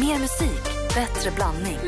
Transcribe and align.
Mer 0.00 0.18
musik, 0.18 0.62
bättre 0.94 1.30
blandning. 1.30 1.78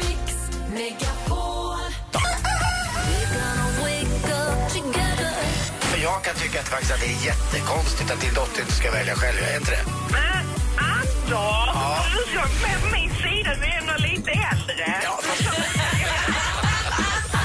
För 5.80 5.98
jag 6.02 6.24
kan 6.24 6.34
tycka 6.34 6.60
att, 6.60 6.68
faktiskt 6.68 6.92
att 6.92 7.00
det 7.00 7.06
är 7.06 7.26
jättekonstigt 7.26 8.10
att 8.10 8.20
din 8.20 8.34
dotter 8.34 8.60
inte 8.60 8.72
ska 8.72 8.90
välja 8.90 9.14
själv. 9.14 9.38
Är 9.38 9.56
inte 9.56 9.70
det? 9.70 9.84
Men 10.12 10.46
Anders, 10.78 12.14
du 12.14 12.30
ska 12.30 12.40
med 12.40 12.92
min 12.92 13.10
sida, 13.14 13.54
du 13.60 13.66
är 13.66 13.78
ändå 13.80 13.94
lite 13.98 14.30
äldre. 14.30 15.00
Ja, 15.04 15.20
fast... 15.22 15.42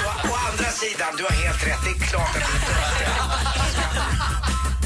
å, 0.06 0.32
å 0.32 0.36
andra 0.50 0.72
sidan, 0.72 1.16
du 1.18 1.24
har 1.24 1.32
helt 1.32 1.68
rätt. 1.68 1.84
Det 1.84 1.90
är 1.90 2.08
klart 2.08 2.30
att 2.30 2.34
du 2.34 2.40
inte 2.40 2.74
ska. 2.96 3.63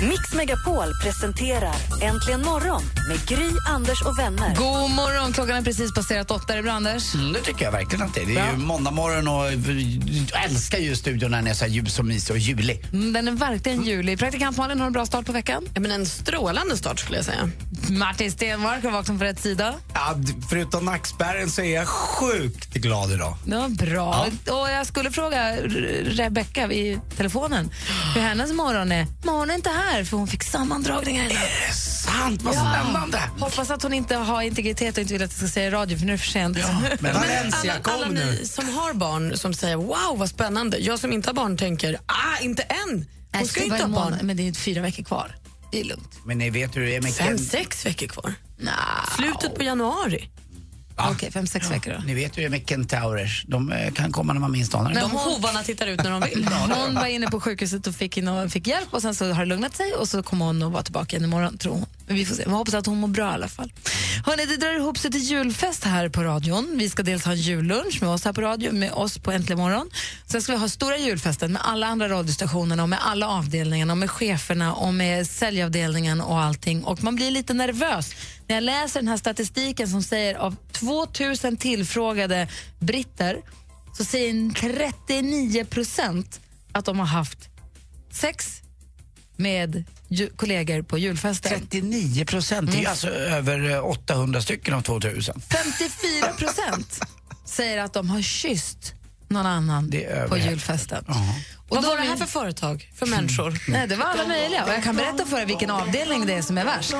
Mix 0.01 0.33
Megapol 0.33 0.93
presenterar 1.03 1.75
Äntligen 2.01 2.41
morgon 2.41 2.81
med 3.07 3.25
Gry, 3.27 3.49
Anders 3.67 4.01
och 4.01 4.19
vänner. 4.19 4.55
God 4.55 4.91
morgon, 4.91 5.33
klockan 5.33 5.55
är 5.55 5.61
precis 5.61 5.93
passerat 5.93 6.31
åtta. 6.31 6.53
Är 6.53 6.57
det 6.57 6.63
bra, 6.63 6.71
Anders? 6.71 7.15
Mm, 7.15 7.33
det 7.33 7.39
tycker 7.39 7.65
jag 7.65 7.71
verkligen 7.71 8.05
att 8.05 8.13
det 8.13 8.21
är. 8.21 8.25
Det 8.25 8.37
är 8.39 8.51
ju 8.51 8.57
måndag 8.57 8.91
morgon 8.91 9.27
och 9.27 9.45
jag 10.33 10.43
älskar 10.43 10.77
ju 10.77 10.95
studion 10.95 11.31
när 11.31 11.37
den 11.37 11.47
är 11.47 11.53
så 11.53 11.65
här 11.65 11.71
ljus 11.71 11.99
och 11.99 12.05
mysig 12.05 12.33
och 12.35 12.39
julig. 12.39 12.85
Mm, 12.93 13.13
den 13.13 13.27
är 13.27 13.31
verkligen 13.31 13.83
julig. 13.83 14.19
Praktikant 14.19 14.57
Malin 14.57 14.79
har 14.79 14.87
en 14.87 14.93
bra 14.93 15.05
start 15.05 15.25
på 15.25 15.31
veckan. 15.31 15.67
Ja, 15.73 15.81
men 15.81 15.91
en 15.91 16.05
strålande 16.05 16.77
start 16.77 16.99
skulle 16.99 17.17
jag 17.17 17.25
säga. 17.25 17.49
Martin 17.89 18.31
Stenmark 18.31 18.83
har 18.83 18.91
vaknat 18.91 19.19
på 19.19 19.25
rätt 19.25 19.39
sida. 19.39 19.73
Ja, 19.93 20.15
förutom 20.49 20.85
nackspärren 20.85 21.49
så 21.49 21.61
är 21.61 21.75
jag 21.75 21.87
sjukt 21.87 22.73
glad 22.73 23.11
idag. 23.11 23.35
Det 23.45 23.55
var 23.55 23.69
bra. 23.69 24.27
Och 24.47 24.69
jag 24.71 24.85
skulle 24.85 25.11
fråga 25.11 25.55
Rebecca 26.03 26.71
i 26.71 26.99
telefonen 27.17 27.69
hur 28.15 28.21
hennes 28.21 28.53
morgon 28.53 28.91
är. 28.91 29.07
Men 29.23 29.33
hon 29.35 29.49
är 29.49 29.55
inte 29.55 29.69
här 29.69 29.86
för 30.05 30.17
hon 30.17 30.27
fick 30.27 30.43
sammandragningar 30.43 31.25
idag. 31.25 31.37
Är 31.37 31.67
det 31.67 31.73
sant? 31.73 32.41
Vad 32.41 32.55
Ja. 32.55 32.59
spännande! 32.59 33.21
Hoppas 33.39 33.69
att 33.71 33.83
hon 33.83 33.93
inte 33.93 34.15
har 34.15 34.41
integritet 34.41 34.95
och 34.97 35.01
inte 35.01 35.13
vill 35.13 35.23
att 35.23 35.31
jag 35.31 35.37
ska 35.37 35.47
säga 35.47 35.67
i 35.67 35.69
radio 35.71 35.97
för 35.97 36.05
nu 36.05 36.11
är 36.13 36.17
det 36.17 36.23
för 36.23 36.29
sent. 36.31 36.57
Men 36.99 37.13
Valencia, 37.21 37.71
alla, 37.71 37.81
kom 37.81 37.93
alla 37.93 38.07
nu. 38.07 38.25
ni 38.25 38.45
som 38.47 38.69
har 38.69 38.93
barn 38.93 39.37
som 39.37 39.53
säger 39.53 39.75
wow 39.75 40.17
vad 40.17 40.29
spännande. 40.29 40.77
Jag 40.77 40.99
som 40.99 41.13
inte 41.13 41.29
har 41.29 41.33
barn 41.33 41.57
tänker 41.57 41.97
ah 42.05 42.39
inte 42.41 42.63
än. 42.63 43.05
Hon 43.33 43.47
ska 43.47 43.59
ju 43.59 43.65
inte 43.65 43.83
ha 43.83 43.87
barn. 43.87 44.17
Men 44.23 44.37
det 44.37 44.47
är 44.47 44.53
fyra 44.53 44.81
veckor 44.81 45.03
kvar. 45.03 45.35
Det 45.71 45.79
är 45.79 45.83
lugnt. 45.83 46.19
Men 46.25 46.37
ni 46.37 46.49
vet 46.49 46.75
hur 46.75 46.81
det 46.85 46.95
är 46.95 47.01
med 47.01 47.13
Fem, 47.13 47.37
sex 47.37 47.85
veckor 47.85 48.07
kvar. 48.07 48.33
Nah. 48.57 48.73
Slutet 49.17 49.55
på 49.55 49.63
januari. 49.63 50.29
Okej, 50.97 51.31
fem, 51.31 51.47
sex 51.47 51.71
veckor 51.71 51.93
då. 51.93 51.99
Ni 52.05 52.13
vet 52.13 52.37
hur 52.37 52.43
det 52.43 52.49
med 52.49 52.69
kentaurers. 52.69 53.45
De 53.47 53.71
eh, 53.71 53.93
kan 53.93 54.11
komma 54.11 54.33
när 54.33 54.39
man 54.39 54.51
minst 54.51 54.75
anar 54.75 54.93
det. 54.93 54.99
De 54.99 55.11
hovarna 55.11 55.63
tittar 55.63 55.87
ut 55.87 56.03
när 56.03 56.11
de 56.11 56.21
vill. 56.21 56.47
Hon 56.85 56.95
var 56.95 57.05
inne 57.05 57.27
på 57.27 57.39
sjukhuset 57.39 57.87
och 57.87 57.95
fick, 57.95 58.17
in 58.17 58.27
och 58.27 58.51
fick 58.51 58.67
hjälp 58.67 58.87
och 58.91 59.01
sen 59.01 59.15
så 59.15 59.31
har 59.31 59.39
det 59.39 59.49
lugnat 59.49 59.75
sig 59.75 59.93
och 59.93 60.07
så 60.07 60.23
kommer 60.23 60.45
hon 60.45 60.63
att 60.63 60.71
vara 60.71 60.83
tillbaka 60.83 61.17
igen 61.17 61.29
imorgon 61.29 61.57
tror 61.57 61.73
hon. 61.73 61.85
Men 62.07 62.15
vi 62.15 62.25
får 62.25 62.35
se. 62.35 62.43
Vi 62.45 62.51
hoppas 62.51 62.73
att 62.73 62.85
hon 62.85 62.97
mår 62.97 63.07
bra 63.07 63.31
i 63.31 63.33
alla 63.33 63.47
fall. 63.47 63.71
Hörrni, 64.25 64.45
det 64.45 64.57
drar 64.57 64.73
ihop 64.73 64.97
sig 64.97 65.11
till 65.11 65.21
julfest 65.21 65.83
här 65.83 66.09
på 66.09 66.23
radion. 66.23 66.75
Vi 66.77 66.89
ska 66.89 67.03
dels 67.03 67.25
ha 67.25 67.31
en 67.31 67.37
jullunch 67.37 68.01
med 68.01 68.09
oss 68.09 68.25
här 68.25 68.33
på 68.33 68.41
radion, 68.41 68.79
med 68.79 68.91
oss 68.91 69.17
på 69.17 69.31
Äntligen 69.31 69.59
morgon. 69.59 69.89
Sen 70.25 70.41
ska 70.41 70.51
vi 70.51 70.57
ha 70.57 70.69
stora 70.69 70.97
julfesten 70.97 71.53
med 71.53 71.61
alla 71.65 71.87
andra 71.87 72.09
radiostationerna 72.09 72.83
och 72.83 72.89
med 72.89 72.99
alla 73.01 73.27
avdelningarna 73.27 73.93
och 73.93 73.97
med 73.97 74.11
cheferna 74.11 74.73
och 74.73 74.93
med 74.93 75.27
säljavdelningen 75.27 76.21
och 76.21 76.39
allting. 76.39 76.83
Och 76.83 77.03
man 77.03 77.15
blir 77.15 77.31
lite 77.31 77.53
nervös 77.53 78.15
när 78.47 78.55
jag 78.55 78.63
läser 78.63 78.99
den 78.99 79.07
här 79.07 79.17
statistiken 79.17 79.87
som 79.87 80.03
säger 80.03 80.35
av 80.35 80.55
2000 80.71 81.57
tillfrågade 81.57 82.47
britter 82.79 83.41
så 83.97 84.05
säger 84.05 84.53
39 84.53 85.65
procent 85.65 86.39
att 86.71 86.85
de 86.85 86.99
har 86.99 87.05
haft 87.05 87.49
sex 88.11 88.61
med 89.35 89.83
kollegor 90.35 90.81
på 90.81 90.97
julfesten. 90.97 91.51
39 91.59 92.25
procent, 92.25 92.71
det 92.71 92.77
är 92.77 92.81
ju 92.81 92.85
alltså 92.85 93.09
över 93.09 93.71
eh, 93.71 93.85
800 93.85 94.41
stycken 94.41 94.73
av 94.73 94.81
2000. 94.81 95.41
54 95.41 96.27
procent 96.37 96.99
säger 97.45 97.77
att 97.77 97.93
de 97.93 98.09
har 98.09 98.21
kysst 98.21 98.93
någon 99.27 99.45
annan 99.45 99.93
på 100.29 100.37
julfesten. 100.37 101.05
Ja. 101.07 101.35
Och 101.56 101.56
Vad 101.69 101.83
var 101.85 101.95
det 101.97 102.01
här 102.03 102.13
är- 102.13 102.17
för 102.17 102.25
företag? 102.25 102.91
För 102.95 103.05
människor? 103.05 103.57
Nej, 103.67 103.87
det 103.87 103.95
var 103.95 104.05
alla 104.05 104.27
möjliga. 104.27 104.63
Och 104.63 104.69
jag 104.69 104.83
kan 104.83 104.95
berätta 104.95 105.25
för 105.25 105.39
er 105.39 105.45
vilken 105.45 105.69
avdelning 105.69 106.25
det 106.25 106.33
är 106.33 106.41
som 106.41 106.57
är 106.57 106.65
värst. 106.65 106.95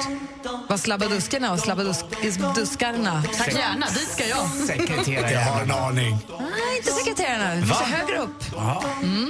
Vad 0.69 0.79
slabbaduskarna 0.79 1.53
och 1.53 1.59
slabbaduskarna... 1.59 3.23
Tack 3.37 3.53
gärna, 3.53 3.85
dit 3.89 4.09
ska 4.09 4.27
jag. 4.27 4.49
Sekreterare. 4.67 5.31
Jag 5.31 5.41
har 5.41 5.61
en 5.61 5.71
aning. 5.71 6.17
Nej, 6.39 6.77
inte 6.77 6.91
sekreterarna. 6.91 7.55
Vi 7.55 7.67
ska 7.67 7.83
högre 7.85 8.17
upp. 8.17 8.43
Ja, 8.55 8.83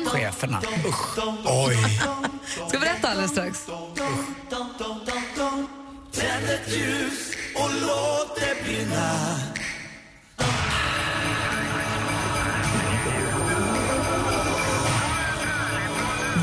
cheferna. 0.05 0.61
Usch. 0.87 1.17
Oj. 1.45 2.01
Ska 2.69 2.79
berätta 2.79 3.07
alldeles 3.09 3.31
strax. 3.31 3.65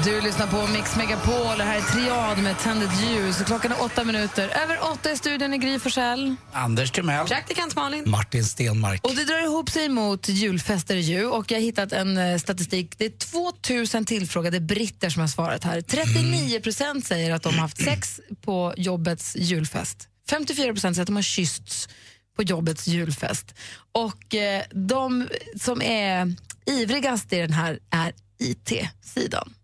Du 0.05 0.21
lyssnar 0.21 0.47
på 0.47 0.73
Mix 0.73 0.97
Megapol. 0.97 1.59
Det 1.59 1.65
här 1.65 1.77
är 1.77 1.83
Triad 1.83 2.39
med 2.43 2.59
Tänd 2.59 2.83
ett 2.83 3.03
ljus. 3.03 3.43
Klockan 3.47 3.73
är 3.73 3.83
åtta 3.83 4.05
minuter. 4.05 4.49
Över 4.49 4.79
åtta 4.93 5.13
i 5.13 5.17
studion 5.17 5.55
i 5.55 5.59
Gry 5.59 5.79
Forssell. 5.79 6.35
Anders 6.53 6.91
Timell. 6.91 7.27
Praktikant 7.27 7.77
Malin. 7.77 8.11
Martin 8.11 8.45
Stenmark. 8.45 9.05
Och 9.05 9.15
det 9.15 9.25
drar 9.25 9.45
ihop 9.45 9.71
sig 9.71 9.89
mot 9.89 10.29
julfester 10.29 10.97
ju. 10.97 11.27
Och 11.27 11.51
jag 11.51 11.59
har 11.59 11.63
hittat 11.63 11.93
en 11.93 12.17
eh, 12.17 12.39
statistik. 12.39 12.99
Det 12.99 13.05
är 13.05 13.11
2000 13.11 14.05
tillfrågade 14.05 14.61
britter 14.61 15.11
som 15.11 15.21
har 15.21 15.29
svarat 15.29 15.65
här. 15.65 15.81
39 15.81 16.61
procent 16.61 17.07
säger 17.07 17.35
att 17.35 17.43
de 17.43 17.55
har 17.55 17.61
haft 17.61 17.85
sex 17.85 18.21
på 18.41 18.75
jobbets 18.77 19.37
julfest. 19.37 20.09
54 20.31 20.73
procent 20.73 20.97
säger 20.97 21.03
att 21.03 21.07
de 21.07 21.17
har 21.17 21.23
kyssts 21.23 21.89
på 22.37 22.43
jobbets 22.43 22.87
julfest. 22.87 23.55
Och 23.93 24.35
eh, 24.35 24.63
de 24.71 25.29
som 25.61 25.83
är 25.83 26.37
ivrigast 26.67 27.33
i 27.33 27.37
den 27.37 27.53
här 27.53 27.79
är 27.91 28.13
IT-sidan. 28.39 29.55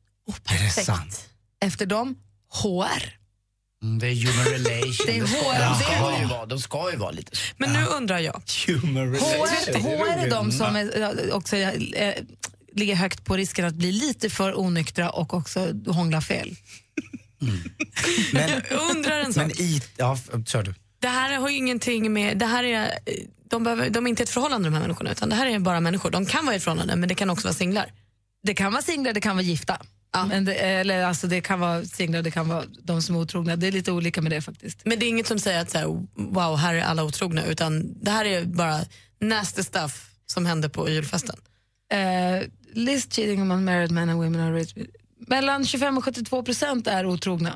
Är 0.45 0.65
det 0.65 0.71
sant? 0.85 1.29
Efter 1.61 1.87
dem 1.87 2.17
HR. 2.53 3.17
Mm, 3.83 3.99
Det 3.99 4.07
är 4.07 4.15
human 4.15 4.45
relation. 4.45 4.95
Det 5.07 5.19
är 5.19 5.23
HR. 5.23 5.69
De 5.71 5.79
ska 5.81 6.21
ju 6.21 6.27
vara, 6.27 6.47
de 6.47 6.59
ska 6.61 6.91
ju 6.91 6.97
vara 6.97 7.11
lite 7.11 7.37
så. 7.37 7.43
Men 7.57 7.73
nu 7.73 7.85
undrar 7.85 8.19
jag. 8.19 8.43
Human 8.67 9.15
HR, 9.15 9.79
HR 9.79 10.19
är 10.27 10.31
de 10.31 10.53
som 10.53 10.77
är, 10.77 10.99
ja, 10.99 11.13
också 11.37 11.57
eh, 11.57 12.15
ligger 12.75 12.95
högt 12.95 13.25
på 13.25 13.37
risken 13.37 13.65
att 13.65 13.75
bli 13.75 13.93
lite 13.93 14.31
för 14.31 14.59
onyktra 14.61 15.11
och 15.11 15.35
också 15.35 15.73
hångla 15.87 16.21
fel. 16.21 16.57
Men, 18.33 18.51
Jag 18.71 18.91
undrar 18.91 19.21
en 19.21 19.33
sak. 19.35 19.43
men 19.47 19.61
i... 19.61 19.83
Ja, 19.97 20.19
kör 20.47 20.63
du. 20.63 20.75
Det 21.01 21.09
här 21.09 21.39
har 21.39 21.49
ju 21.49 21.57
ingenting 21.57 22.13
med... 22.13 22.39
Det 22.39 22.47
här 22.47 22.65
är, 22.65 22.99
de, 23.51 23.65
behöver, 23.65 23.91
de 23.91 24.07
är 24.07 24.11
inte 24.11 24.23
ett 24.23 24.31
förhållande 24.31 24.69
de 24.69 24.75
här 24.75 24.81
människorna 24.83 25.13
utan 25.13 25.29
det 25.29 25.35
här 25.37 25.47
är 25.47 25.59
bara 25.59 25.81
människor. 25.81 26.11
De 26.11 26.27
kan 26.27 26.45
vara 26.45 26.55
i 26.55 26.57
ett 26.57 26.65
förhållande 26.65 26.97
men 26.97 27.09
det 27.09 27.15
kan 27.15 27.31
också 27.31 27.47
vara 27.49 27.55
singlar. 27.55 27.93
Det 28.43 28.55
kan 28.55 28.73
vara 28.73 28.83
singlar, 28.83 29.13
det 29.13 29.21
kan 29.21 29.37
vara 29.37 29.45
gifta. 29.45 29.83
Men 30.29 30.45
det, 30.45 30.55
eller 30.55 31.05
alltså 31.05 31.27
det 31.27 31.41
kan 31.41 31.61
vara 31.61 31.85
singlar, 31.85 32.23
det 32.23 32.31
kan 32.31 32.49
vara 32.49 32.65
de 32.83 33.03
som 33.03 33.15
är 33.17 33.21
otrogna. 33.21 33.57
Det 33.57 33.67
är 33.67 33.73
lite 33.73 33.93
olika 33.93 34.23
med 34.23 34.33
det 34.33 34.41
faktiskt. 34.41 34.81
Men 34.85 34.99
det 34.99 35.07
är 35.07 35.09
inget 35.09 35.27
som 35.27 35.39
säger 35.39 35.61
att 35.61 35.71
så 35.71 35.79
här, 35.79 35.87
wow, 36.15 36.57
här 36.57 36.75
är 36.75 36.83
alla 36.83 37.05
otrogna 37.05 37.45
utan 37.45 38.03
det 38.05 38.11
här 38.11 38.25
är 38.25 38.45
bara 38.45 38.81
nasty 39.21 39.63
stuff 39.63 40.11
som 40.27 40.47
hände 40.47 40.69
på 40.69 40.89
julfesten. 40.89 41.37
Eh, 41.93 42.47
list 42.73 43.13
cheating 43.13 43.41
among 43.41 43.65
married 43.65 43.91
men 43.91 44.09
and 44.11 44.19
women 44.19 44.41
are 44.41 44.55
rich. 44.55 44.75
Mellan 45.27 45.65
25 45.65 45.99
och 45.99 46.05
72 46.05 46.43
procent 46.43 46.87
är 46.87 47.07
otrogna. 47.07 47.53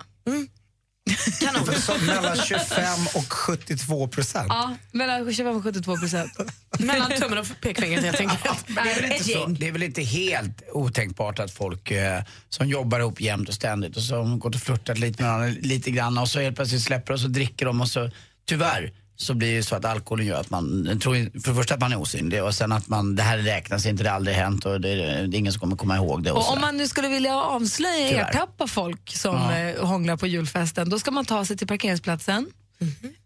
Så 1.86 1.98
mellan 2.06 2.36
25 2.36 3.06
och 3.14 3.32
72 3.32 4.08
procent. 4.08 4.46
Ja, 4.48 4.76
mellan 4.92 5.34
25 5.34 5.56
och 5.56 5.62
72 5.62 5.96
procent. 5.96 6.32
Mellan 6.78 7.10
tummen 7.10 7.38
och 7.38 7.46
pekfingret 7.60 8.04
helt 8.04 8.20
enkelt. 8.20 8.68
Men 8.68 8.84
det, 8.84 8.90
är 8.90 9.00
väl 9.00 9.12
inte 9.12 9.24
så, 9.24 9.46
det 9.46 9.68
är 9.68 9.72
väl 9.72 9.82
inte 9.82 10.02
helt 10.02 10.62
otänkbart 10.72 11.38
att 11.38 11.50
folk 11.50 11.90
eh, 11.90 12.22
som 12.48 12.68
jobbar 12.68 13.00
ihop 13.00 13.20
jämt 13.20 13.48
och 13.48 13.54
ständigt 13.54 13.96
och 13.96 14.02
som 14.02 14.38
gått 14.38 14.54
och 14.54 14.60
flörtat 14.60 14.98
lite 14.98 15.22
med 15.22 15.32
varandra 15.32 15.60
lite 15.60 15.90
grann 15.90 16.18
och 16.18 16.28
så 16.28 16.40
helt 16.40 16.56
plötsligt 16.56 16.82
släpper 16.82 17.12
och 17.12 17.20
så 17.20 17.28
dricker 17.28 17.66
de 17.66 17.80
och 17.80 17.88
så 17.88 18.10
tyvärr 18.46 18.92
så 19.16 19.34
blir 19.34 19.56
det 19.56 19.62
så 19.62 19.76
att 19.76 19.84
alkoholen 19.84 20.26
gör 20.26 20.40
att 20.40 20.50
man 20.50 20.98
tror 21.02 21.14
för 21.40 21.48
det 21.50 21.54
första 21.54 21.74
att 21.74 21.80
man 21.80 21.92
är 21.92 22.00
osynlig 22.00 22.42
och 22.44 22.54
sen 22.54 22.72
att 22.72 22.88
man, 22.88 23.16
det 23.16 23.22
här 23.22 23.38
räknas 23.38 23.86
inte, 23.86 24.02
det 24.02 24.08
har 24.08 24.16
aldrig 24.16 24.36
hänt 24.36 24.64
och 24.66 24.80
det 24.80 24.88
är, 24.90 24.96
det 25.26 25.36
är 25.36 25.38
ingen 25.38 25.52
som 25.52 25.60
kommer 25.60 25.76
komma 25.76 25.96
ihåg 25.96 26.22
det. 26.24 26.32
Och 26.32 26.38
Och 26.38 26.52
om 26.52 26.60
man 26.60 26.76
nu 26.76 26.88
skulle 26.88 27.08
vilja 27.08 27.36
avslöja, 27.36 28.08
Tyvärr. 28.08 28.28
ertappa 28.30 28.66
folk 28.66 29.10
som 29.16 29.34
Ja. 29.36 29.58
eh, 29.58 29.84
hånglar 29.86 30.16
på 30.16 30.26
julfesten, 30.26 30.88
då 30.90 30.98
ska 30.98 31.10
man 31.10 31.24
ta 31.24 31.44
sig 31.44 31.56
till 31.56 31.66
parkeringsplatsen 31.66 32.46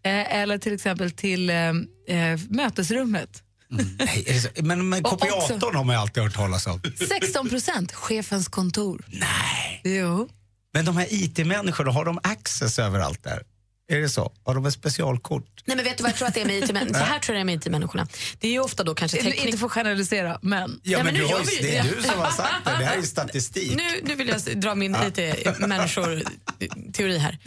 eh, 0.03 0.35
eller 0.35 0.57
till 0.57 0.73
exempel 0.73 1.11
till 1.11 1.49
eh, 1.49 1.55
eh, 1.57 2.39
mötesrummet. 2.49 3.43
Nej, 3.99 4.23
det 4.27 4.39
så? 4.39 4.49
Men, 4.63 4.89
men 4.89 5.03
kopiatorn 5.03 5.55
också- 5.57 5.77
har 5.77 5.83
man 5.83 5.95
ju 5.95 6.01
alltid 6.01 6.23
hört 6.23 6.35
talas 6.35 6.67
om. 6.67 6.81
16 7.21 7.49
procent, 7.49 7.91
chefens 7.91 8.47
kontor. 8.47 9.05
Nej. 9.07 9.81
Jo. 9.83 10.29
Men 10.73 10.85
de 10.85 10.97
här 10.97 11.07
IT-människorna, 11.09 11.91
har 11.91 12.05
de 12.05 12.19
access 12.23 12.79
överallt 12.79 13.23
där? 13.23 13.43
Är 13.91 13.99
det 14.01 14.09
så? 14.09 14.31
Har 14.43 14.55
de 14.55 14.65
ett 14.65 14.73
specialkort? 14.73 15.63
Nej 15.65 15.75
men 15.77 15.85
vet 15.85 15.97
du 15.97 16.03
vad 16.03 16.09
jag 16.11 16.17
tror 16.17 16.27
att 16.27 16.33
det 16.33 16.41
är 16.41 16.45
med 16.45 16.57
IT-människorna? 16.63 16.99
Så 16.99 17.05
här 17.05 17.19
tror 17.19 17.37
jag 17.37 17.47
det 17.47 17.51
är 17.51 17.55
med 17.55 17.65
IT-människorna. 17.65 18.07
Det 18.39 18.47
är 18.47 18.51
ju 18.51 18.59
ofta 18.59 18.83
då 18.83 18.95
kanske 18.95 19.17
teknik... 19.17 19.45
Inte 19.45 19.57
för 19.57 19.65
att 19.65 19.71
generalisera, 19.71 20.39
men... 20.41 20.79
Ja, 20.83 20.91
Ja, 20.91 20.97
men 20.97 21.05
men 21.05 21.13
du 21.13 21.19
nu 21.19 21.25
har, 21.25 21.31
gör 21.31 21.39
ju- 21.39 21.45
vi- 21.61 21.67
det 21.67 21.77
är 21.77 21.83
du 21.83 22.01
som 22.03 22.19
har 22.19 22.31
sagt 22.31 22.65
det. 22.65 22.71
Det 22.71 22.85
här 22.85 22.93
är 22.93 22.97
ju 22.97 23.03
statistik. 23.07 23.75
Nu, 23.77 23.83
nu 24.03 24.15
vill 24.15 24.27
jag 24.27 24.41
dra 24.59 24.75
min 24.75 24.95
IT-människor-teori 24.95 27.17
här. 27.17 27.37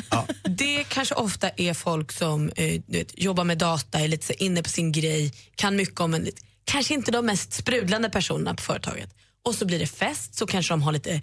Det 0.45 0.85
kanske 0.89 1.15
ofta 1.15 1.51
är 1.57 1.75
folk 1.75 2.13
som 2.13 2.49
eh, 2.57 2.81
du 2.87 2.99
vet, 2.99 3.19
jobbar 3.19 3.45
med 3.45 3.59
data, 3.59 4.01
är 4.01 4.09
lite 4.09 4.27
så 4.27 4.33
inne 4.33 4.63
på 4.63 4.69
sin 4.69 4.93
grej, 4.93 5.33
kan 5.55 5.77
mycket 5.77 6.01
om 6.01 6.15
en, 6.15 6.29
kanske 6.65 6.95
inte 6.95 7.11
de 7.11 7.27
mest 7.27 7.53
sprudlande 7.53 8.11
personerna 8.11 8.55
på 8.55 8.63
företaget. 8.63 9.11
Och 9.45 9.55
så 9.55 9.65
blir 9.67 9.79
det 9.79 9.87
fest, 9.87 10.35
så 10.35 10.47
kanske 10.47 10.73
de 10.73 10.83
har 10.83 10.93
lite 10.93 11.23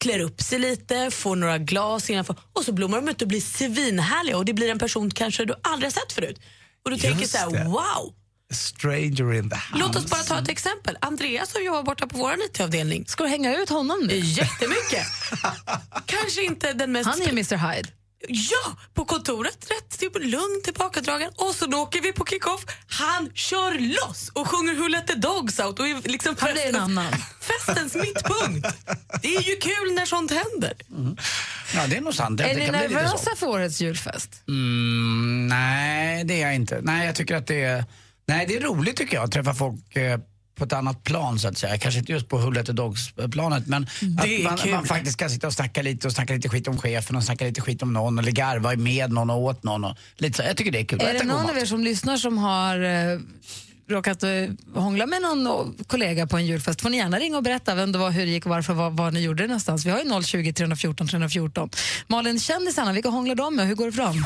klär 0.00 0.20
upp 0.20 0.42
sig 0.42 0.58
lite, 0.58 1.10
får 1.10 1.36
några 1.36 1.58
glas 1.58 2.10
innanför 2.10 2.36
och 2.52 2.64
så 2.64 2.72
blommar 2.72 2.96
de 3.00 3.08
ut 3.08 3.22
och 3.22 3.28
blir 3.28 3.40
svinhärliga 3.40 4.36
och 4.36 4.44
det 4.44 4.52
blir 4.54 4.70
en 4.70 4.78
person 4.78 5.10
kanske 5.10 5.44
du 5.44 5.54
aldrig 5.62 5.86
har 5.86 6.00
sett 6.00 6.12
förut. 6.12 6.40
Och 6.84 6.90
du 6.90 6.96
tänker 6.96 7.20
Just 7.20 7.32
så 7.32 7.38
här, 7.38 7.64
wow! 7.64 8.14
Stranger 8.52 9.34
in 9.34 9.50
the 9.50 9.56
house. 9.56 9.74
Låt 9.74 9.96
oss 9.96 10.06
bara 10.06 10.20
ta 10.20 10.38
ett 10.38 10.48
exempel. 10.48 10.96
Andreas 11.00 11.52
som 11.52 11.64
jobbar 11.64 11.82
borta 11.82 12.06
på 12.06 12.18
vår 12.18 12.34
IT-avdelning. 12.34 13.06
Ska 13.06 13.24
du 13.24 13.30
hänga 13.30 13.56
ut 13.56 13.68
honom 13.68 14.00
nu? 14.06 14.16
Jättemycket. 14.16 15.06
Kanske 16.06 16.44
inte 16.44 16.72
den 16.72 16.92
mest... 16.92 17.10
Han 17.10 17.22
är 17.22 17.28
Mr 17.28 17.56
Hyde. 17.56 17.88
Ja, 18.28 18.76
på 18.94 19.04
kontoret. 19.04 19.70
Rätt 19.70 19.98
till, 19.98 20.10
lugn, 20.30 20.60
tillbakadragen. 20.64 21.30
Och 21.36 21.54
så 21.54 21.66
då 21.66 21.78
åker 21.78 22.00
vi 22.00 22.12
på 22.12 22.26
kick-off. 22.26 22.64
Han 22.86 23.30
kör 23.34 23.78
loss 23.78 24.30
och 24.34 24.48
sjunger 24.48 24.74
Who 24.74 24.88
let 24.88 25.06
the 25.06 25.14
dogs 25.14 25.60
out. 25.60 25.78
Och 25.78 25.88
är 25.88 26.08
liksom 26.08 26.36
Han 26.38 26.52
blir 26.52 26.62
en 26.66 26.72
festens, 26.72 26.98
annan. 26.98 27.12
festens 27.40 27.94
mittpunkt. 27.94 28.68
Det 29.22 29.36
är 29.36 29.42
ju 29.42 29.56
kul 29.56 29.94
när 29.94 30.06
sånt 30.06 30.30
händer. 30.30 30.72
Ja, 31.74 31.86
det 31.86 31.96
är 31.96 32.00
nog 32.00 32.14
sant. 32.14 32.38
Det, 32.38 32.44
Är 32.44 32.54
det 32.54 32.66
ni 32.66 32.70
nervösa 32.70 33.36
för 33.36 33.46
årets 33.46 33.80
julfest? 33.80 34.42
Mm, 34.48 35.46
nej, 35.46 36.24
det 36.24 36.34
är 36.34 36.46
jag 36.46 36.54
inte. 36.54 36.80
Nej, 36.82 37.06
jag 37.06 37.14
tycker 37.14 37.36
att 37.36 37.46
det 37.46 37.62
är, 37.62 37.84
nej, 38.26 38.46
det 38.46 38.56
är 38.56 38.60
roligt 38.60 38.96
tycker 38.96 39.14
jag 39.14 39.24
att 39.24 39.32
träffa 39.32 39.54
folk 39.54 39.96
eh, 39.96 40.20
på 40.60 40.64
ett 40.64 40.72
annat 40.72 41.04
plan 41.04 41.38
så 41.38 41.48
att 41.48 41.58
säga. 41.58 41.78
Kanske 41.78 42.00
inte 42.00 42.12
just 42.12 42.28
på 42.28 42.50
let 42.50 42.66
the 42.66 42.72
dogs-planet 42.72 43.66
men 43.66 43.86
Det 44.00 44.46
att 44.46 44.64
man, 44.64 44.70
man 44.70 44.84
faktiskt 44.84 45.16
kan 45.16 45.30
sitta 45.30 45.46
och 45.46 45.52
snacka 45.52 45.82
lite 45.82 46.06
och 46.06 46.12
snacka 46.12 46.34
lite 46.34 46.48
skit 46.48 46.68
om 46.68 46.78
chefen 46.78 47.16
och 47.16 47.24
snacka 47.24 47.44
lite 47.44 47.60
skit 47.60 47.82
om 47.82 47.92
någon 47.92 48.18
eller 48.18 48.32
garva 48.32 48.76
med 48.76 49.12
någon 49.12 49.30
och 49.30 49.42
åt 49.42 49.62
någon. 49.62 49.84
Och 49.84 49.96
lite 50.16 50.36
så. 50.36 50.42
Jag 50.42 50.56
tycker 50.56 50.72
det 50.72 50.80
är 50.80 50.84
kul. 50.84 51.00
Är 51.00 51.12
det 51.12 51.24
någon 51.24 51.50
av 51.50 51.58
er 51.58 51.64
som 51.64 51.84
lyssnar 51.84 52.16
som 52.16 52.38
har 52.38 52.82
eh, 52.82 53.18
råkat 53.90 54.22
eh, 54.22 54.30
hångla 54.74 55.06
med 55.06 55.22
någon 55.22 55.46
eh, 55.46 55.84
kollega 55.86 56.26
på 56.26 56.36
en 56.36 56.46
julfest 56.46 56.80
får 56.80 56.90
ni 56.90 56.96
gärna 56.96 57.18
ringa 57.18 57.36
och 57.36 57.42
berätta 57.42 57.74
vem 57.74 57.92
det 57.92 57.98
var, 57.98 58.10
hur 58.10 58.26
det 58.26 58.32
gick 58.32 58.46
och 58.46 58.50
varför, 58.50 58.74
vad, 58.74 58.96
vad 58.96 59.14
ni 59.14 59.20
gjorde 59.20 59.46
någonstans. 59.46 59.86
Vi 59.86 59.90
har 59.90 59.98
ju 59.98 60.22
020 60.22 60.52
314 60.52 61.08
314. 61.08 61.70
Malin, 62.06 62.40
kändisarna, 62.40 62.92
vilka 62.92 63.08
hånglar 63.08 63.34
de 63.34 63.56
med 63.56 63.62
och 63.62 63.68
hur 63.68 63.74
går 63.74 63.86
det 63.86 63.92
för 63.92 64.02
dem? 64.02 64.24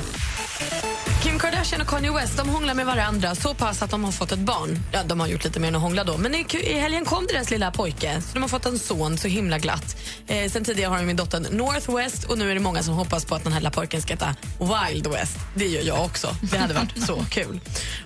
Kim 1.24 1.38
Kardashian 1.38 1.80
och 1.80 1.86
Kanye 1.86 2.12
West 2.12 2.36
de 2.36 2.48
hånglar 2.48 2.74
med 2.74 2.86
varandra 2.86 3.34
så 3.34 3.54
pass 3.54 3.82
att 3.82 3.90
de 3.90 4.04
har 4.04 4.12
fått 4.12 4.32
ett 4.32 4.38
barn. 4.38 4.78
Ja, 4.92 5.02
de 5.06 5.20
har 5.20 5.26
gjort 5.26 5.44
lite 5.44 5.60
mer 5.60 5.68
än 5.68 5.74
att 5.74 5.82
hångla 5.82 6.04
då. 6.04 6.18
Men 6.18 6.34
i, 6.34 6.46
i 6.52 6.78
helgen 6.78 7.04
kom 7.04 7.26
deras 7.26 7.50
lilla 7.50 7.70
pojke, 7.70 8.20
så 8.20 8.34
de 8.34 8.42
har 8.42 8.48
fått 8.48 8.66
en 8.66 8.78
son, 8.78 9.18
så 9.18 9.28
himla 9.28 9.58
glatt. 9.58 9.96
Eh, 10.26 10.50
sen 10.50 10.64
tidigare 10.64 10.90
har 10.90 10.98
de 10.98 11.04
min 11.06 11.16
dotter 11.16 11.46
Northwest 11.50 12.24
och 12.24 12.38
nu 12.38 12.50
är 12.50 12.54
det 12.54 12.60
många 12.60 12.82
som 12.82 12.94
hoppas 12.94 13.24
på 13.24 13.34
att 13.34 13.44
den 13.44 13.52
här 13.52 13.60
lilla 13.60 13.70
pojken 13.70 14.02
ska 14.02 14.12
heta 14.12 14.34
Wild 14.60 15.06
West. 15.06 15.36
Det 15.54 15.66
gör 15.66 15.82
jag 15.82 16.04
också. 16.04 16.36
Det 16.52 16.58
hade 16.58 16.74
varit 16.74 17.06
så 17.06 17.24
kul. 17.30 17.60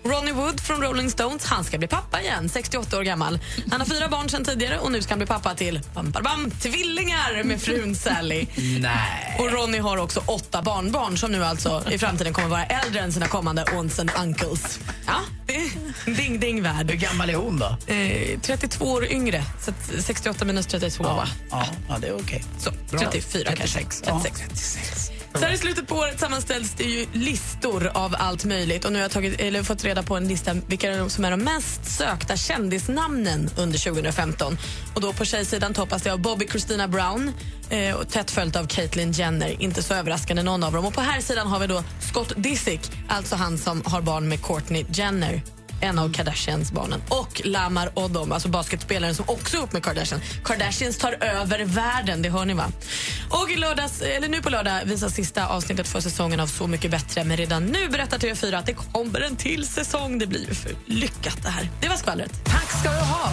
Ronnie 0.04 0.32
Wood 0.32 0.60
från 0.60 0.82
Rolling 0.82 1.10
Stones, 1.10 1.44
han 1.50 1.64
ska 1.64 1.78
bli 1.78 1.88
pappa 1.88 2.22
igen, 2.22 2.48
68 2.48 2.98
år 2.98 3.02
gammal. 3.02 3.38
Han 3.70 3.80
har 3.80 3.86
fyra 3.86 4.08
barn 4.08 4.28
sen 4.28 4.44
tidigare 4.44 4.78
och 4.78 4.92
nu 4.92 5.02
ska 5.02 5.10
han 5.12 5.18
bli 5.18 5.26
pappa 5.26 5.54
till 5.54 5.80
bam, 5.94 6.10
bam, 6.10 6.22
bam, 6.22 6.50
tvillingar 6.50 7.44
med 7.44 7.62
frun 7.62 7.94
Sally. 7.96 8.46
Nej. 8.80 9.36
Och 9.38 9.52
Ronny 9.52 9.78
har 9.78 9.96
också 9.96 10.22
åtta 10.26 10.62
barnbarn 10.62 11.18
som 11.18 11.32
nu 11.32 11.44
alltså 11.44 11.84
i 11.90 11.98
framtiden 11.98 12.32
kommer 12.32 12.48
vara 12.48 12.64
äldre 12.64 13.00
än 13.00 13.12
sina 13.12 13.26
kommande 13.28 13.64
aunts 13.64 13.98
and 13.98 14.10
uncles. 14.22 14.78
Ja, 15.06 15.14
det 15.46 15.56
är 15.56 15.70
ding 16.16 16.40
ding 16.40 16.62
värld. 16.62 16.90
Hur 16.90 16.96
gammal 16.98 17.30
är 17.30 17.34
hon 17.34 17.58
då? 17.58 17.92
Eh, 17.94 18.40
32 18.40 18.84
år 18.84 19.04
yngre, 19.12 19.44
så 19.64 19.70
att 19.70 20.04
68 20.04 20.44
minus 20.44 20.66
32 20.66 21.04
Ja, 21.04 21.14
va? 21.14 21.28
ja, 21.50 21.66
ja 21.88 21.98
det 22.00 22.06
är 22.08 22.14
okej. 22.16 22.44
Så, 22.58 22.70
Bra. 22.90 23.00
34 23.00 23.44
kanske. 23.52 23.78
36. 23.78 24.02
Ja. 24.06 24.20
36. 24.24 25.10
Så 25.34 25.44
här 25.44 25.52
i 25.52 25.58
slutet 25.58 25.88
på 25.88 25.94
året 25.94 26.20
sammanställs 26.20 26.74
det 26.74 26.84
ju 26.84 27.06
listor 27.12 27.90
av 27.94 28.14
allt 28.18 28.44
möjligt 28.44 28.84
och 28.84 28.92
nu 28.92 28.98
har 28.98 29.02
jag 29.02 29.10
tagit, 29.10 29.40
eller 29.40 29.62
fått 29.62 29.84
reda 29.84 30.02
på 30.02 30.16
en 30.16 30.28
lista 30.28 30.54
vilka 30.54 31.08
som 31.08 31.24
är 31.24 31.30
de 31.30 31.40
mest 31.40 31.84
sökta 31.84 32.36
kändisnamnen 32.36 33.50
under 33.56 33.78
2015. 33.78 34.58
Och 34.94 35.00
då 35.00 35.12
på 35.12 35.24
tjejsidan 35.24 35.74
toppas 35.74 36.02
det 36.02 36.12
av 36.12 36.20
Bobby 36.20 36.46
Christina 36.46 36.88
Brown 36.88 37.32
eh, 37.70 37.94
och 37.94 38.08
tätt 38.08 38.30
följt 38.30 38.56
av 38.56 38.66
Caitlyn 38.66 39.12
Jenner. 39.12 39.62
Inte 39.62 39.82
så 39.82 39.94
överraskande 39.94 40.42
någon 40.42 40.62
av 40.62 40.72
dem. 40.72 40.84
Och 40.84 40.94
på 40.94 41.00
här 41.00 41.20
sidan 41.20 41.46
har 41.46 41.58
vi 41.58 41.66
då 41.66 41.84
Scott 42.00 42.32
Disick, 42.36 42.80
alltså 43.08 43.36
han 43.36 43.58
som 43.58 43.82
har 43.84 44.00
barn 44.00 44.28
med 44.28 44.42
Courtney 44.42 44.84
Jenner 44.92 45.42
en 45.80 45.98
av 45.98 46.12
Kardashians 46.12 46.72
barnen. 46.72 47.02
Och 47.08 47.42
Lamar 47.44 47.90
Odom, 47.94 48.32
alltså 48.32 48.48
basketspelaren 48.48 49.14
som 49.14 49.24
också 49.28 49.56
är 49.56 49.58
ihop 49.58 49.72
med 49.72 49.84
Kardashian. 49.84 50.20
Kardashians 50.44 50.98
tar 50.98 51.24
över 51.24 51.64
världen, 51.64 52.22
det 52.22 52.30
hör 52.30 52.44
ni 52.44 52.54
va? 52.54 52.64
Och 53.30 53.50
i 53.50 53.56
lördags, 53.56 54.02
eller 54.02 54.28
nu 54.28 54.42
på 54.42 54.50
lördag 54.50 54.80
visas 54.84 55.14
sista 55.14 55.46
avsnittet 55.46 55.88
för 55.88 56.00
säsongen 56.00 56.40
av 56.40 56.46
Så 56.46 56.66
mycket 56.66 56.90
bättre. 56.90 57.24
Men 57.24 57.36
redan 57.36 57.64
nu 57.64 57.88
berättar 57.88 58.18
TV4 58.18 58.58
att 58.58 58.66
det 58.66 58.74
kommer 58.74 59.20
en 59.20 59.36
till 59.36 59.66
säsong. 59.66 60.18
Det 60.18 60.26
blir 60.26 60.48
ju 60.48 60.54
för 60.54 60.72
lyckat 60.86 61.42
det 61.42 61.48
här. 61.48 61.70
Det 61.80 61.88
var 61.88 61.96
skvallret. 61.96 62.44
Tack 62.44 62.70
ska 62.80 62.90
du 62.90 62.98
ha. 62.98 63.30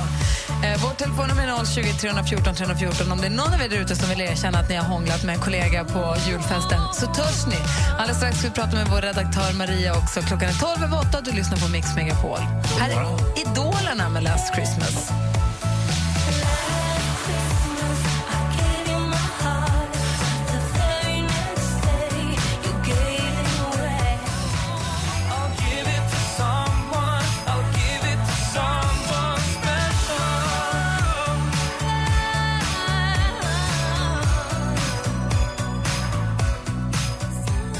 Eh, 0.64 0.84
vårt 0.84 0.98
telefonnummer 0.98 1.48
är 1.48 1.66
020 1.66 1.94
314 2.02 2.56
314. 2.56 3.12
Om 3.12 3.22
det 3.22 3.28
är 3.28 3.30
någon 3.30 3.54
av 3.54 3.62
er 3.62 3.70
där 3.70 3.78
ute 3.78 3.96
som 3.96 4.10
vill 4.10 4.22
erkänna 4.22 4.60
att 4.60 4.70
ni 4.70 4.76
har 4.76 4.86
hånglat 4.86 5.24
med 5.24 5.36
en 5.36 5.42
kollega 5.42 5.84
på 5.84 6.16
julfesten 6.28 6.82
så 6.94 7.06
törs 7.06 7.48
ni. 7.48 7.58
Alldeles 8.00 8.18
strax 8.18 8.38
ska 8.38 8.48
vi 8.48 8.54
prata 8.54 8.76
med 8.76 8.88
vår 8.88 9.02
redaktör 9.02 9.54
Maria 9.54 9.98
också. 9.98 10.22
Klockan 10.22 10.50
är 10.50 10.54
12 10.54 10.84
över 10.84 11.00
8 11.00 11.22
du 11.22 11.32
lyssnar 11.32 11.58
på 11.58 11.68
Mix 11.68 11.96
Megapol. 11.96 12.35
Här 12.80 12.90
är 12.90 13.06
Idolerna 13.42 14.10
med 14.10 14.24
Last 14.24 14.56
Christmas. 14.56 15.25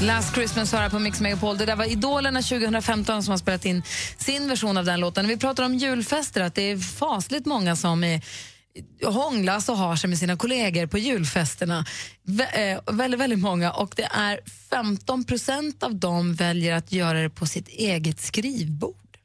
Last 0.06 0.34
Christmas 0.34 0.72
här 0.72 0.90
på 0.90 0.98
Mix 0.98 1.20
Megapol. 1.20 1.58
Det 1.58 1.66
där 1.66 1.76
var 1.76 1.84
Idolerna 1.84 2.42
2015 2.42 3.22
som 3.22 3.30
har 3.30 3.38
spelat 3.38 3.64
in 3.64 3.82
sin 4.18 4.48
version 4.48 4.76
av 4.76 4.84
den 4.84 5.00
låten. 5.00 5.28
Vi 5.28 5.36
pratar 5.36 5.64
om 5.64 5.74
julfester, 5.74 6.40
att 6.40 6.54
det 6.54 6.62
är 6.62 6.78
fasligt 6.78 7.46
många 7.46 7.76
som 7.76 8.04
är 8.04 8.20
hånglas 9.04 9.68
och 9.68 9.76
har 9.76 9.96
sig 9.96 10.10
med 10.10 10.18
sina 10.18 10.36
kollegor 10.36 10.86
på 10.86 10.98
julfesterna. 10.98 11.84
Vä 12.22 12.44
eh, 12.44 12.94
väldigt, 12.94 13.20
väldigt 13.20 13.38
många. 13.38 13.72
Och 13.72 13.92
det 13.96 14.08
är 14.14 14.40
15 14.70 15.24
procent 15.24 15.82
av 15.82 15.94
dem 15.94 16.34
väljer 16.34 16.74
att 16.74 16.92
göra 16.92 17.22
det 17.22 17.30
på 17.30 17.46
sitt 17.46 17.68
eget 17.68 18.20
skrivbord. 18.20 19.16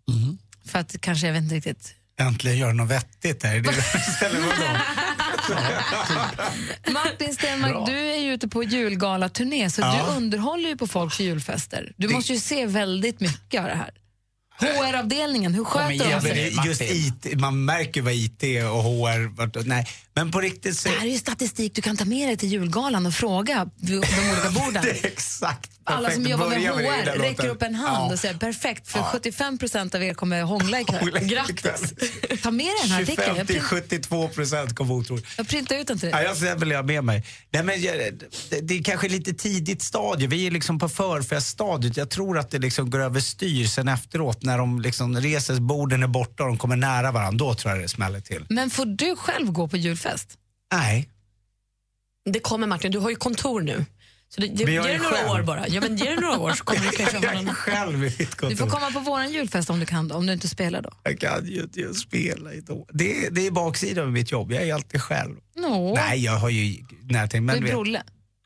För 0.65 0.79
att 0.79 1.01
kanske, 1.01 1.27
jag 1.27 1.33
vet 1.33 1.43
inte 1.43 1.55
riktigt, 1.55 1.95
Äntligen 2.19 2.57
göra 2.57 2.73
något 2.73 2.89
vettigt 2.89 3.43
här. 3.43 3.59
Det 3.59 3.69
är-? 3.69 5.10
Martin 6.91 7.33
Stenmark, 7.35 7.85
du 7.87 7.97
är 7.97 8.17
ju 8.17 8.33
ute 8.33 8.47
på 8.47 8.63
julgalaturné 8.63 9.69
så 9.69 9.81
Ja. 9.81 10.05
du 10.09 10.17
underhåller 10.17 10.69
ju 10.69 10.77
på 10.77 10.87
folks 10.87 11.19
julfester. 11.19 11.93
Du 11.97 12.07
måste 12.07 12.33
ju 12.33 12.39
se 12.39 12.65
väldigt 12.65 13.19
mycket 13.19 13.61
av 13.61 13.67
det 13.67 13.75
här. 13.75 13.91
HR-avdelningen, 14.59 15.53
hur 15.53 15.63
sköter 15.63 15.89
de 15.89 15.95
Ja, 15.95 16.09
men 16.09 16.21
sig? 16.21 16.33
det 16.61 16.67
just 16.67 16.81
IT, 16.81 17.39
man 17.39 17.65
märker 17.65 18.01
vad 18.01 18.13
IT 18.13 18.43
och 18.43 18.83
HR... 18.83 19.63
Nej, 19.67 19.87
men 20.13 20.31
på 20.31 20.41
riktigt 20.41 20.77
så... 20.77 20.89
Det 20.89 20.95
här 20.95 21.05
är 21.05 21.11
ju 21.11 21.17
statistik 21.17 21.75
du 21.75 21.81
kan 21.81 21.97
ta 21.97 22.05
med 22.05 22.27
dig 22.29 22.37
till 22.37 22.49
julgalan 22.49 23.05
och 23.05 23.13
fråga 23.13 23.69
de 23.75 23.93
olika 23.95 24.49
borden. 24.55 24.81
Det 24.83 24.89
är 24.89 25.05
exakt 25.05 25.71
Alla 25.91 26.11
som 26.11 26.25
jobbar 26.25 26.49
med 26.49 26.61
HR 26.61 27.19
räcker 27.19 27.47
upp 27.47 27.61
en 27.61 27.75
hand 27.75 28.09
Ja. 28.09 28.13
och 28.13 28.19
säger 28.19 28.35
perfekt, 28.37 28.87
för 28.87 29.03
75 29.03 29.57
procent 29.57 29.95
av 29.95 30.03
er 30.03 30.13
kommer 30.13 30.41
hångla 30.41 30.79
ikväll. 30.81 31.09
Grattis! 31.19 31.93
Ta 32.43 32.51
med 32.51 32.65
dig 32.65 32.73
den 32.81 32.91
här 32.91 33.01
artikeln. 33.01 33.25
25 33.27 33.37
Jag, 33.37 33.47
till 33.47 33.55
print, 33.55 33.63
72 33.65 34.27
procent 34.27 34.75
kommer 34.75 34.93
otroligt. 34.93 35.25
jag 35.37 35.47
printar 35.47 35.75
ut 35.75 35.87
den 35.87 35.99
till 35.99 36.09
Ja, 36.09 36.15
dig. 36.17 36.25
jag 36.25 36.37
ser 36.37 36.55
väl 36.55 36.71
jag 36.71 36.85
med 36.85 37.03
mig. 37.03 37.25
Nej, 37.51 37.63
men, 37.63 37.81
jag- 37.81 37.97
det, 38.49 38.61
det 38.61 38.77
är 38.79 38.83
kanske 38.83 39.09
lite 39.09 39.33
tidigt 39.33 39.81
stadie. 39.81 40.27
Vi 40.27 40.47
är 40.47 40.51
liksom 40.51 40.79
på 40.79 40.89
förfeststadiet. 40.89 41.97
Jag 41.97 42.09
tror 42.09 42.37
att 42.37 42.51
det 42.51 42.59
liksom 42.59 42.89
går 42.89 42.99
över 42.99 43.19
styr 43.19 43.65
sen 43.65 43.87
efteråt 43.87 44.43
när 44.43 44.57
de 44.57 44.81
liksom 44.81 45.17
reser, 45.17 45.59
borden 45.59 46.03
är 46.03 46.07
borta 46.07 46.43
och 46.43 46.49
de 46.49 46.57
kommer 46.57 46.75
nära 46.75 47.11
varandra. 47.11 47.45
Då 47.45 47.53
tror 47.55 47.73
jag 47.73 47.81
det 47.83 47.87
smäller 47.87 48.19
till. 48.19 48.45
Men 48.49 48.69
får 48.69 48.85
du 48.85 49.15
själv 49.15 49.51
gå 49.51 49.67
på 49.67 49.77
julfest? 49.77 50.37
Nej. 50.73 51.09
Det 52.31 52.39
kommer 52.39 52.67
Martin, 52.67 52.91
du 52.91 52.99
har 52.99 53.09
ju 53.09 53.15
kontor 53.15 53.61
nu. 53.61 53.85
Så 54.35 54.41
det, 54.41 54.47
det, 54.47 54.65
Men 54.65 54.73
jag 54.73 54.85
är 54.89 54.93
det 54.93 54.97
några 54.97 55.15
själv. 55.15 55.29
år 55.29 55.41
bara. 55.43 55.67
Ja, 55.67 55.81
men 55.81 55.97
ge 55.97 56.09
det 56.09 56.21
några 56.21 56.37
år 56.39 56.53
så 56.53 56.63
kommer 56.63 56.81
du 56.91 56.97
kanske 56.97 57.17
ha 57.17 57.25
är 57.33 57.41
någon... 57.41 57.55
själv 57.55 57.93
i 57.95 57.97
mitt 57.97 58.17
Du 58.17 58.25
kontor. 58.25 58.55
får 58.55 58.67
komma 58.67 58.91
på 58.91 58.99
våran 58.99 59.31
julfest 59.31 59.69
om 59.69 59.79
du 59.79 59.85
kan 59.85 60.07
då, 60.07 60.15
om 60.15 60.25
du 60.25 60.33
inte 60.33 60.47
spelar 60.47 60.81
då. 60.81 60.89
Jag 61.03 61.19
kan 61.19 61.45
ju 61.45 61.61
inte 61.61 61.93
spela 61.93 62.49
då. 62.67 62.85
Det, 62.93 63.25
är- 63.25 63.31
det 63.31 63.47
är 63.47 63.51
baksidan 63.51 64.05
av 64.05 64.11
mitt 64.11 64.31
jobb. 64.31 64.51
Jag 64.51 64.63
är 64.63 64.73
alltid 64.73 65.01
själv. 65.01 65.35
No. 65.57 65.93
Nej, 65.95 66.23
jag 66.23 66.31
har 66.37 66.49
ju 66.49 66.83
närtid. 67.09 67.41
Du 67.41 67.45
Men 67.45 67.57
är 67.57 67.61
vet, 67.61 67.71
Brolle. 67.71 68.03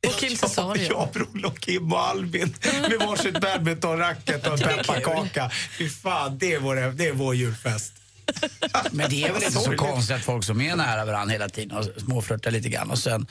Och 0.08 0.14
Kim 0.20 0.38
Cesario. 0.38 0.88
Ja, 0.90 1.10
Bror 1.14 1.46
och 1.46 1.60
Kim 1.60 1.94
och 1.94 2.00
Albin 2.08 2.54
med 2.90 3.00
varsitt 3.00 3.42
badmintonracket 3.42 4.48
och 4.48 4.54
en 4.54 4.60
pepparkaka. 4.78 5.52
Fy 5.78 5.90
fan, 5.90 6.38
det 6.38 6.54
är 6.54 6.60
vår, 6.60 6.76
det 6.92 7.08
är 7.08 7.14
vår 7.14 7.36
julfest. 7.36 7.94
Men 8.92 9.10
det 9.10 9.24
är 9.24 9.34
väl 9.34 9.44
inte 9.44 9.60
så 9.60 9.76
konstigt 9.76 10.16
att 10.16 10.24
folk 10.24 10.44
som 10.44 10.62
är 10.62 10.76
nära 10.76 11.06
varandra 11.06 11.34
hela 11.34 11.50
tiden 11.50 11.78
och 11.78 11.86
småflörtar 12.02 12.52
lite 12.52 12.70
grann 12.70 12.92
och 12.92 13.00
sen 13.00 13.28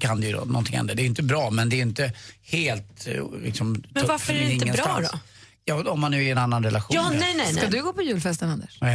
kan 0.00 0.20
det 0.20 0.26
ju 0.26 0.32
då, 0.32 0.44
någonting 0.44 0.76
hända. 0.76 0.94
Det 0.94 1.02
är 1.02 1.06
inte 1.06 1.22
bra 1.22 1.50
men 1.50 1.68
det 1.68 1.76
är 1.76 1.82
inte 1.82 2.12
helt 2.42 3.06
eh, 3.06 3.24
liksom, 3.42 3.84
Men 3.90 4.06
varför 4.06 4.32
är 4.32 4.38
det 4.46 4.52
inte 4.52 4.72
bra 4.72 5.00
då? 5.02 5.18
Ja, 5.64 5.90
om 5.90 6.00
man 6.00 6.10
nu 6.10 6.16
är 6.16 6.22
i 6.22 6.30
en 6.30 6.38
annan 6.38 6.64
relation. 6.64 6.96
Ja, 6.96 7.10
nej, 7.10 7.34
nej, 7.34 7.52
Ska 7.52 7.62
nej. 7.62 7.70
du 7.70 7.82
gå 7.82 7.92
på 7.92 8.02
julfesten, 8.02 8.50
Anders? 8.50 8.82
Eh, 8.82 8.88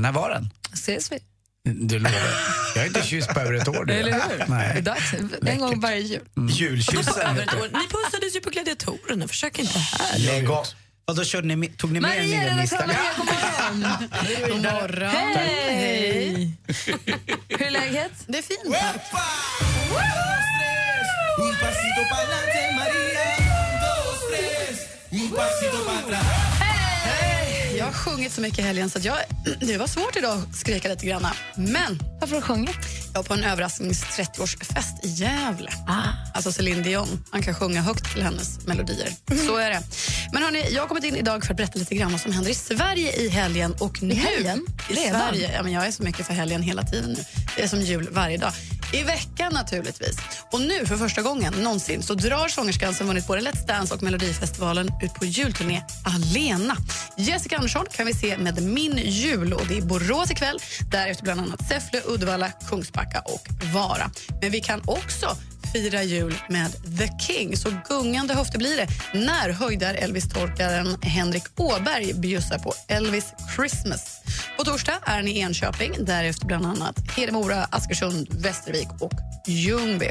när 0.00 0.12
var 0.12 0.30
den? 0.30 0.50
Ses 0.72 1.12
vi? 1.12 1.18
Du 1.64 1.98
lovar. 1.98 2.20
Jag 2.74 2.84
är 2.84 2.86
inte 2.88 3.02
kysst 3.02 3.28
på 3.34 3.40
över 3.40 3.54
ett 3.54 3.68
år. 3.68 3.90
Eller 3.90 4.12
hur? 4.12 4.38
Det 4.38 4.44
är 4.44 4.48
Nej. 4.48 4.82
dags. 4.82 5.14
En 5.46 5.58
gång 5.58 5.80
varje 5.80 6.00
jul. 6.00 6.20
Julkyssen. 6.50 7.38
Ett 7.38 7.54
år. 7.54 7.68
Ni 7.72 7.88
pussades 7.88 8.36
ju 8.36 8.40
på 8.40 8.50
gladiatorerna, 8.50 9.28
försök 9.28 9.58
inte 9.58 9.78
här. 9.78 10.18
Lägg 10.18 10.50
av. 10.50 10.66
Vadå, 11.08 11.24
körde 11.24 11.46
ni, 11.48 11.56
med- 11.56 11.76
tog 11.78 11.92
ni 11.92 12.00
med 12.00 12.10
er 12.10 12.20
en 12.22 12.30
Maria? 12.30 12.86
Maria, 12.86 12.98
god 13.16 13.26
morgon. 13.26 13.98
God 14.48 14.62
morgon. 14.62 15.10
Hej! 15.10 16.52
Hur 17.48 17.62
är 17.66 17.70
läget? 17.70 18.12
Det 18.26 18.38
är 18.38 18.42
fint. 18.42 18.60
tack. 26.10 26.57
Jag 27.78 27.84
har 27.84 27.92
sjungit 27.92 28.32
så 28.32 28.40
mycket 28.40 28.58
i 28.58 28.62
helgen 28.62 28.90
så 28.90 28.98
jag, 29.02 29.16
det 29.60 29.76
var 29.76 29.86
svårt 29.86 30.16
idag 30.16 30.38
att 30.50 30.56
skrika 30.56 30.88
lite 30.88 31.06
grann. 31.06 31.26
Men 31.56 32.02
Varför 32.20 32.34
har 32.34 32.40
du 32.40 32.46
sjungit? 32.46 32.76
jag 33.12 33.18
var 33.18 33.22
på 33.22 33.34
en 33.34 33.44
överrasknings 33.44 34.04
30-årsfest 34.04 35.04
i 35.04 35.08
Gävle. 35.08 35.70
Alltså 36.34 36.52
Céline 36.52 36.82
Dion. 36.82 37.24
Man 37.32 37.42
kan 37.42 37.54
sjunga 37.54 37.82
högt 37.82 38.12
till 38.12 38.22
hennes 38.22 38.66
melodier. 38.66 39.12
Så 39.46 39.56
är 39.56 39.70
det. 39.70 39.82
Men 40.32 40.42
hörni, 40.42 40.64
jag 40.70 40.82
har 40.82 40.88
kommit 40.88 41.04
in 41.04 41.16
idag 41.16 41.44
för 41.44 41.50
att 41.52 41.56
berätta 41.56 41.78
lite 41.78 41.94
grann 41.94 42.12
vad 42.12 42.20
som 42.20 42.32
händer 42.32 42.50
i 42.50 42.54
Sverige 42.54 43.12
i 43.16 43.28
helgen. 43.28 43.74
Och 43.80 44.02
nu, 44.02 44.14
helgen? 44.14 44.66
I 44.90 44.92
Redan? 44.94 45.20
Sverige. 45.20 45.50
Ja, 45.54 45.62
men 45.62 45.72
jag 45.72 45.86
är 45.86 45.90
så 45.90 46.02
mycket 46.02 46.26
för 46.26 46.34
helgen 46.34 46.62
hela 46.62 46.82
tiden 46.82 47.10
nu. 47.12 47.24
Det 47.56 47.62
är 47.62 47.68
som 47.68 47.80
jul 47.80 48.08
varje 48.12 48.36
dag. 48.36 48.52
I 48.92 49.02
veckan 49.02 49.52
naturligtvis. 49.52 50.16
Och 50.52 50.60
nu 50.60 50.86
för 50.86 50.96
första 50.96 51.22
gången 51.22 51.52
någonsin 51.52 52.02
så 52.02 52.14
drar 52.14 52.48
sångerskan 52.48 52.94
som 52.94 53.06
vunnit 53.06 53.26
både 53.26 53.40
Let's 53.40 53.66
Dance 53.66 53.94
och 53.94 54.02
Melodifestivalen 54.02 54.90
ut 55.02 55.14
på 55.14 55.24
julturné 55.24 55.84
alena. 56.04 56.76
Jessica 57.16 57.56
Andersson 57.56 57.86
kan 57.92 58.06
vi 58.06 58.14
se 58.14 58.38
med 58.38 58.62
Min 58.62 58.96
jul 58.96 59.52
och 59.52 59.66
det 59.68 59.78
är 59.78 59.82
Borås 59.82 60.30
ikväll. 60.30 60.58
Därefter 60.90 61.24
bland 61.24 61.40
annat 61.40 61.68
Säffle, 61.68 62.00
Uddevalla, 62.06 62.50
Kungsbacka 62.68 63.20
och 63.20 63.48
Vara. 63.74 64.10
Men 64.40 64.50
vi 64.50 64.60
kan 64.60 64.82
också 64.84 65.36
fira 65.72 66.02
jul 66.02 66.34
med 66.48 66.72
The 66.98 67.08
King. 67.18 67.56
Så 67.56 67.70
gungande 67.88 68.34
höfter 68.34 68.58
blir 68.58 68.76
det 68.76 68.88
när 69.18 69.50
höjdar 69.50 69.94
Elvis-torkaren 69.94 71.02
Henrik 71.02 71.44
Åberg 71.56 72.12
bjussar 72.14 72.58
på 72.58 72.74
Elvis 72.88 73.34
Christmas. 73.56 74.20
På 74.56 74.64
torsdag 74.64 74.98
är 75.04 75.14
han 75.16 75.28
i 75.28 75.38
Enköping, 75.38 75.92
därefter 75.98 76.46
bland 76.46 76.66
annat 76.66 77.10
Hedemora, 77.16 77.64
Askersund, 77.64 78.28
Västervik 78.30 78.88
och 79.00 79.12
Ljungby. 79.46 80.10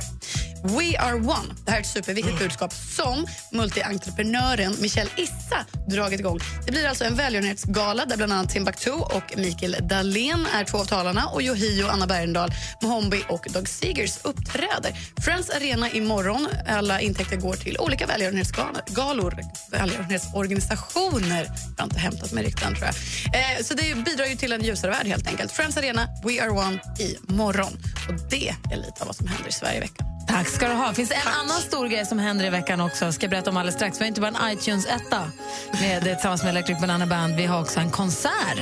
We 0.63 0.99
are 0.99 1.15
one. 1.15 1.53
Det 1.65 1.71
här 1.71 1.77
är 1.77 1.81
ett 1.81 1.87
superviktigt 1.87 2.39
budskap 2.39 2.73
som 2.73 3.25
multientreprenören 3.51 4.75
Michelle 4.81 5.09
Issa 5.15 5.65
dragit 5.87 6.19
igång. 6.19 6.39
Det 6.65 6.71
blir 6.71 6.87
alltså 6.87 7.03
en 7.03 7.15
välgörenhetsgala 7.15 8.05
där 8.05 8.17
bland 8.17 8.33
annat 8.33 8.49
Timbuktu 8.49 8.91
och 8.91 9.33
Mikael 9.37 9.75
Dahlén 9.81 10.47
är 10.53 10.63
två 10.63 10.77
av 10.77 10.85
talarna 10.85 11.27
och 11.27 11.41
Yohio, 11.41 11.87
Anna 11.87 12.07
Bergendahl, 12.07 12.49
Mohombi 12.81 13.23
och 13.29 13.47
Doug 13.53 13.67
Seegers 13.67 14.17
uppträder. 14.23 14.93
Friends 15.21 15.46
Arena 15.49 15.89
imorgon. 15.89 16.47
Alla 16.67 17.01
intäkter 17.01 17.35
går 17.37 17.53
till 17.53 17.77
olika 17.79 18.05
välgörenhetsgalor, 18.05 19.39
välgörenhetsorganisationer. 19.71 21.43
Jag 21.77 21.83
har 21.83 21.85
inte 21.85 21.99
hämtat 21.99 22.31
mig 22.31 22.43
riktigt 22.43 22.65
än, 22.65 22.75
tror 22.75 22.85
jag. 22.85 23.57
Eh, 23.57 23.63
så 23.63 23.73
det 23.73 23.95
bidrar 24.05 24.25
ju 24.25 24.35
till 24.35 24.51
en 24.51 24.63
ljusare 24.63 24.91
värld 24.91 25.07
helt 25.07 25.27
enkelt. 25.27 25.51
Friends 25.51 25.77
Arena, 25.77 26.07
We 26.23 26.43
Are 26.43 26.49
One 26.49 26.79
imorgon. 27.29 27.77
Och 28.07 28.29
det 28.29 28.49
är 28.71 28.75
lite 28.75 29.01
av 29.01 29.07
vad 29.07 29.15
som 29.15 29.27
händer 29.27 29.49
i 29.49 29.51
Sverige 29.51 29.77
i 29.77 29.79
veckan. 29.79 30.07
Tack 30.27 30.47
ska 30.47 30.67
du 30.67 30.73
ha. 30.73 30.93
Finns 30.93 31.09
det 31.09 31.15
en 31.15 31.27
annan 31.41 31.61
stor 31.61 31.87
grej 31.87 32.05
som 32.05 32.19
händer 32.19 32.45
i 32.45 32.49
veckan 32.49 32.81
också? 32.81 33.11
Ska 33.11 33.23
jag 33.23 33.31
berätta 33.31 33.49
om 33.49 33.57
alldeles 33.57 33.75
strax. 33.75 33.99
Vi 33.99 34.03
har 34.03 34.07
inte 34.07 34.21
bara 34.21 34.31
en 34.31 34.51
iTunes-etta 34.51 35.31
med, 35.81 36.03
tillsammans 36.03 36.43
med 36.43 36.49
Electric 36.49 36.79
Banana 36.81 37.05
Band. 37.05 37.35
Vi 37.35 37.45
har 37.45 37.61
också 37.61 37.79
en 37.79 37.91
konsert. 37.91 38.59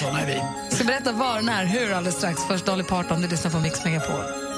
Såna 0.00 0.20
är 0.20 0.26
vi. 0.26 0.42
Ska 0.76 0.84
berätta 0.84 1.12
var, 1.12 1.42
när, 1.42 1.64
hur 1.64 1.92
alldeles 1.92 2.16
strax. 2.16 2.40
Först 2.48 2.66
Dolly 2.66 2.84
Parton. 2.84 3.20
Du 3.20 3.28
lyssnar 3.28 3.50
på 3.50 3.58
Mix 3.58 3.84
Megapol. 3.84 4.55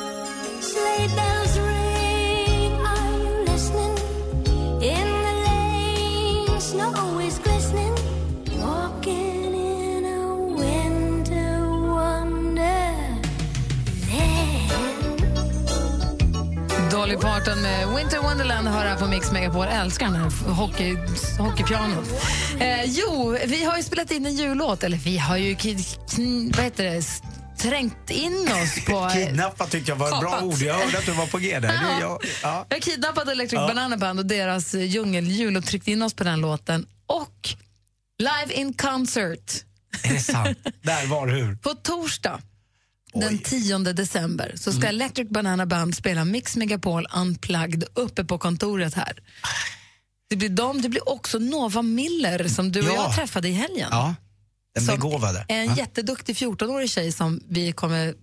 Dolly 17.08 17.16
Parton 17.16 17.62
med 17.62 17.88
Winter 17.96 18.18
Wonderland 18.18 18.68
hör 18.68 18.86
här 18.86 18.96
på 18.96 19.06
Mix 19.06 19.32
Megapol. 19.32 19.66
Jag 19.70 19.80
älskar 19.80 20.06
den 20.06 20.14
här 20.14 20.30
hockey, 20.52 20.96
hockeypianot. 21.38 22.08
Eh, 22.60 22.84
jo, 22.84 23.36
vi 23.46 23.64
har 23.64 23.76
ju 23.76 23.82
spelat 23.82 24.10
in 24.10 24.26
en 24.26 24.34
jullåt. 24.34 24.84
Eller 24.84 24.96
vi 24.96 25.18
har 25.18 25.36
ju 25.36 25.54
kn, 25.54 26.52
vad 26.56 26.64
heter 26.64 26.84
det, 26.84 27.02
trängt 27.58 28.10
in 28.10 28.48
oss 28.62 28.84
på... 28.84 28.92
eh, 29.04 29.12
Kidnappa 29.12 29.66
tyckte 29.66 29.90
jag 29.90 29.96
var 29.96 30.14
ett 30.14 30.20
bra 30.20 30.40
ord. 30.42 30.58
Jag 30.58 30.74
hörde 30.74 30.98
att 30.98 31.06
du 31.06 31.12
var 31.12 31.26
på 31.26 31.38
G 31.38 31.60
där. 31.60 31.68
Det, 31.68 32.00
jag, 32.00 32.24
ja. 32.42 32.66
Jag 32.68 32.76
har 32.76 32.80
kidnappat 32.80 33.28
Electric 33.28 33.58
Banana 33.58 33.96
Band 33.96 34.18
och 34.18 34.26
deras 34.26 34.74
eh, 34.74 34.84
djungeljul 34.84 35.56
och 35.56 35.64
tryckt 35.64 35.88
in 35.88 36.02
oss 36.02 36.14
på 36.14 36.24
den 36.24 36.40
låten. 36.40 36.86
Och 37.06 37.48
live 38.18 38.60
in 38.60 38.74
concert 38.74 39.52
Är 40.02 40.12
det 40.12 40.20
sant? 40.20 40.58
Där, 40.82 41.06
var, 41.06 41.28
hur? 41.28 41.56
på 41.56 41.74
torsdag 41.74 42.40
den 43.14 43.38
10 43.38 43.78
december 43.78 44.52
så 44.56 44.72
ska 44.72 44.86
Electric 44.86 45.28
Banana 45.28 45.66
Band 45.66 45.94
spela 45.96 46.24
Mix 46.24 46.56
Megapol 46.56 47.06
Unplugged 47.16 47.84
uppe 47.94 48.24
på 48.24 48.38
kontoret 48.38 48.94
här. 48.94 49.22
Det 50.30 50.36
blir 50.36 50.48
de, 50.48 50.82
det 50.82 50.88
blir 50.88 51.08
också 51.08 51.38
Nova 51.38 51.82
Miller 51.82 52.48
som 52.48 52.72
du 52.72 52.80
och 52.80 52.86
Ja. 52.86 52.94
jag 52.94 53.14
träffade 53.14 53.48
i 53.48 53.52
helgen. 53.52 53.88
Ja, 53.90 54.14
den 54.74 54.84
Som 54.84 54.94
begåvade. 54.94 55.44
är 55.48 55.54
en 55.60 55.74
jätteduktig 55.74 56.36
14-årig 56.36 56.90
tjej 56.90 57.12
som 57.12 57.40
vi 57.48 57.72
kommer 57.72 58.14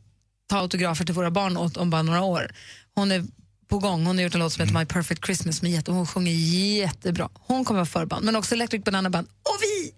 ta 0.49 0.57
autografer 0.57 1.05
till 1.05 1.13
våra 1.15 1.31
barn 1.31 1.57
åt 1.57 1.77
om 1.77 1.89
bara 1.89 2.01
några 2.01 2.21
år. 2.21 2.51
Hon 2.95 3.11
är 3.11 3.23
på 3.69 3.79
gång. 3.79 4.05
Hon 4.05 4.17
har 4.17 4.23
gjort 4.23 4.33
en 4.33 4.39
låt 4.39 4.53
som 4.53 4.61
heter 4.65 4.79
My 4.79 4.85
Perfect 4.85 5.25
Christmas 5.25 5.61
med 5.61 5.71
jätte, 5.71 5.91
hon 5.91 6.07
sjunger 6.07 6.31
jättebra. 6.31 7.29
Hon 7.33 7.65
kommer 7.65 7.77
vara 7.79 7.85
förband, 7.85 8.25
men 8.25 8.35
också 8.35 8.55
Electric 8.55 8.83
Banana 8.83 9.09
Band. 9.09 9.27
Och 9.27 9.57
vi! 9.61 9.91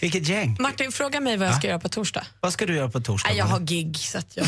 Vilket 0.00 0.28
gäng. 0.28 0.56
Martin, 0.60 0.92
fråga 0.92 1.20
mig 1.20 1.36
vad 1.36 1.48
jag 1.48 1.54
ska 1.56 1.66
göra 1.68 1.78
på 1.78 1.88
torsdag. 1.88 2.26
Vad 2.40 2.52
ska 2.52 2.66
du 2.66 2.74
göra 2.76 2.88
på 2.90 3.00
torsdag? 3.00 3.28
Nej, 3.30 3.38
jag 3.38 3.44
har 3.46 3.60
gig, 3.60 3.96
så 3.98 4.18
att 4.18 4.36
jag 4.36 4.46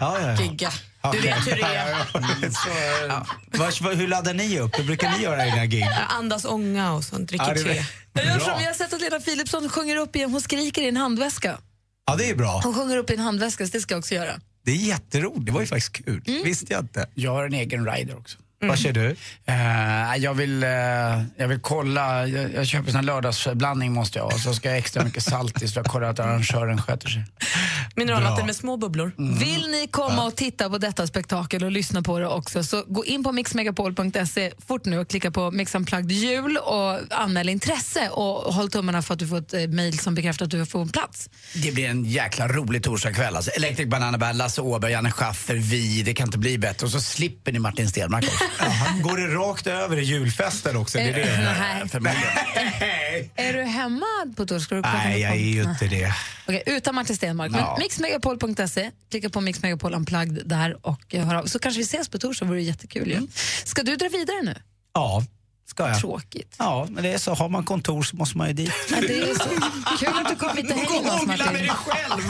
ja, 0.00 0.20
ja, 0.20 0.20
ja. 0.20 0.42
gigga. 0.42 0.72
Du 1.12 1.20
vet 1.20 1.46
hur 1.46 1.56
det 1.56 1.62
är. 1.62 2.50
Så, 2.50 2.68
ja. 3.08 3.26
Vad- 3.46 3.80
vad- 3.80 3.96
hur 3.96 4.08
laddar 4.08 4.34
ni 4.34 4.58
upp? 4.58 4.78
Hur 4.78 4.84
brukar 4.84 5.10
ni 5.10 5.22
göra 5.22 5.46
i 5.46 5.50
dina 5.50 5.66
gig? 5.66 5.88
Andas 6.08 6.44
ånga 6.44 6.92
och 6.92 7.04
sånt, 7.04 7.28
dricker 7.28 7.56
Ja, 7.56 7.74
te. 7.74 7.84
Jag, 8.24 8.26
gör 8.26 8.38
som, 8.38 8.60
jag 8.60 8.66
har 8.68 8.74
sett 8.74 8.92
att 8.92 9.00
Lena 9.00 9.20
Philipsson 9.20 9.68
sjunger 9.68 9.96
upp 9.96 10.16
i 10.16 10.22
en, 10.22 10.30
hon 10.30 10.40
skriker 10.40 10.82
i 10.82 10.88
en 10.88 10.96
handväska. 10.96 11.58
Ja, 12.06 12.16
det 12.16 12.30
är 12.30 12.34
bra. 12.34 12.60
Hon 12.64 12.74
sjunger 12.74 12.96
upp 12.96 13.10
i 13.10 13.14
en 13.14 13.20
handväska, 13.20 13.66
så 13.66 13.72
det 13.72 13.80
ska 13.80 13.94
jag 13.94 13.98
också 13.98 14.14
göra. 14.14 14.32
Det 14.64 14.70
är 14.70 14.76
jätteroligt. 14.76 15.46
Det 15.46 15.52
var 15.52 15.60
ju 15.60 15.66
faktiskt 15.66 15.92
kul. 15.92 16.22
Visste 16.44 16.72
jag 16.72 16.82
inte. 16.82 17.06
Jag 17.14 17.32
har 17.32 17.44
en 17.44 17.54
egen 17.54 17.92
rider 17.92 18.16
också. 18.18 18.38
Vad 18.62 18.78
kör 18.78 18.92
du? 18.92 19.16
Eh, 19.46 20.16
jag, 20.16 20.34
vill, 20.34 20.62
eh, 20.62 20.70
jag 21.36 21.48
vill 21.48 21.60
kolla, 21.60 22.26
jag, 22.26 22.54
jag 22.54 22.66
köper 22.66 22.86
sån 22.86 22.96
här 22.96 23.02
lördagsblandning 23.02 23.92
måste 23.92 24.18
jag 24.18 24.24
ha. 24.24 24.38
Så 24.38 24.54
ska 24.54 24.68
jag 24.68 24.78
extra 24.78 25.04
mycket 25.04 25.22
salt 25.22 25.62
i 25.62 25.68
så 25.68 25.78
jag 25.78 25.86
kollar 25.86 26.10
att 26.10 26.18
arrangören 26.20 26.82
sköter 26.82 27.08
sig. 27.08 27.24
Mineralvatten 28.00 28.46
med 28.46 28.56
små 28.56 28.76
bubblor. 28.76 29.12
Vill 29.38 29.70
ni 29.70 29.88
komma 29.90 30.24
och 30.26 30.36
titta 30.36 30.70
på 30.70 30.78
detta 30.78 31.06
spektakel 31.06 31.64
och 31.64 31.70
lyssna 31.70 32.02
på 32.02 32.18
det 32.18 32.26
också 32.26 32.64
så 32.64 32.84
gå 32.86 33.04
in 33.04 33.24
på 33.24 33.32
mixmegapol.se 33.32 34.52
fort 34.66 34.84
nu 34.84 34.98
och 34.98 35.08
klicka 35.08 35.30
på 35.30 35.50
Mix 35.50 35.74
Unplugged 35.74 36.12
jul 36.12 36.56
och 36.56 36.98
anmäl 37.10 37.48
intresse 37.48 38.08
och 38.08 38.54
håll 38.54 38.70
tummarna 38.70 39.02
för 39.02 39.14
att 39.14 39.20
du 39.20 39.26
får 39.28 39.38
ett 39.38 39.54
eh, 39.54 39.60
mejl 39.68 39.98
som 39.98 40.14
bekräftar 40.14 40.44
att 40.44 40.50
du 40.50 40.66
får 40.66 40.82
en 40.82 40.88
plats. 40.88 41.30
Det 41.54 41.72
blir 41.72 41.88
en 41.88 42.04
jäkla 42.04 42.48
rolig 42.48 42.82
torsdagkväll 42.82 43.36
alltså. 43.36 43.50
Electric 43.50 43.88
Banana 43.88 44.18
Band, 44.18 44.38
Lasse 44.38 44.60
Åberg, 44.60 44.92
Janne 44.92 45.10
Schaffer, 45.10 45.54
vi. 45.54 46.02
Det 46.02 46.14
kan 46.14 46.28
inte 46.28 46.38
bli 46.38 46.58
bättre. 46.58 46.86
Och 46.86 46.92
så 46.92 47.00
slipper 47.00 47.52
ni 47.52 47.58
Martin 47.58 47.88
Stenmarck 47.88 48.24
också. 48.24 48.44
Ja, 48.60 49.02
går 49.10 49.16
det 49.16 49.34
rakt 49.34 49.66
över 49.66 49.96
i 49.98 50.02
julfesten 50.02 50.76
också? 50.76 50.98
Det 50.98 51.04
är 51.04 51.12
det. 51.12 51.54
Nej. 51.60 51.88
Förmodligen. 51.88 52.28
Är 53.36 53.52
du 53.52 53.62
hemma 53.62 54.06
på 54.36 54.46
torsdag? 54.46 54.80
Nej, 54.80 55.20
jag 55.20 55.30
är 55.32 55.36
ju 55.36 55.62
inte 55.62 55.86
det. 55.86 56.12
Okej, 56.48 56.62
utan 56.66 56.94
Martin 56.94 57.16
Stenmark. 57.16 57.50
Men 57.50 57.60
Ja. 57.60 57.76
mixmegapol.se, 57.90 58.90
klicka 59.10 59.30
på 59.30 59.40
Mix 59.40 59.62
Megapol 59.62 59.94
Unplugged 59.94 60.42
där 60.46 60.86
och 60.86 61.14
eh, 61.14 61.26
hör 61.26 61.34
av. 61.34 61.46
Så 61.46 61.58
kanske 61.58 61.78
vi 61.78 61.84
ses 61.84 62.08
på 62.08 62.18
torsdag, 62.18 62.46
vore 62.46 62.56
det 62.58 62.62
jättekul 62.62 63.10
Mm. 63.12 63.22
ju. 63.22 63.28
Ska 63.64 63.82
du 63.82 63.96
dra 63.96 64.08
vidare 64.08 64.42
nu? 64.42 64.54
Ja, 64.94 65.24
Ska 65.66 65.88
jag? 65.88 66.00
Tråkigt. 66.00 66.54
Ja, 66.58 66.86
men 66.90 67.02
det 67.02 67.12
är 67.12 67.18
så. 67.18 67.34
Har 67.34 67.48
man 67.48 67.64
kontor 67.64 68.02
så 68.02 68.16
måste 68.16 68.38
man 68.38 68.46
ju 68.48 68.52
dit. 68.54 68.72
Ja, 68.90 68.96
det 69.00 69.20
är 69.20 69.34
så 69.34 69.48
kul 69.98 70.08
att 70.14 70.28
du 70.28 70.36
kom 70.36 70.56
hit 70.56 70.70
och 70.70 70.76
hängde 70.76 71.02
med 71.02 71.12
oss, 71.12 71.26
Martin. 71.26 71.68
själv! 71.68 72.22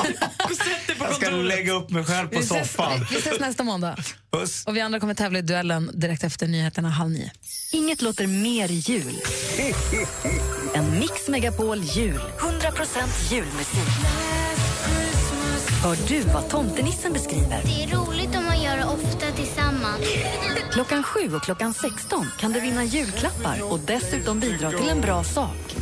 Jag 0.98 1.14
ska 1.14 1.30
lägga 1.30 1.72
upp 1.72 1.90
mig 1.90 2.04
själv 2.04 2.28
på 2.28 2.38
Vi 2.38 2.44
ses, 2.44 2.68
soffan. 2.72 3.06
vi 3.10 3.16
ses 3.16 3.40
nästa 3.40 3.62
måndag. 3.62 3.96
Puss. 4.32 4.64
Och 4.66 4.76
vi 4.76 4.80
andra 4.80 5.00
kommer 5.00 5.14
tävla 5.14 5.38
i 5.38 5.42
duellen 5.42 5.90
direkt 5.94 6.24
efter 6.24 6.46
nyheterna 6.46 6.88
halv 6.90 7.10
nio. 7.10 7.30
Inget 7.72 8.02
låter 8.02 8.26
mer 8.26 8.68
jul 8.68 9.14
än 10.74 10.98
Mix 10.98 11.28
Megapol 11.28 11.82
jul. 11.82 12.20
100% 12.38 13.32
julmusik. 13.32 13.80
Hör 15.82 15.96
du 16.08 16.20
vad 16.20 16.48
tomtenissen 16.48 17.12
beskriver? 17.12 17.62
Det 17.64 17.82
är 17.82 17.96
roligt 17.96 18.36
om 18.36 18.44
man 18.44 18.62
gör 18.62 18.76
det 18.76 18.84
ofta 18.84 19.26
tillsammans. 19.36 20.04
Klockan 20.72 21.02
7 21.02 21.34
och 21.34 21.42
klockan 21.42 21.74
16 21.74 22.26
kan 22.38 22.52
du 22.52 22.60
vinna 22.60 22.84
julklappar 22.84 23.72
och 23.72 23.80
dessutom 23.80 24.40
bidra 24.40 24.70
till 24.70 24.88
en 24.88 25.00
bra 25.00 25.24
sak. 25.24 25.76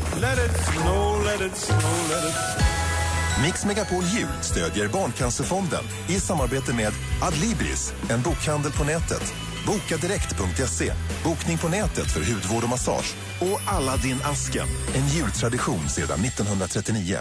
Mix 3.43 3.65
Megapol 3.65 4.05
Jul 4.05 4.29
stödjer 4.41 4.89
Barncancerfonden 4.89 5.85
i 6.09 6.21
samarbete 6.21 6.75
med 6.75 6.93
Adlibris, 7.23 7.93
en 8.11 8.23
bokhandel 8.23 8.73
på 8.73 8.85
nätet. 8.85 9.35
Bokadirekt.se, 9.67 10.93
bokning 11.25 11.59
på 11.59 11.69
nätet 11.69 12.11
för 12.11 12.21
hudvård 12.21 12.63
och 12.63 12.71
massage. 12.71 13.17
Och 13.41 13.75
Aladdin-asken, 13.75 14.67
en 14.95 15.07
jultradition 15.09 15.89
sedan 15.89 16.21
1939. 16.25 17.19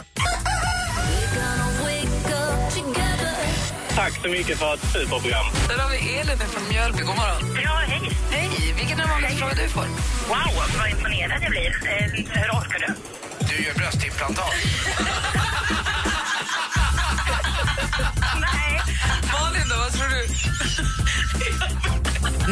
Tack 3.97 4.21
så 4.21 4.27
mycket 4.29 4.57
för 4.59 4.73
ett 4.73 4.91
superprogram. 4.93 5.45
Där 5.67 5.77
har 5.77 5.89
vi 5.89 5.97
Elin 6.17 6.37
från 6.37 6.63
Mjölby. 6.69 6.99
God 6.99 7.15
morgon. 7.15 7.61
Ja, 7.63 7.71
hej. 7.87 8.11
Hej! 8.31 8.73
Vilken 8.77 8.99
är 8.99 9.01
den 9.01 9.09
vanligaste 9.09 9.37
frågan 9.39 9.57
du 9.57 9.69
får? 9.69 9.85
Wow, 10.27 10.53
vad 10.79 10.89
imponerad 10.89 11.43
jag 11.43 11.51
blir. 11.51 11.67
Eh, 11.67 12.05
hur 12.13 12.49
orkar 12.59 12.79
du? 12.87 12.93
Du 13.45 13.63
gör 13.63 13.73
bröstimplantat. 13.73 14.53
Nej. 18.41 18.81
Malin, 19.33 19.69
då? 19.69 19.75
Vad 19.75 19.93
tror 19.93 20.09
du? 20.09 20.27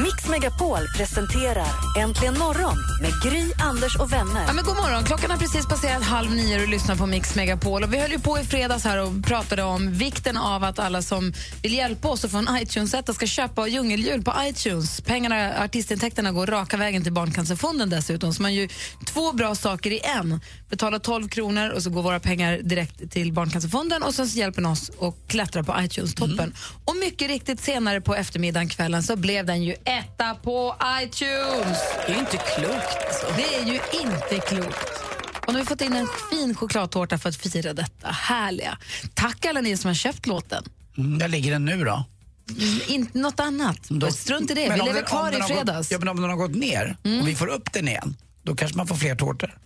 Mix 0.03 0.27
Megapol 0.29 0.79
presenterar 0.97 1.67
Äntligen 1.97 2.39
morgon 2.39 2.77
med 3.01 3.11
Gry, 3.23 3.51
Anders 3.59 3.95
och 3.95 4.13
vänner. 4.13 4.43
Ja, 4.47 4.53
men 4.53 4.65
god 4.65 4.75
morgon. 4.75 5.03
Klockan 5.03 5.31
har 5.31 5.37
precis 5.37 5.67
passerat 5.67 6.03
halv 6.03 6.31
nio 6.31 6.55
och 6.55 6.61
du 6.61 6.67
lyssnar 6.67 6.95
på 6.95 7.05
Mix 7.05 7.35
Megapol. 7.35 7.83
Och 7.83 7.93
vi 7.93 7.99
höll 7.99 8.11
ju 8.11 8.19
på 8.19 8.39
i 8.39 8.43
fredags 8.43 8.83
här 8.83 9.03
och 9.03 9.25
pratade 9.25 9.63
om 9.63 9.93
vikten 9.93 10.37
av 10.37 10.63
att 10.63 10.79
alla 10.79 11.01
som 11.01 11.33
vill 11.61 11.73
hjälpa 11.73 12.07
oss 12.07 12.25
att 12.25 12.31
få 12.31 12.37
en 12.37 12.57
iTunes-etta 12.61 13.13
ska 13.13 13.25
köpa 13.25 13.67
djungelhjul 13.67 14.23
på 14.23 14.33
iTunes. 14.41 15.01
Pengarna, 15.01 15.63
artistintäkterna 15.63 16.31
går 16.31 16.47
raka 16.47 16.77
vägen 16.77 17.03
till 17.03 17.13
Barncancerfonden 17.13 17.89
dessutom. 17.89 18.33
Så 18.33 18.41
man 18.41 18.53
gör 18.53 18.69
två 19.05 19.31
bra 19.31 19.55
saker 19.55 19.91
i 19.91 19.99
en. 20.03 20.41
Betalar 20.69 20.99
12 20.99 21.27
kronor 21.29 21.69
och 21.69 21.83
så 21.83 21.89
går 21.89 22.01
våra 22.03 22.19
pengar 22.19 22.57
direkt 22.63 23.11
till 23.11 23.33
Barncancerfonden 23.33 24.03
och 24.03 24.15
sen 24.15 24.27
så 24.27 24.37
hjälper 24.37 24.61
den 24.61 24.71
oss 24.71 24.91
att 25.01 25.15
klättra 25.27 25.63
på 25.63 25.75
iTunes-toppen. 25.79 26.53
Och 26.85 26.95
mycket 26.95 27.27
riktigt 27.27 27.59
senare 27.61 28.01
på 28.01 28.15
eftermiddagen, 28.15 28.69
kvällen, 28.69 29.03
så 29.03 29.15
blev 29.15 29.45
den 29.45 29.63
ju 29.63 29.75
etta 29.85 30.35
på 30.35 30.75
iTunes. 31.03 31.77
Det 32.07 32.11
är 32.11 32.13
ju 32.13 32.19
inte 32.19 32.37
klokt. 32.37 32.97
Alltså. 33.07 33.25
Det 33.37 33.55
är 33.55 33.65
ju 33.65 33.79
inte 34.01 34.47
klokt. 34.47 35.03
Och 35.47 35.53
nu 35.53 35.59
har 35.59 35.59
vi 35.59 35.65
fått 35.65 35.81
in 35.81 35.93
en 35.93 36.07
fin 36.31 36.55
chokladtårta 36.55 37.17
för 37.17 37.29
att 37.29 37.35
fira 37.35 37.73
detta. 37.73 38.07
Härliga. 38.07 38.77
Tack 39.13 39.45
alla 39.45 39.61
ni 39.61 39.77
som 39.77 39.87
har 39.87 39.95
köpt 39.95 40.27
låten. 40.27 40.63
Mm, 40.97 41.17
där 41.19 41.27
ligger 41.27 41.51
den 41.51 41.65
nu 41.65 41.83
då. 41.85 42.03
Mm, 42.49 42.79
Inte 42.87 43.17
något 43.17 43.39
annat. 43.39 43.77
Då- 43.89 44.11
Strunt 44.11 44.51
i 44.51 44.53
det. 44.53 44.67
Men 44.69 44.79
Vi 44.79 44.85
lever 44.85 44.93
den- 44.93 45.05
kvar 45.05 45.31
i 45.31 45.33
har 45.33 45.39
gått- 45.41 45.47
fredags. 45.57 45.91
Ja, 45.91 45.99
men 45.99 46.07
om 46.07 46.21
den 46.21 46.29
har 46.29 46.37
gått 46.37 46.55
ner 46.55 46.97
och 47.21 47.27
vi 47.27 47.35
får 47.35 47.47
upp 47.47 47.73
den 47.73 47.87
igen, 47.87 48.15
då 48.43 48.55
kanske 48.55 48.77
man 48.77 48.87
får 48.87 48.95
fler 48.95 49.15
tårtor. 49.15 49.57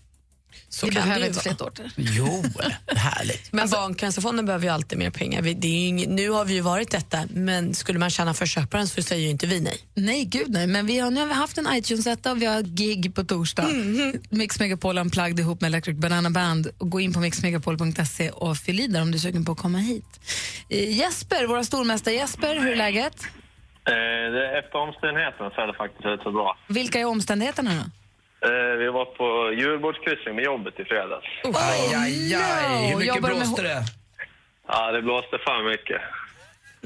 Så 0.70 0.86
vi 0.86 0.92
kan 0.92 1.04
behöver 1.04 1.28
inte 1.28 1.40
fler 1.40 1.54
tårtor. 1.54 1.86
Jo, 1.96 2.44
härligt. 2.88 3.52
Men 3.54 3.70
Barncancerfonden 3.70 4.46
behöver 4.46 4.66
ju 4.66 4.72
alltid 4.72 4.98
mer 4.98 5.10
pengar. 5.10 5.42
Vi, 5.42 5.54
det 5.54 5.68
är 5.68 5.72
ju 5.72 5.88
ing, 5.88 6.16
nu 6.16 6.30
har 6.30 6.46
vi 6.46 6.54
ju 6.54 6.62
varit 6.62 6.92
detta, 6.92 7.18
men 7.34 7.74
skulle 7.74 8.00
man 8.00 8.10
tjäna 8.10 8.34
för 8.34 8.46
köparen 8.46 8.88
så 8.88 9.02
säger 9.02 9.24
ju 9.24 9.30
inte 9.30 9.48
vi 9.48 9.62
nej. 9.62 9.78
Nej, 9.94 10.26
gud 10.26 10.50
nej. 10.50 10.68
Men 10.68 10.86
vi 10.86 11.00
har, 11.00 11.12
nu 11.12 11.20
har 11.20 11.28
vi 11.28 11.34
haft 11.34 11.58
en 11.58 11.68
iTunes-etta 11.74 12.32
och 12.32 12.42
vi 12.42 12.46
har 12.46 12.62
gig 12.62 13.16
på 13.16 13.24
torsdag. 13.24 13.68
Mix 14.30 14.60
Megapol 14.60 14.98
Unplugged 14.98 15.40
ihop 15.40 15.62
med 15.62 15.68
Electric 15.68 15.98
Banana 15.98 16.30
Band. 16.30 16.68
Och 16.78 16.90
gå 16.90 17.00
in 17.00 17.14
på 17.14 17.20
mixmegapol.se 17.20 18.30
och 18.30 18.58
fyll 18.58 18.80
i 18.80 18.88
där 18.88 19.02
om 19.02 19.12
du 19.12 19.18
är 19.18 19.20
sugen 19.20 19.46
på 19.46 19.52
att 19.52 19.58
komma 19.58 19.78
hit. 19.78 20.20
Eh, 20.70 20.98
Jesper, 20.98 21.48
våra 21.48 21.64
stormästare 21.64 22.16
Jesper, 22.16 22.60
hur 22.60 22.72
är 22.72 22.76
läget? 22.76 23.24
Eh, 23.24 24.32
det, 24.34 24.60
efter 24.60 24.76
omständigheterna 24.76 25.50
så 25.50 25.62
är 25.62 25.68
det 25.68 25.74
faktiskt 25.74 26.06
rätt 26.06 26.22
så 26.24 26.32
bra. 26.32 26.58
Vilka 26.68 27.00
är 27.00 27.06
omständigheterna 27.06 27.72
då? 27.76 27.92
Eh, 28.42 28.78
vi 28.78 28.88
var 28.88 29.06
på 29.06 29.54
julbordskryssning 29.54 30.36
med 30.36 30.44
jobbet 30.46 30.80
i 30.80 30.86
fredags. 30.86 31.26
Aj, 31.44 31.96
aj, 31.96 32.36
aj. 32.36 32.88
Hur 32.90 32.98
mycket 32.98 33.16
Jobbar 33.16 33.30
du 33.30 33.36
med 33.36 33.48
blåste 33.48 33.62
det? 33.62 33.84
Ja, 34.68 34.92
det 34.92 35.02
blåste 35.02 35.38
för 35.38 35.70
mycket. 35.72 36.02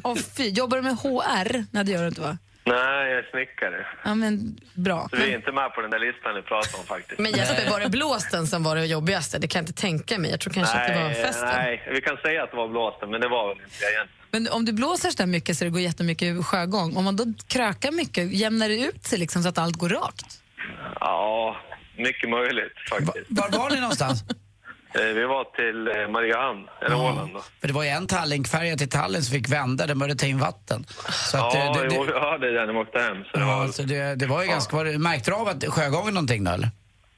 Åh, 0.03 0.15
fy. 0.37 0.49
Jobbar 0.49 0.77
du 0.77 0.83
med 0.83 0.93
HR? 0.93 1.65
Nej, 1.71 1.83
det 1.83 1.91
gör 1.91 2.01
du 2.01 2.07
inte 2.07 2.21
va? 2.21 2.37
Nej, 2.65 3.09
jag 3.09 3.19
är 3.19 3.27
snickare. 3.31 3.85
Ja, 4.03 4.15
men 4.15 4.59
bra. 4.73 5.07
Så 5.09 5.15
vi 5.15 5.31
är 5.31 5.35
inte 5.35 5.51
med 5.51 5.73
på 5.73 5.81
den 5.81 5.91
där 5.91 5.99
listan 5.99 6.35
ni 6.35 6.41
pratar 6.41 6.79
om 6.79 6.85
faktiskt. 6.85 7.19
Men 7.19 7.31
Jesper, 7.31 7.69
var 7.69 7.79
det 7.79 7.89
blåsten 7.89 8.47
som 8.47 8.63
var 8.63 8.75
det 8.75 8.85
jobbigaste? 8.85 9.39
Det 9.39 9.47
kan 9.47 9.59
jag 9.59 9.63
inte 9.63 9.81
tänka 9.81 10.19
mig. 10.19 10.31
Jag 10.31 10.39
tror 10.39 10.53
kanske 10.53 10.77
att 10.77 10.87
det 10.87 10.93
var 10.93 11.03
nej, 11.03 11.23
festen. 11.23 11.47
nej, 11.47 11.89
vi 11.91 12.01
kan 12.01 12.17
säga 12.17 12.43
att 12.43 12.51
det 12.51 12.57
var 12.57 12.67
blåsten, 12.67 13.09
men 13.11 13.21
det 13.21 13.27
var 13.27 13.47
väl 13.47 13.57
inte 13.57 13.75
det 13.79 13.93
egentligen. 13.93 14.19
Men 14.31 14.47
om 14.47 14.65
du 14.65 14.73
blåser 14.73 15.09
så 15.09 15.17
där 15.17 15.25
mycket 15.25 15.57
så 15.57 15.63
det 15.63 15.69
går 15.69 15.81
jättemycket 15.81 16.45
sjögång, 16.45 16.97
om 16.97 17.03
man 17.03 17.15
då 17.15 17.25
krökar 17.47 17.91
mycket, 17.91 18.31
jämnar 18.33 18.69
det 18.69 18.77
ut 18.77 19.03
sig 19.03 19.19
liksom 19.19 19.43
så 19.43 19.49
att 19.49 19.57
allt 19.57 19.75
går 19.75 19.89
rakt? 19.89 20.42
Ja, 20.99 21.55
mycket 21.97 22.29
möjligt 22.29 22.73
faktiskt. 22.89 23.25
Var 23.29 23.59
var 23.59 23.69
ni 23.69 23.79
någonstans? 23.79 24.23
Eh, 24.95 25.01
vi 25.05 25.23
var 25.25 25.43
till 25.43 25.87
eh, 25.87 26.11
Mariehamn, 26.11 26.67
eller 26.85 26.95
Åland 26.95 27.33
då. 27.33 27.41
För 27.61 27.67
det 27.67 27.73
var 27.73 27.83
ju 27.83 27.89
en 27.89 28.07
Tallinkfärja 28.07 28.77
till 28.77 28.89
Tallinn 28.89 29.23
som 29.23 29.33
fick 29.33 29.49
vända, 29.49 29.87
den 29.87 29.99
började 29.99 30.19
ta 30.19 30.25
in 30.25 30.39
vatten. 30.39 30.85
Så 31.09 31.37
att, 31.37 31.53
Ja, 31.53 31.65
eh, 31.65 31.73
det, 31.81 31.95
jo, 31.95 32.03
det, 32.05 32.11
jag 32.11 32.19
hörde 32.21 32.47
det 32.53 32.59
när 32.59 32.67
de 32.67 32.77
åkte 32.77 32.99
hem. 32.99 33.23
Så 33.31 33.37
det 33.37 33.45
var, 33.45 33.65
ja, 33.65 33.71
så 33.71 33.83
det, 33.83 34.15
det 34.15 34.25
var 34.25 34.41
ju 34.43 34.47
ganska... 34.49 34.75
Var 34.75 34.85
det, 34.85 34.97
märkte 34.97 35.31
du 35.31 35.35
av 35.35 35.47
att 35.47 35.65
sjögången 35.67 36.13
någonting 36.13 36.43
då 36.43 36.51
eller? 36.51 36.69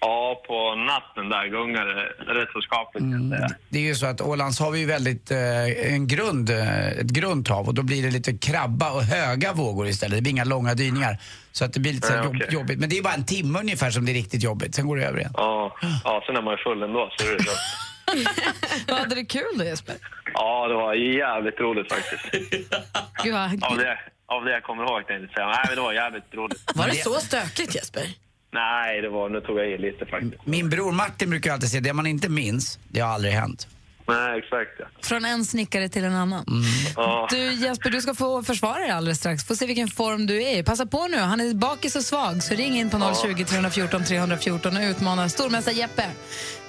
Ja, 0.05 0.41
på 0.47 0.75
natten 0.75 1.29
där 1.29 1.47
gungade 1.47 1.93
det 1.93 2.33
rätt 2.33 2.49
så 2.53 2.61
skapligt 2.61 3.05
säga. 3.29 3.49
Det 3.69 3.79
är 3.79 3.83
ju 3.83 3.95
så 3.95 4.05
att 4.05 4.21
Ålands 4.21 4.59
har 4.59 4.71
vi 4.71 4.79
ju 4.79 4.85
väldigt, 4.85 5.31
eh, 5.31 5.93
en 5.93 6.07
grund, 6.07 6.49
eh, 6.49 6.87
ett 6.87 7.11
grunt 7.19 7.47
hav 7.47 7.67
och 7.67 7.73
då 7.73 7.83
blir 7.83 8.03
det 8.03 8.11
lite 8.11 8.37
krabba 8.37 8.91
och 8.91 9.03
höga 9.03 9.53
vågor 9.53 9.87
istället. 9.87 10.17
Det 10.17 10.21
blir 10.21 10.31
inga 10.31 10.43
långa 10.43 10.73
dyningar. 10.73 11.17
Så 11.51 11.65
att 11.65 11.73
det 11.73 11.79
blir 11.79 11.93
lite 11.93 12.07
så 12.07 12.13
jobb, 12.13 12.35
okej. 12.35 12.47
jobbigt. 12.51 12.79
Men 12.79 12.89
det 12.89 12.97
är 12.97 13.03
bara 13.03 13.13
en 13.13 13.25
timme 13.25 13.59
ungefär 13.59 13.91
som 13.91 14.05
det 14.05 14.11
är 14.11 14.13
riktigt 14.13 14.43
jobbigt. 14.43 14.75
Sen 14.75 14.87
går 14.87 14.97
det 14.97 15.05
över 15.05 15.19
igen. 15.19 15.33
Ja, 15.37 15.77
ja, 16.03 16.23
sen 16.25 16.35
är 16.35 16.41
man 16.41 16.53
ju 16.53 16.57
full 16.57 16.83
ändå. 16.83 17.09
Så 17.17 17.27
är 17.27 17.37
det 17.37 17.43
så. 17.43 17.51
Hade 18.95 19.15
det 19.15 19.25
kul 19.25 19.57
då 19.57 19.63
Jesper? 19.63 19.95
Ja, 20.33 20.67
det 20.67 20.73
var 20.73 20.93
jävligt 20.93 21.59
roligt 21.59 21.93
faktiskt. 21.93 22.31
Gud, 23.23 23.33
vad, 23.33 23.63
Av 23.63 23.77
det, 23.77 23.97
av 24.27 24.45
det 24.45 24.51
jag 24.51 24.63
kommer 24.63 24.83
ihåg 24.83 25.07
tänkte 25.07 25.25
jag 25.25 25.33
säga. 25.33 25.47
Nej, 25.47 25.65
men 25.67 25.75
det 25.75 25.81
var 25.81 25.93
jävligt 25.93 26.33
roligt. 26.33 26.71
Var 26.75 26.87
det 26.87 26.95
så 26.95 27.13
stökigt 27.13 27.75
Jesper? 27.75 28.24
Nej, 28.55 29.01
det 29.01 29.09
var, 29.09 29.29
nu 29.29 29.41
tog 29.41 29.59
jag 29.59 29.71
i 29.71 29.77
lite 29.77 30.05
faktiskt. 30.05 30.45
Min 30.45 30.69
bror 30.69 30.91
Martin 30.91 31.29
brukar 31.29 31.53
alltid 31.53 31.69
säga 31.69 31.81
det 31.81 31.93
man 31.93 32.07
inte 32.07 32.29
minns, 32.29 32.79
det 32.89 32.99
har 32.99 33.13
aldrig 33.13 33.33
hänt. 33.33 33.67
Nej, 34.07 34.39
exakt 34.39 34.71
ja. 34.79 34.85
Från 35.01 35.25
en 35.25 35.45
snickare 35.45 35.89
till 35.89 36.03
en 36.03 36.15
annan. 36.15 36.45
ja. 36.95 37.27
Du 37.31 37.53
Jesper, 37.53 37.89
du 37.89 38.01
ska 38.01 38.13
få 38.13 38.43
försvara 38.43 38.79
dig 38.79 38.89
alldeles 38.89 39.17
strax. 39.17 39.43
Få 39.43 39.55
se 39.55 39.65
vilken 39.65 39.87
form 39.87 40.25
du 40.27 40.43
är 40.43 40.59
i. 40.59 40.63
Passa 40.63 40.85
på 40.85 41.07
nu, 41.07 41.17
han 41.17 41.41
är 41.41 41.53
bakis 41.53 41.95
och 41.95 42.01
svag. 42.01 42.43
Så 42.43 42.53
ring 42.53 42.77
in 42.77 42.89
på 42.89 43.13
020 43.23 43.45
314 43.45 44.03
314 44.03 44.77
och 44.77 44.83
utmana 44.83 45.29
stormästare 45.29 45.75
Jeppe. 45.75 46.05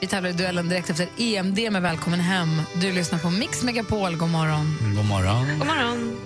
Vi 0.01 0.07
tävlar 0.07 0.31
i 0.31 0.33
duellen 0.33 0.69
direkt 0.69 0.91
efter 0.91 1.09
EMD 1.19 1.73
med 1.73 1.83
Välkommen 1.83 2.21
hem. 2.21 2.49
Du 2.75 2.93
lyssnar 2.93 3.19
på 3.19 3.31
Mix 3.31 3.63
Megapol. 3.63 4.17
God 4.17 4.29
morgon. 4.31 4.77
God 4.97 5.05
morgon. 5.05 5.59
God 5.59 5.67
morgon. 5.67 6.17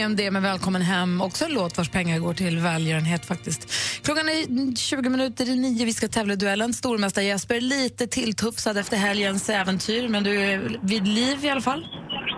EMD 0.00 0.20
med 0.32 0.42
Välkommen 0.42 0.82
hem. 0.82 1.20
Också 1.20 1.44
en 1.44 1.52
låt 1.54 1.78
vars 1.78 1.88
pengar 1.88 2.18
går 2.18 2.34
till 2.34 2.58
välgörenhet 2.58 3.24
faktiskt. 3.26 3.72
Klockan 4.04 4.28
är 4.28 4.76
20 4.76 5.08
minuter 5.10 5.48
i 5.48 5.56
nio. 5.56 5.84
Vi 5.84 5.92
ska 5.92 6.08
tävla 6.08 6.32
i 6.32 6.36
duellen. 6.36 6.72
Stormästare 6.72 7.24
Jesper, 7.24 7.60
lite 7.60 8.06
tilltufsad 8.06 8.78
efter 8.78 8.96
helgens 8.96 9.48
äventyr, 9.50 10.08
men 10.08 10.24
du 10.24 10.40
är 10.40 10.78
vid 10.82 11.08
liv 11.08 11.44
i 11.44 11.50
alla 11.50 11.60
fall. 11.60 11.86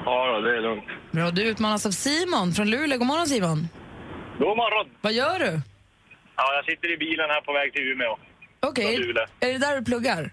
Ja, 0.05 0.40
det 0.40 0.57
är 0.57 0.61
lugnt. 0.62 0.85
Bra, 1.12 1.31
du 1.31 1.42
utmanas 1.42 1.87
av 1.87 1.90
Simon 1.90 2.53
från 2.53 2.70
Luleå. 2.70 2.98
God 2.98 3.07
morgon 3.07 3.27
Simon. 3.27 3.68
God 4.38 4.57
morgon! 4.57 4.87
Vad 5.01 5.12
gör 5.12 5.38
du? 5.38 5.61
Ja, 6.37 6.55
jag 6.57 6.64
sitter 6.64 6.94
i 6.94 6.96
bilen 6.96 7.31
här 7.31 7.40
på 7.40 7.53
väg 7.53 7.72
till 7.72 7.83
Umeå. 7.92 8.18
Okej, 8.61 8.96
Luleå. 8.98 9.25
är 9.40 9.53
det 9.53 9.59
där 9.59 9.77
du 9.77 9.85
pluggar? 9.85 10.31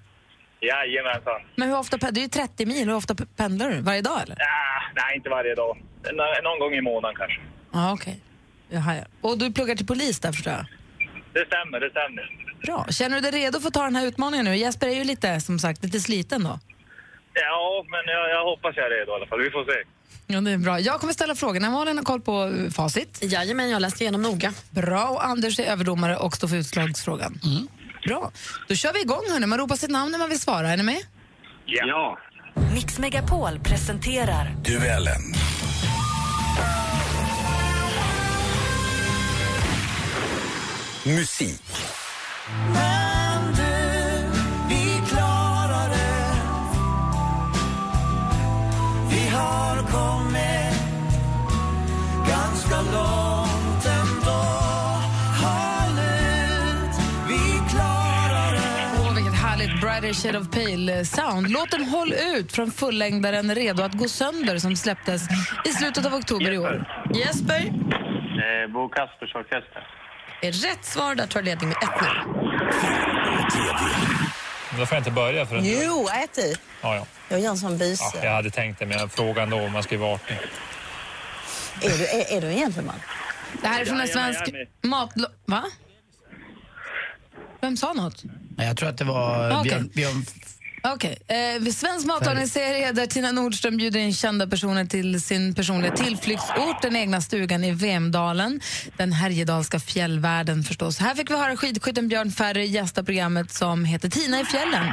Jajamensan. 0.61 1.41
Men 1.55 1.69
hur 1.69 1.77
ofta, 1.77 1.97
det 2.11 2.19
är 2.19 2.21
ju 2.21 2.27
30 2.27 2.65
mil, 2.65 2.87
hur 2.87 2.95
ofta 2.95 3.13
pe- 3.13 3.27
pendlar 3.37 3.69
du? 3.69 3.81
Varje 3.81 4.01
dag 4.01 4.21
eller? 4.23 4.35
Ah, 4.35 4.81
nej, 4.95 5.15
inte 5.17 5.29
varje 5.29 5.55
dag. 5.55 5.77
Nå- 6.03 6.41
Någon 6.43 6.59
gång 6.59 6.73
i 6.73 6.81
månaden 6.81 7.15
kanske. 7.17 7.39
Ja, 7.73 7.93
okej. 7.93 8.19
Jaha, 8.69 8.95
ja. 8.95 9.03
Och 9.21 9.37
du 9.37 9.51
pluggar 9.53 9.75
till 9.75 9.85
polis 9.87 10.19
där 10.19 10.31
förstår 10.31 10.53
jag? 10.53 10.65
Det 11.33 11.45
stämmer, 11.45 11.79
det 11.79 11.89
stämmer. 11.89 12.25
Bra. 12.65 12.85
Känner 12.89 13.15
du 13.15 13.21
dig 13.21 13.31
redo 13.41 13.59
för 13.59 13.67
att 13.67 13.73
ta 13.73 13.83
den 13.83 13.95
här 13.95 14.05
utmaningen 14.05 14.45
nu? 14.45 14.55
Jesper 14.57 14.87
är 14.87 14.95
ju 14.95 15.03
lite, 15.03 15.41
som 15.41 15.59
sagt, 15.59 15.83
lite 15.83 15.99
sliten 15.99 16.43
då. 16.43 16.59
Ja, 17.33 17.85
men 17.91 18.13
jag, 18.13 18.29
jag 18.29 18.43
hoppas 18.45 18.73
jag 18.77 18.85
är 18.85 18.89
redo 18.99 19.11
i 19.11 19.15
alla 19.15 19.27
fall. 19.27 19.39
Vi 19.43 19.49
får 19.51 19.63
se. 19.65 19.87
Ja, 20.27 20.41
det 20.41 20.51
är 20.51 20.57
bra. 20.57 20.79
Jag 20.79 20.99
kommer 20.99 21.13
ställa 21.13 21.35
frågorna. 21.35 21.69
Malin 21.69 21.97
har 21.97 22.03
koll 22.05 22.21
på 22.21 22.43
eh, 22.65 22.71
facit. 22.71 23.19
Jajamän, 23.21 23.69
jag 23.69 23.75
har 23.75 23.79
läst 23.79 24.01
igenom 24.01 24.21
noga. 24.21 24.53
Bra. 24.69 25.03
Och 25.09 25.25
Anders 25.25 25.59
är 25.59 25.63
överdomare 25.63 26.17
och 26.17 26.33
står 26.35 26.47
för 26.47 26.55
utslagsfrågan. 26.55 27.39
Bra. 28.07 28.31
Då 28.67 28.75
kör 28.75 28.93
vi 28.93 29.01
igång. 29.01 29.23
Hörni. 29.31 29.45
Man 29.45 29.59
ropar 29.59 29.75
sitt 29.75 29.89
namn 29.89 30.11
när 30.11 30.19
man 30.19 30.29
vill 30.29 30.39
svara. 30.39 30.69
Är 30.69 30.77
ni 30.77 30.83
med? 30.83 30.99
Ja. 31.65 32.17
Mix 32.73 32.99
Megapol 32.99 33.59
presenterar 33.59 34.55
Duellen. 34.65 35.21
Musik. 41.05 41.61
Men 42.73 43.53
du, 43.55 44.29
vi 44.69 45.01
klarar 45.09 45.89
det 45.89 46.35
Vi 49.09 49.27
har 49.29 49.75
kommit 49.77 50.79
ganska 52.29 52.75
långt 52.75 53.85
ändå 53.85 54.41
Håll 55.41 55.99
ut, 55.99 56.95
vi 57.27 57.69
klarar 57.69 58.51
det 58.53 58.99
Åh, 58.99 59.15
vilket 59.15 59.33
härligt 59.41 59.81
Brighter 59.81 60.13
Shade 60.13 60.37
of 60.39 60.47
Pale-sound. 60.47 61.47
Låten 61.51 61.83
Håll 61.85 62.13
ut 62.35 62.51
från 62.51 62.71
fullängdaren 62.71 63.55
Redo 63.55 63.83
att 63.83 63.93
gå 63.93 64.07
sönder 64.07 64.57
som 64.57 64.75
släpptes 64.75 65.21
i 65.65 65.69
slutet 65.69 66.05
av 66.05 66.13
oktober 66.13 66.51
i 66.51 66.57
år. 66.57 66.87
Jesper, 67.13 67.73
Eh, 68.39 68.71
Bo 68.73 68.89
Kaspers 68.89 69.35
Orkester. 69.35 69.83
Är 70.41 70.51
rätt 70.51 70.85
svar. 70.85 71.15
Där 71.15 71.27
tar 71.27 71.41
ledning 71.41 71.69
med 71.69 71.77
1-0. 71.77 71.89
Då 74.77 74.85
får 74.85 74.95
jag 74.95 74.99
inte 74.99 75.11
börja 75.11 75.45
förrän... 75.45 75.65
Jo, 75.65 76.07
ät 76.23 76.37
i. 76.37 76.55
Ja, 76.81 76.95
ja. 76.95 77.05
Jag 77.29 77.39
gör 77.39 77.49
en 77.49 77.57
sån 77.57 77.77
bus. 77.77 77.99
ja, 78.13 78.23
jag 78.23 78.31
hade 78.31 78.49
tänkt 78.49 78.79
det, 78.79 78.85
men 78.85 78.97
jag 78.97 79.11
frågade 79.11 79.41
ändå 79.41 79.57
om 79.57 79.71
man 79.71 79.83
skulle 79.83 79.99
vara 79.99 80.13
artig. 80.15 80.37
Är, 81.81 81.97
du, 81.97 82.05
är, 82.07 82.37
är 82.37 82.41
du 82.41 82.47
en 82.47 82.55
gentleman? 82.57 82.95
Det 83.61 83.67
här 83.67 83.81
är 83.81 83.85
från 83.85 84.01
en 84.01 84.07
svensk 84.07 84.41
mat... 84.81 85.13
Va? 85.45 85.65
Vem 87.61 87.77
sa 87.77 87.93
något? 87.93 88.23
Nej, 88.57 88.67
Jag 88.67 88.77
tror 88.77 88.89
att 88.89 88.97
det 88.97 89.05
var. 89.05 89.63
Björn, 89.63 89.89
Björn 89.93 90.25
Okej. 90.83 91.17
Eh, 91.27 91.61
vid 91.61 91.75
svensk 91.77 92.07
matlagningsserie 92.07 92.91
där 92.91 93.05
Tina 93.05 93.31
Nordström 93.31 93.77
bjuder 93.77 93.99
in 93.99 94.13
kända 94.13 94.47
personer 94.47 94.85
till 94.85 95.21
sin 95.21 95.55
personliga 95.55 95.91
tillflyktsort, 95.91 96.81
den 96.81 96.95
egna 96.95 97.21
stugan 97.21 97.63
i 97.63 97.71
Vemdalen, 97.71 98.61
den 98.97 99.13
Härjedalska 99.13 99.79
fjällvärlden 99.79 100.63
förstås. 100.63 100.99
Här 100.99 101.15
fick 101.15 101.31
vi 101.31 101.35
höra 101.35 101.57
skidskytten 101.57 102.07
Björn 102.07 102.31
Ferry 102.31 102.65
gästa 102.65 103.03
programmet 103.03 103.51
som 103.51 103.85
heter 103.85 104.09
Tina 104.09 104.39
i 104.39 104.45
fjällen. 104.45 104.85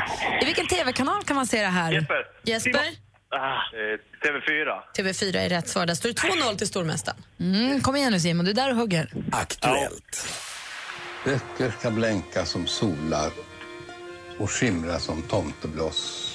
I 0.43 0.45
vilken 0.45 0.67
tv-kanal 0.67 1.23
kan 1.25 1.37
man 1.37 1.47
se 1.47 1.61
det 1.63 1.67
här? 1.69 1.93
Jesper. 1.93 2.17
Jesper, 2.45 3.07
Ah, 3.31 3.39
eh, 3.39 3.99
TV4. 4.23 4.83
TV4 4.97 5.37
är 5.37 5.49
rätt 5.49 5.69
svar. 5.69 5.87
Där 5.87 5.95
står 5.95 6.09
det 6.09 6.15
2-0 6.15 6.57
till 6.57 6.67
stormästaren. 6.67 7.19
Mm, 7.41 7.81
kom 7.81 7.97
igen 7.97 8.13
nu 8.13 8.21
Simon, 8.21 8.45
du 8.45 8.51
är 8.51 8.55
där 8.55 8.71
och 8.71 8.77
hugger. 8.77 9.11
Aktuellt. 9.33 10.29
Böcker 11.25 11.73
ska 11.79 11.91
blänka 11.91 12.45
som 12.45 12.67
solar 12.67 13.31
och 14.39 14.51
skimra 14.51 14.99
som 14.99 15.23
tomtebloss. 15.23 16.33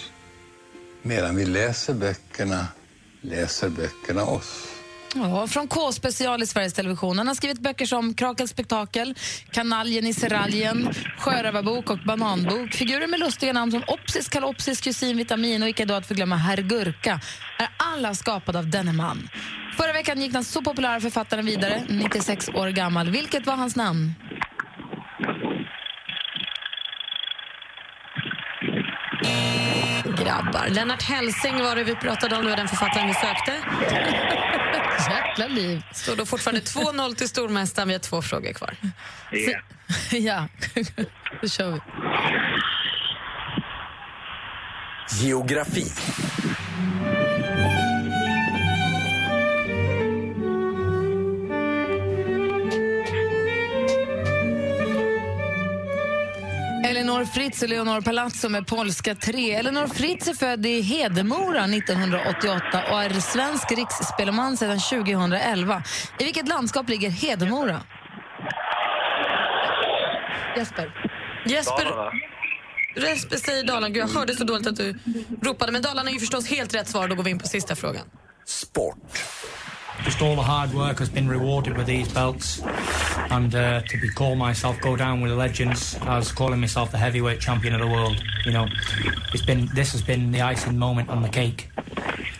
Medan 1.01 1.35
vi 1.35 1.45
läser 1.45 1.93
böckerna 1.93 2.67
läser 3.21 3.69
böckerna 3.69 4.23
oss. 4.23 4.67
Ja, 5.15 5.47
från 5.47 5.67
K-special 5.67 6.43
i 6.43 6.47
Sveriges 6.47 6.73
Television. 6.73 7.17
Han 7.17 7.27
har 7.27 7.35
skrivit 7.35 7.59
böcker 7.59 7.85
som 7.85 8.13
Krakel 8.13 8.47
spektakel, 8.47 9.15
Kanaljen 9.51 10.07
i 10.07 10.13
seraljen, 10.13 10.93
Sjörövarbok 11.17 11.89
och 11.89 11.99
Bananbok. 12.05 12.73
Figurer 12.73 13.07
med 13.07 13.19
lustiga 13.19 13.53
namn 13.53 13.71
som 13.71 13.83
Opsis, 13.87 14.29
Kalopsis, 14.29 14.81
Kusin 14.81 15.17
Vitamin 15.17 15.63
och 15.63 15.69
icke 15.69 15.85
då 15.85 15.93
att 15.93 16.07
förglömma 16.07 16.35
Herr 16.35 16.57
Gurka 16.57 17.19
är 17.59 17.69
alla 17.77 18.15
skapade 18.15 18.59
av 18.59 18.69
denne 18.69 18.93
man. 18.93 19.29
Förra 19.77 19.93
veckan 19.93 20.21
gick 20.21 20.33
den 20.33 20.43
så 20.43 20.61
populära 20.61 21.01
författaren 21.01 21.45
vidare, 21.45 21.83
96 21.89 22.49
år 22.49 22.67
gammal. 22.67 23.09
Vilket 23.09 23.45
var 23.47 23.55
hans 23.55 23.75
namn? 23.75 24.13
Grabbar. 30.43 30.67
Lennart 30.69 31.01
Helsing 31.01 31.59
var 31.63 31.75
det 31.75 31.83
vi 31.83 31.95
pratade 31.95 32.35
om. 32.35 32.43
Det 32.43 32.49
var 32.49 32.57
den 32.57 32.67
författaren 32.67 33.07
vi 33.07 33.13
sökte. 33.13 33.53
Jäkla 35.11 35.47
liv. 35.47 35.81
Står 35.93 36.15
då 36.15 36.25
fortfarande 36.25 36.61
2-0 36.61 37.15
till 37.15 37.29
stormästaren. 37.29 37.87
Vi 37.87 37.93
har 37.93 37.99
två 37.99 38.21
frågor 38.21 38.53
kvar. 38.53 38.75
Ja. 39.31 39.59
ja, 40.17 40.47
då 41.41 41.47
kör 41.47 41.71
vi. 41.71 41.79
Geografi. 45.25 45.85
Elinor 57.21 57.33
Fritz 57.33 57.61
och 57.63 57.69
Leonor 57.69 58.01
Palazzo 58.01 58.49
med 58.49 58.67
polska 58.67 59.15
3. 59.15 59.51
Elinor 59.51 59.87
Fritz 59.87 60.27
är 60.27 60.33
född 60.33 60.65
i 60.65 60.81
Hedemora 60.81 61.63
1988 61.63 62.83
och 62.91 63.03
är 63.03 63.19
svensk 63.19 63.71
riksspelman 63.71 64.57
sedan 64.57 64.79
2011. 64.79 65.83
I 66.19 66.23
vilket 66.23 66.47
landskap 66.47 66.89
ligger 66.89 67.09
Hedemora? 67.09 67.81
Jesper. 70.57 70.93
Jesper, 71.45 71.85
Dalarna. 71.85 72.11
Jesper 72.95 73.37
säger 73.37 73.63
Dalarna. 73.63 73.89
Gud, 73.89 73.97
jag 73.97 74.07
hörde 74.07 74.35
så 74.35 74.43
dåligt 74.43 74.67
att 74.67 74.75
du 74.75 74.99
ropade. 75.41 75.71
Men 75.71 75.81
Dalarna 75.81 76.09
är 76.09 76.13
ju 76.13 76.19
förstås 76.19 76.47
helt 76.47 76.75
rätt 76.75 76.87
svar. 76.87 77.07
Då 77.07 77.15
går 77.15 77.23
vi 77.23 77.29
in 77.29 77.39
på 77.39 77.47
sista 77.47 77.75
frågan. 77.75 78.05
Sport. 78.45 79.23
Just 80.03 80.21
all 80.21 80.35
the 80.35 80.41
hard 80.41 80.73
work 80.73 80.99
has 80.99 81.09
been 81.09 81.27
rewarded 81.27 81.77
with 81.77 81.87
these 81.87 82.11
belts, 82.11 82.61
and 83.29 83.53
uh, 83.53 83.81
to 83.81 83.97
be 83.99 84.09
call 84.09 84.35
myself 84.35 84.79
go 84.81 84.95
down 84.95 85.21
with 85.21 85.31
the 85.31 85.37
legends 85.37 85.97
as 86.01 86.31
calling 86.31 86.59
myself 86.59 86.91
the 86.91 86.97
heavyweight 86.97 87.39
champion 87.39 87.73
of 87.73 87.81
the 87.81 87.87
world. 87.87 88.21
You 88.45 88.51
know, 88.51 88.67
it's 89.33 89.45
been 89.45 89.69
this 89.73 89.91
has 89.91 90.01
been 90.01 90.31
the 90.31 90.41
icing 90.41 90.77
moment 90.77 91.09
on 91.09 91.21
the 91.21 91.29
cake. 91.29 91.69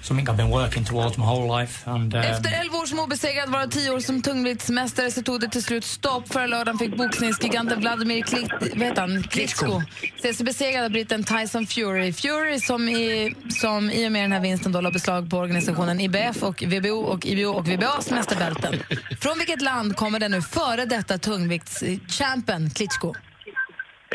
Something 0.01 0.27
I've 0.27 0.37
been 0.37 0.51
working 0.51 0.85
towards 0.85 1.17
my 1.17 1.25
whole 1.25 1.61
life, 1.61 1.89
and 1.89 2.13
um, 2.13 2.21
Efter 2.21 2.61
11 2.61 2.77
år 2.77 2.85
som 2.85 2.99
obesegrad, 2.99 3.49
varav 3.49 3.67
10 3.67 3.89
år 3.89 3.99
som 3.99 4.21
tungviktsmästare, 4.21 5.11
så 5.11 5.21
tog 5.21 5.39
det 5.39 5.47
till 5.49 5.63
slut 5.63 5.83
stopp. 5.83 6.33
Förra 6.33 6.47
lördagen 6.47 6.77
fick 6.77 6.97
boxningsgiganten 6.97 7.79
Vladimir 7.79 8.21
Klit, 8.21 8.51
heter 8.73 9.01
han? 9.01 9.23
Klitschko 9.23 9.81
se 10.21 10.33
sig 10.33 10.45
besegrad 10.45 10.85
av 10.85 10.91
britten 10.91 11.23
Tyson 11.23 11.65
Fury. 11.65 12.13
Fury 12.13 12.59
som 12.59 12.89
i, 12.89 13.35
som 13.49 13.89
i 13.89 14.07
och 14.07 14.11
med 14.11 14.23
den 14.23 14.31
här 14.31 14.39
vinsten 14.39 14.71
då 14.71 14.81
la 14.81 14.91
beslag 14.91 15.29
på 15.29 15.37
organisationen 15.37 15.99
IBF 15.99 16.43
och 16.43 16.63
VBO 16.63 16.99
och 16.99 17.25
IBO 17.25 17.49
och 17.49 17.67
VBAs 17.67 18.11
mästarbälten. 18.11 18.73
Från 19.21 19.37
vilket 19.37 19.61
land 19.61 19.95
kommer 19.95 20.19
den 20.19 20.31
nu 20.31 20.41
före 20.41 20.85
detta 20.85 21.17
tungviktschampen 21.17 22.69
Klitschko? 22.69 23.15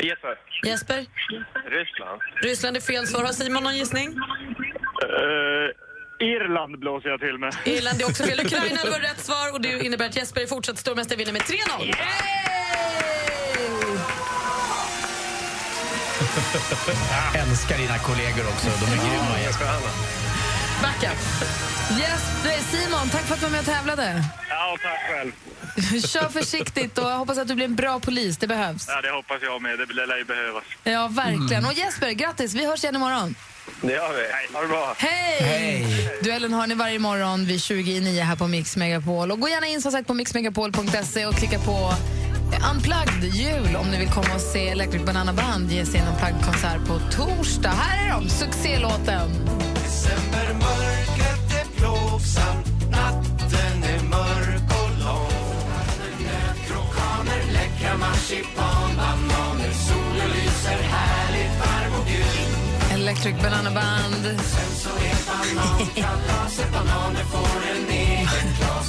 Jesper. 0.01 0.37
Jesper, 0.65 1.05
Ryssland. 1.69 2.21
Ryssland 2.43 2.77
är 2.77 2.81
fel 2.81 3.07
svar. 3.07 3.23
Har 3.23 3.33
Simon 3.33 3.63
någon 3.63 3.77
gissning? 3.77 4.15
Eh, 5.03 6.27
Irland 6.27 6.79
blåser 6.79 7.09
jag 7.09 7.19
till 7.19 7.37
med. 7.37 7.55
Irland 7.65 8.01
är 8.01 8.05
också 8.05 8.23
fel. 8.23 8.39
Ukraina 8.45 8.81
var 8.91 8.99
rätt 8.99 9.19
svar 9.25 9.53
och 9.53 9.61
det 9.61 9.85
innebär 9.85 10.05
att 10.05 10.15
Jesper 10.15 10.41
är 10.41 10.47
fortsatt 10.47 10.77
stormästare 10.77 11.17
vinner 11.17 11.33
med 11.33 11.41
3-0. 11.41 11.93
Jag 17.33 17.47
älskar 17.47 17.77
dina 17.77 17.97
kollegor 17.97 18.47
också. 18.47 18.67
De 18.67 18.85
är 18.85 18.97
grymma. 19.09 19.39
Jesper. 19.41 19.65
Backa. 20.81 21.11
Yes, 21.99 22.37
Simon, 22.71 23.09
tack 23.09 23.21
för 23.25 23.33
att 23.33 23.39
du 23.39 23.45
var 23.45 23.51
med 23.51 23.59
och 23.59 23.65
tävlade. 23.65 24.23
Ja, 24.49 24.77
tack 24.83 24.99
själv. 25.11 25.31
Kör 26.07 26.29
försiktigt 26.29 26.97
och 26.97 27.09
jag 27.09 27.17
hoppas 27.17 27.37
att 27.37 27.47
du 27.47 27.55
blir 27.55 27.65
en 27.65 27.75
bra 27.75 27.99
polis. 27.99 28.37
Det 28.37 28.47
behövs. 28.47 28.85
Ja, 28.87 29.01
det 29.01 29.09
hoppas 29.11 29.37
jag 29.41 29.61
med. 29.61 29.79
Det 29.79 30.05
lär 30.05 30.17
ju 30.17 30.23
behövas. 30.23 30.63
Ja, 30.83 31.07
verkligen. 31.07 31.65
Och 31.65 31.73
Jesper, 31.73 32.11
grattis. 32.11 32.53
Vi 32.53 32.65
hörs 32.65 32.83
igen 32.83 32.95
imorgon. 32.95 33.35
Det 33.81 33.93
gör 33.93 34.13
vi. 34.13 34.21
Hej. 34.21 34.47
Ha 34.53 34.61
det 34.61 34.67
bra. 34.67 34.95
Hej! 34.97 35.85
Duellen 36.23 36.53
har 36.53 36.67
ni 36.67 36.75
varje 36.75 36.99
morgon 36.99 37.45
vid 37.45 37.61
20 37.61 37.91
i 37.91 37.99
9 37.99 38.21
här 38.21 38.35
på 38.35 38.47
Mix 38.47 38.77
Megapol. 38.77 39.31
Och 39.31 39.39
gå 39.39 39.49
gärna 39.49 39.67
in 39.67 39.81
som 39.81 39.91
sagt 39.91 40.07
på 40.07 40.13
mixmegapol.se 40.13 41.25
och 41.25 41.35
klicka 41.35 41.59
på 41.59 41.93
Unplugged 42.71 43.35
jul 43.35 43.75
om 43.75 43.87
ni 43.91 43.97
vill 43.97 44.09
komma 44.09 44.35
och 44.35 44.41
se 44.41 44.69
Electric 44.69 45.05
Banana 45.05 45.33
Band 45.33 45.71
ge 45.71 45.85
sin 45.85 46.01
Unplugged-konsert 46.01 46.87
på 46.87 46.99
torsdag. 47.11 47.69
Här 47.69 48.07
är 48.07 48.11
de, 48.11 48.29
succélåten. 48.29 49.29
Decembermörkret 49.83 51.51
är 51.61 51.77
plågsamt 51.77 52.67
Natten 52.91 53.83
är 53.83 54.03
mörk 54.03 54.69
och 54.69 55.05
lång 55.05 55.63
Krokaner, 56.67 57.41
läckra 57.53 57.97
marsipan 57.97 58.91
Bananer, 58.97 59.71
solen 59.71 60.29
lyser 60.29 60.83
gul 60.83 61.26
Electric 63.07 63.37
Banana 63.37 63.71
Band. 63.71 64.37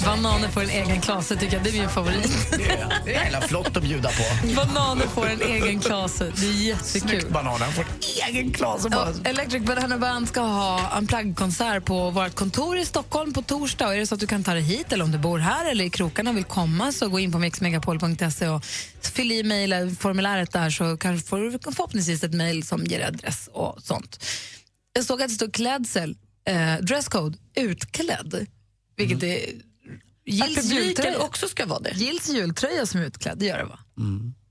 Bananer 0.05 0.49
får 0.49 0.63
en 0.63 0.71
egen 0.71 1.01
klase 1.01 1.37
tycker 1.37 1.55
jag, 1.57 1.65
det 1.65 1.71
är 1.71 1.81
min 1.81 1.89
favorit. 1.89 2.49
Det 2.59 2.65
är, 2.65 3.03
det 3.05 3.15
är 3.15 3.25
hela 3.25 3.41
flott 3.41 3.77
att 3.77 3.83
bjuda 3.83 4.09
på. 4.09 4.47
Bananer 4.57 5.07
får 5.07 5.27
en 5.29 5.43
egen 5.43 5.81
klase, 5.81 6.33
det 6.37 6.47
är 6.47 6.53
jättekul. 6.53 7.01
Snyggt 7.11 7.29
bananen 7.29 7.73
får 7.73 7.83
en 7.83 8.35
egen 8.35 8.53
klase. 8.53 8.89
Ja, 8.93 9.13
Electric 9.25 9.63
Banana 9.63 9.99
Band 9.99 10.29
ska 10.29 10.41
ha 10.41 10.97
en 10.97 11.07
plagg-konsert 11.07 11.85
på 11.85 12.11
vårt 12.11 12.35
kontor 12.35 12.79
i 12.79 12.85
Stockholm 12.85 13.33
på 13.33 13.43
torsdag. 13.43 13.87
Och 13.87 13.95
är 13.95 13.99
det 13.99 14.07
så 14.07 14.15
att 14.15 14.21
du 14.21 14.27
kan 14.27 14.45
ta 14.45 14.53
dig 14.55 14.63
hit 14.63 14.93
eller 14.93 15.05
om 15.05 15.13
du 15.13 15.19
bor 15.19 15.39
här 15.39 15.71
eller 15.71 15.85
i 15.85 15.91
krokarna 15.91 16.33
vill 16.33 16.45
komma 16.45 16.93
så 16.93 17.09
gå 17.09 17.19
in 17.19 17.33
på 17.33 17.39
mixmegapol.se 17.39 18.49
och 18.49 18.65
fyll 19.03 19.33
i 19.33 19.43
mejl- 19.43 19.97
formuläret 19.97 20.53
där 20.53 20.71
så 20.71 20.97
kanske 20.97 21.29
får 21.29 21.39
du 21.39 21.59
förhoppningsvis 21.73 22.25
ett 22.25 22.35
mejl 22.35 22.63
som 22.67 22.85
ger 22.85 23.07
adress 23.07 23.49
och 23.53 23.79
sånt. 23.83 24.25
Jag 24.93 25.05
såg 25.05 25.23
att 25.23 25.29
det 25.29 25.35
stod 25.35 25.53
klädsel, 25.55 26.17
eh, 26.49 26.75
dresscode, 26.85 27.39
utklädd, 27.57 28.47
vilket 28.97 29.23
är 29.23 29.41
Gills 30.31 30.57
publiken 30.57 30.87
jultröja. 30.87 31.19
också 31.19 31.49
ska 31.49 31.67
vara 31.67 31.81
det. 31.81 31.91
Gills 31.91 32.29
jultröja 32.29 32.87
som 32.87 33.01
är 33.01 33.05
utklädd, 33.05 33.39
det 33.39 33.47
gör 33.47 33.59
det 33.59 33.65
va? 33.65 33.79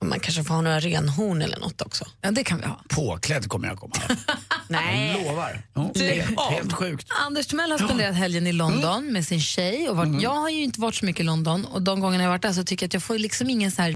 Man 0.05 0.19
kanske 0.19 0.43
får 0.43 0.53
ha 0.53 0.61
några 0.61 0.79
renhorn 0.79 1.41
eller 1.41 1.59
något 1.59 1.81
också. 1.81 2.05
Ja, 2.21 2.31
det 2.31 2.43
kan 2.43 2.57
vi 2.59 2.65
ha. 2.65 2.81
Påklädd 2.89 3.47
kommer 3.49 3.67
jag 3.67 3.77
komma. 3.79 3.95
Nej. 4.67 5.11
Jag 5.17 5.27
lovar. 5.27 5.61
Oh, 5.75 5.91
Du- 5.93 5.99
helt, 6.03 6.39
helt 6.39 6.73
sjukt. 6.73 7.07
Anders 7.25 7.47
Timell 7.47 7.71
har 7.71 7.77
spenderat 7.77 8.15
helgen 8.15 8.47
i 8.47 8.53
London 8.53 9.13
med 9.13 9.27
sin 9.27 9.41
tjej. 9.41 9.89
Och 9.89 9.97
varit, 9.97 10.21
Jag 10.21 10.35
har 10.35 10.49
ju 10.49 10.63
inte 10.63 10.81
varit 10.81 10.95
så 10.95 11.05
mycket 11.05 11.19
i 11.19 11.23
London 11.23 11.65
och 11.65 11.81
de 11.81 11.99
gångerna 11.99 12.23
jag 12.23 12.29
har 12.29 12.33
varit 12.33 12.41
där 12.41 12.53
så 12.53 12.63
tycker 12.63 12.83
jag 12.83 12.87
att 12.87 12.93
jag 12.93 13.03
får 13.03 13.17
liksom 13.19 13.49
ingen 13.49 13.71
så 13.71 13.81
här... 13.81 13.95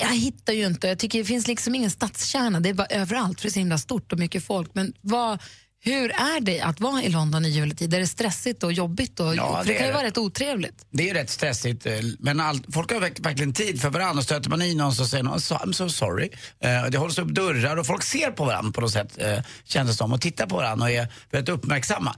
Jag 0.00 0.08
hittar 0.16 0.52
ju 0.52 0.66
inte, 0.66 0.88
jag 0.88 0.98
tycker 0.98 1.18
det 1.18 1.24
finns 1.24 1.46
liksom 1.46 1.74
ingen 1.74 1.90
stadskärna, 1.90 2.60
det 2.60 2.68
är 2.68 2.74
bara 2.74 2.86
överallt 2.86 3.40
för 3.40 3.48
det 3.48 3.50
är 3.50 3.52
så 3.52 3.58
himla 3.58 3.78
stort 3.78 4.12
och 4.12 4.18
mycket 4.18 4.44
folk. 4.44 4.70
Men 4.74 4.92
vad, 5.00 5.42
hur 5.84 6.10
är 6.10 6.40
det 6.40 6.60
att 6.60 6.80
vara 6.80 7.02
i 7.02 7.08
London 7.08 7.44
i 7.44 7.48
juletid? 7.48 7.94
Är 7.94 8.00
det 8.00 8.06
stressigt 8.06 8.62
och 8.62 8.72
jobbigt? 8.72 9.20
Och, 9.20 9.34
Ja, 9.36 9.62
det 9.66 9.72
det 9.72 9.78
kan 9.78 9.86
ju 9.86 9.92
vara 9.92 10.04
rätt 10.04 10.18
otrevligt. 10.18 10.86
Det 10.90 11.10
är 11.10 11.14
rätt 11.14 11.30
stressigt, 11.30 11.86
eh, 11.86 11.92
men 12.18 12.40
allt, 12.40 12.62
folk 12.74 12.92
har 12.92 13.00
verk- 13.00 13.20
verkligen 13.20 13.52
tid 13.52 13.80
för 13.80 13.90
varandra. 13.90 14.18
Och 14.18 14.24
Stöter 14.24 14.50
man 14.50 14.62
i 14.62 14.74
någon 14.74 14.94
så 14.94 15.06
säger 15.06 15.24
någon 15.24 15.38
I'm 15.38 15.72
so 15.72 15.88
sorry. 15.88 16.30
Eh, 16.60 16.84
det 16.90 16.98
hålls 16.98 17.18
upp 17.18 17.28
dörrar 17.28 17.76
och 17.76 17.86
folk 17.86 18.02
ser 18.04 18.30
på 18.30 18.44
varandra 18.44 18.72
på 18.72 18.80
något 18.80 18.92
sätt, 18.92 19.18
känns 19.64 19.88
det 19.90 19.94
som. 19.96 20.12
Och 20.12 20.20
tittar 20.20 20.46
på 20.46 20.56
varandra 20.56 20.84
och 20.86 20.90
är 20.92 21.08
väldigt 21.30 21.54
uppmärksamma. 21.54 22.14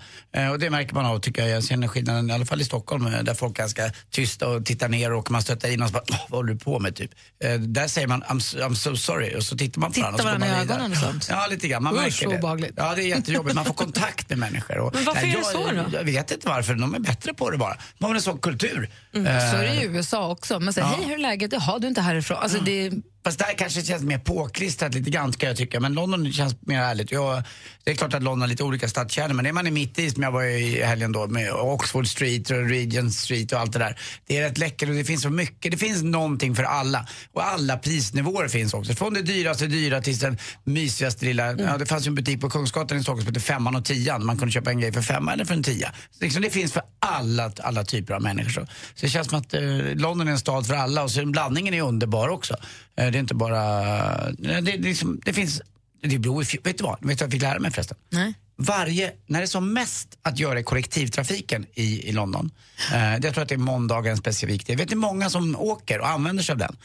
Och 0.53 0.59
det 0.59 0.71
märker 0.71 0.95
man 0.95 1.07
av, 1.07 1.19
tycker 1.19 1.43
jag. 1.43 1.51
Jag 1.57 1.65
känner 1.65 1.89
skillnaden, 1.89 2.31
i 2.31 2.33
alla 2.33 2.47
fall 2.47 2.61
i 2.61 2.65
Stockholm, 2.65 3.05
där 3.25 3.35
folk 3.35 3.59
är 3.59 3.63
ganska 3.63 3.93
tysta 4.11 4.49
och 4.49 4.65
tittar 4.67 4.89
ner 4.89 5.13
och 5.13 5.31
man 5.31 5.43
stöter 5.43 5.71
in 5.71 5.83
och 5.83 5.89
så 5.89 5.93
bara, 5.93 6.05
"Åh, 6.11 6.17
vad 6.29 6.39
håller 6.39 6.53
du 6.53 6.59
på 6.59 6.79
med? 6.81 6.97
Typ. 6.97 7.11
Där 7.59 7.89
säger 7.89 8.07
man 8.09 8.23
I'm, 8.23 8.39
so- 8.39 8.61
I'm 8.69 8.75
so 8.75 8.97
sorry 8.97 9.35
och 9.37 9.43
så 9.43 9.57
tittar 9.57 9.81
man 9.81 9.91
på 9.91 9.95
Tittar 9.95 10.13
varandra. 10.13 10.23
går 10.33 10.39
varandra 10.39 10.59
i 10.59 10.63
ögonen 10.77 10.93
och 10.93 10.99
sånt. 10.99 11.27
Ja, 11.31 11.47
lite 11.51 11.69
grann. 11.69 11.83
Man 11.83 11.95
Usch, 11.95 12.01
märker 12.03 12.29
det. 12.29 12.37
obehagligt. 12.39 12.73
Ja, 12.77 12.95
det 12.95 13.03
är 13.03 13.07
jättejobbigt. 13.09 13.54
Man 13.55 13.65
får 13.65 13.75
kontakt 13.75 14.29
med 14.31 14.39
människor. 14.39 14.79
Och, 14.79 14.95
Men 14.95 15.05
varför 15.05 15.23
Nej, 15.23 15.31
är 15.31 15.35
det 15.37 15.43
jag, 15.43 15.53
så 15.53 15.91
då? 15.91 15.97
Jag 15.97 16.05
vet 16.05 16.31
inte 16.31 16.49
varför, 16.49 16.75
de 16.75 16.95
är 16.95 16.99
bättre 16.99 17.35
på 17.35 17.51
det 17.51 17.59
bara. 17.59 17.77
De 17.99 18.05
har 18.05 18.15
en 18.15 18.23
sån 18.23 18.39
kultur. 18.39 18.91
Mm. 19.15 19.27
Eh, 19.27 19.51
Så 19.51 19.57
är 19.57 19.63
det 19.65 19.75
i 19.75 19.85
USA 19.85 20.31
också. 20.31 20.61
Man 20.61 20.73
säger, 20.73 20.89
ja. 20.89 20.95
hej 20.97 21.07
hur 21.07 21.15
är 21.15 21.19
läget? 21.19 21.53
Jaha, 21.53 21.79
du 21.79 21.87
är 21.87 21.89
inte 21.89 22.01
härifrån. 22.01 22.39
Alltså, 22.41 22.59
det, 22.59 22.91
Fast 23.25 23.39
där 23.39 23.55
kanske 23.59 23.81
det 23.81 23.87
känns 23.87 24.03
mer 24.03 24.19
påklistrat 24.19 24.95
lite 24.95 25.11
grann 25.11 25.33
kan 25.33 25.49
jag 25.49 25.57
tycka. 25.57 25.81
Men 25.81 25.93
London 25.95 26.33
känns 26.33 26.57
mer 26.61 26.81
ärligt. 26.81 27.13
Jag, 27.13 27.43
det 27.85 27.91
är 27.91 27.95
klart 27.95 28.15
att 28.15 28.23
London 28.23 28.41
har 28.41 28.49
lite 28.49 28.65
olika 28.65 28.89
stadskärnor 28.89 29.35
men 29.35 29.47
är 29.47 29.53
man 29.53 29.67
i 29.67 29.71
mitt 29.71 29.99
i 29.99 30.11
som 30.11 30.23
jag 30.23 30.31
var 30.31 30.45
i 30.45 30.83
helgen 30.83 31.13
då 31.13 31.27
med 31.27 31.53
Oxford 31.53 32.07
Street 32.07 32.51
och 32.51 32.69
Regent 32.69 33.15
Street 33.15 33.53
och 33.53 33.61
allt 33.61 33.73
det 33.73 33.79
där. 33.79 33.99
Det 34.27 34.39
är 34.39 34.43
rätt 34.43 34.59
läckert 34.59 34.89
och 34.89 34.95
det 34.95 35.05
finns 35.05 35.23
så 35.23 35.31
mycket. 35.31 35.73
Det 35.73 35.79
finns 35.79 36.03
någonting 36.03 36.55
för 36.55 36.63
alla. 36.63 37.07
Och 37.33 37.47
alla 37.47 37.77
prisnivåer 37.77 38.49
finns 38.49 38.75
också. 38.75 38.95
Från 38.95 39.15
det 39.15 39.23
dyraste 39.23 39.67
dyra 39.67 40.01
till 40.01 40.19
den 40.19 40.39
mysigaste 40.65 41.25
lilla. 41.25 41.53
Ja, 41.53 41.79
det 41.79 41.87
fanns 41.87 42.07
ju 42.07 42.09
en 42.09 42.15
butik 42.15 42.41
på 42.41 42.51
Kungsgatan 42.51 42.99
i 42.99 43.03
Stockholm 43.03 43.21
som 43.21 43.35
hette 43.35 43.47
Femman 43.47 43.77
och 43.77 43.85
Tian. 43.85 44.27
Man 44.27 44.39
kunde 44.39 44.53
köpa 44.53 44.71
en 44.71 44.81
grej 44.81 44.93
för 44.93 45.03
femma 45.03 45.33
eller 45.33 45.45
för 45.45 45.55
en 45.55 45.63
tia. 45.63 45.93
Så 46.11 46.25
liksom, 46.25 46.43
det 46.43 46.51
finns 46.51 46.73
för 46.73 46.83
alla, 46.99 47.53
alla 47.61 47.85
typer 47.85 48.15
av 48.15 48.23
människor. 48.23 48.51
Så, 48.51 48.67
så 48.95 49.07
det 49.07 49.09
känns 49.09 49.29
som 49.29 49.39
att 49.39 49.55
eh, 49.55 49.63
London 49.95 50.29
är 50.29 50.33
en 50.33 50.39
stad 50.39 50.67
för 50.67 50.75
alla 50.75 51.03
och 51.03 51.11
så 51.11 51.27
blandningen 51.27 51.75
är 51.75 51.83
underbar 51.83 52.29
också. 52.29 52.57
Eh, 52.97 53.14
det 53.15 53.19
är 53.19 53.21
inte 53.21 53.35
bara... 53.35 54.33
Det, 54.33 54.61
det, 54.61 54.77
liksom, 54.77 55.21
det 55.25 55.33
finns... 55.33 55.63
Det 56.03 56.19
beror, 56.19 56.63
vet 56.65 56.79
du 56.79 56.85
vad? 56.85 56.99
Vet 57.01 57.01
du 57.01 57.07
vad 57.07 57.21
jag 57.21 57.31
fick 57.31 57.43
lära 57.43 57.59
mig 57.59 57.71
förresten? 57.71 57.97
Nej. 58.11 58.35
Varje, 58.57 59.13
när 59.27 59.41
det 59.41 59.45
är 59.45 59.47
som 59.47 59.73
mest 59.73 60.19
att 60.23 60.39
göra 60.39 60.61
i 60.61 60.63
kollektivtrafiken 60.63 61.67
i, 61.75 62.09
i 62.09 62.13
London, 62.13 62.51
eh, 62.93 63.01
det, 63.01 63.21
jag 63.23 63.35
tror 63.35 63.43
att 63.43 63.49
det 63.49 63.55
är 63.55 63.59
måndagen 63.59 64.17
specifikt. 64.17 64.69
Jag 64.69 64.77
vet 64.77 64.93
är 64.93 64.97
många 64.97 65.31
som 65.31 65.57
åker 65.57 66.01
och 66.01 66.09
använder 66.09 66.43
sig 66.43 66.53
av 66.53 66.59
den. 66.59 66.77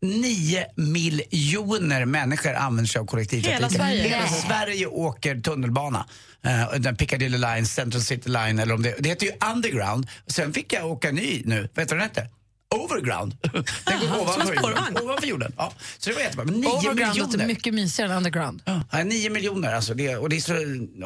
Nio 0.00 0.66
miljoner 0.76 2.04
människor 2.04 2.54
använder 2.54 2.88
sig 2.88 3.00
av 3.00 3.06
kollektivtrafiken. 3.06 3.70
Hela 3.70 3.70
Sverige? 3.70 4.02
Hela 4.02 4.30
Nej. 4.30 4.42
Sverige 4.46 4.86
åker 4.86 5.40
tunnelbana. 5.40 6.06
Uh, 6.46 6.80
den 6.80 6.96
Piccadilly 6.96 7.38
Line, 7.38 7.66
Central 7.66 8.02
City 8.02 8.28
Line 8.30 8.58
eller 8.58 8.74
om 8.74 8.82
det, 8.82 8.94
det 8.98 9.08
heter 9.08 9.26
ju 9.26 9.32
Underground. 9.52 10.06
Sen 10.26 10.52
fick 10.52 10.72
jag 10.72 10.86
åka 10.86 11.10
ny 11.10 11.42
nu, 11.44 11.68
vet 11.74 11.74
du 11.74 11.82
vad 11.82 11.88
den 11.88 12.00
hette? 12.00 12.28
Overground. 12.74 13.36
Den 13.42 14.00
går 14.00 14.20
ovanför 14.20 14.54
jorden. 14.54 14.96
Ovanför 15.02 15.26
jorden. 15.26 15.54
Ja. 15.56 15.72
Så 15.98 16.10
det 16.10 16.16
var 16.16 16.22
jättebra. 16.22 16.44
Men 16.44 16.54
nio 16.54 16.68
Overground 16.68 16.98
låter 16.98 17.30
miljoner. 17.30 17.46
mycket 17.46 17.74
mysigare 17.74 18.10
än 18.10 18.16
underground. 18.16 18.62
Ja, 18.64 19.04
nio 19.04 19.30
miljoner 19.30 19.74
alltså. 19.74 19.94
Det, 19.94 20.16
och 20.16 20.28
det 20.28 20.36
är, 20.36 20.40
så, 20.40 20.54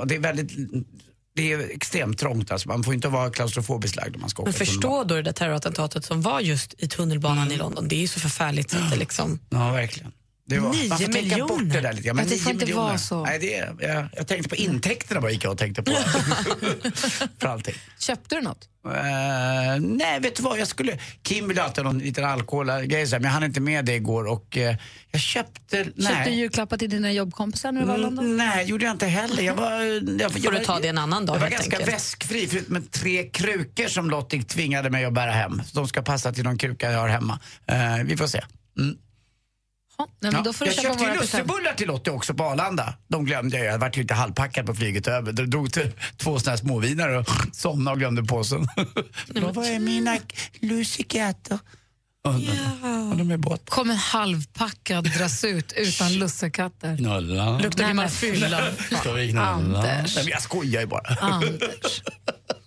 och 0.00 0.07
det 0.07 0.14
är 0.14 0.20
väldigt... 0.20 0.52
Det 1.35 1.52
är 1.52 1.70
extremt 1.70 2.18
trångt 2.18 2.50
alltså. 2.50 2.68
Man 2.68 2.85
får 2.85 2.94
inte 2.94 3.09
vara 3.09 3.31
klaustrofobiskt 3.31 3.96
lagd 3.96 4.14
om 4.14 4.20
man 4.20 4.31
ska 4.31 4.42
åka 4.42 4.50
Men 4.50 4.59
förstå 4.66 5.04
då 5.04 5.14
det 5.14 5.22
där 5.22 5.33
terrorattentatet 5.33 6.04
som 6.04 6.22
var 6.22 6.40
just 6.40 6.74
i 6.78 6.88
tunnelbanan 6.88 7.52
i 7.52 7.57
London. 7.57 7.88
Det 7.88 7.94
är 7.94 8.00
ju 8.00 8.09
så 8.09 8.20
förfärligt 8.20 8.70
så 8.70 8.78
att 8.78 8.90
det 8.90 8.96
liksom... 8.96 9.38
Ja, 9.50 9.72
verkligen. 9.72 10.12
Det 10.49 10.59
var, 10.59 10.71
Nio 10.73 10.89
man 10.89 10.99
får 10.99 11.13
tänka 11.13 11.47
bort 11.47 11.61
det 11.65 11.81
där 11.81 11.93
lite 11.93 12.07
grann. 12.07 12.17
Men 12.17 12.25
Ja, 12.25 12.31
det 12.35 12.39
får 12.39 12.53
inte 12.53 12.65
miljoner. 12.65 12.87
vara 12.87 12.99
så. 12.99 13.23
Nej, 13.25 13.39
det 13.39 13.87
jag, 13.87 14.09
jag 14.17 14.27
tänkte 14.27 14.49
på 14.49 14.57
intäkterna 14.57 15.21
bara 15.21 15.31
gick 15.31 15.45
jag 15.45 15.53
och 15.53 15.59
tänkte 15.59 15.83
på. 15.83 15.91
För 17.41 17.49
allting. 17.49 17.75
Köpte 17.99 18.35
du 18.35 18.41
något? 18.41 18.69
Eh, 18.87 19.81
nej, 19.81 20.21
vet 20.21 20.37
du 20.37 20.43
vad? 20.43 20.59
Jag 20.59 20.69
skulle... 20.69 20.99
Kim 21.23 21.49
ville 21.49 21.63
alltid 21.63 21.85
ha 21.85 21.93
någon 21.93 21.99
liten 22.03 22.25
alkoholgrej 22.25 23.07
men 23.11 23.23
jag 23.23 23.31
hann 23.31 23.45
inte 23.45 23.61
med 23.61 23.85
det 23.85 23.95
igår 23.95 24.25
och 24.27 24.57
eh, 24.59 24.77
jag 25.11 25.21
köpte... 25.21 25.77
Nej. 25.95 26.07
Köpte 26.15 26.31
du 26.31 26.37
julklappar 26.37 26.77
till 26.79 26.91
dina 26.91 27.13
jobbkompisar 27.13 27.73
när 27.73 27.81
du 27.81 27.87
var 27.87 27.95
i 27.99 28.01
London? 28.01 28.25
Mm, 28.25 28.37
Nej, 28.37 28.65
gjorde 28.67 28.85
jag 28.85 28.93
inte 28.95 29.07
heller. 29.07 29.43
Jag 29.43 29.55
var, 29.55 29.73
jag, 29.83 30.21
jag, 30.21 30.33
Får 30.33 30.53
du 30.53 30.59
ta 30.59 30.79
det 30.81 30.89
en 30.89 30.99
annan 30.99 31.27
dag 31.27 31.37
Jag 31.37 31.41
var 31.41 31.49
ganska 31.49 31.77
enkelt. 31.77 31.95
väskfri 31.95 32.47
förutom 32.49 32.73
med 32.75 32.91
tre 32.91 33.25
krukor 33.29 33.89
som 33.89 34.11
Lottie 34.11 34.43
tvingade 34.43 34.91
mig 34.91 35.05
att 35.05 35.13
bära 35.13 35.31
hem. 35.33 35.63
De 35.73 35.89
ska 35.89 36.03
passa 36.03 36.33
till 36.33 36.45
någon 36.45 36.59
kruka 36.59 36.93
jag 36.93 36.99
har 37.01 37.09
hemma. 37.09 37.41
Eh, 37.67 37.97
vi 38.05 38.17
får 38.17 38.27
se. 38.27 38.45
Mm. 38.79 38.97
Ja, 39.99 40.09
nej, 40.21 40.33
men 40.33 40.43
då 40.45 40.53
får 40.53 40.65
du 40.65 40.71
jag 40.71 40.83
köpa 40.83 40.89
köpte 40.99 41.05
ju 41.05 41.19
presenter. 41.19 41.39
lussebullar 41.45 41.75
till 41.75 41.87
Lottie 41.89 42.13
också 42.13 42.35
på 42.35 42.45
Arlanda. 42.45 42.95
De 43.09 43.25
glömde 43.25 43.59
jag. 43.59 43.67
Jag 43.75 43.79
vart 43.79 43.97
ju 43.97 44.01
inte 44.03 44.15
halvpackad 44.15 44.67
på 44.67 44.75
flyget 44.75 45.07
över. 45.09 45.35
Jag 45.37 45.51
drog 45.51 45.73
till 45.73 45.93
två 46.17 46.39
såna 46.39 46.51
här 46.51 46.57
småvinare 46.57 47.19
och 47.19 47.27
somnade 47.53 47.93
och 47.95 47.99
glömde 47.99 48.23
påsen. 48.25 48.69
Då 49.27 49.53
var 49.53 49.65
är 49.65 49.79
mina 49.79 50.17
lussekatter? 50.61 51.59
Och 52.25 52.35
de- 52.35 53.11
och 53.13 53.17
de 53.19 53.31
är 53.31 53.37
båt. 53.37 53.71
Kommer 53.71 53.95
halvpackad 53.95 55.05
dras 55.19 55.45
ut 55.45 55.73
utan 55.77 56.15
lussekatter. 56.19 56.97
Luktar 57.63 57.85
gammal 57.89 58.09
fylla. 58.09 58.63
Anders. 59.43 60.15
Nej, 60.17 60.25
men 60.25 60.29
jag 60.33 60.43
skojar 60.43 60.81
ju 60.81 60.87
bara. 60.87 61.17
Anders. 61.21 62.03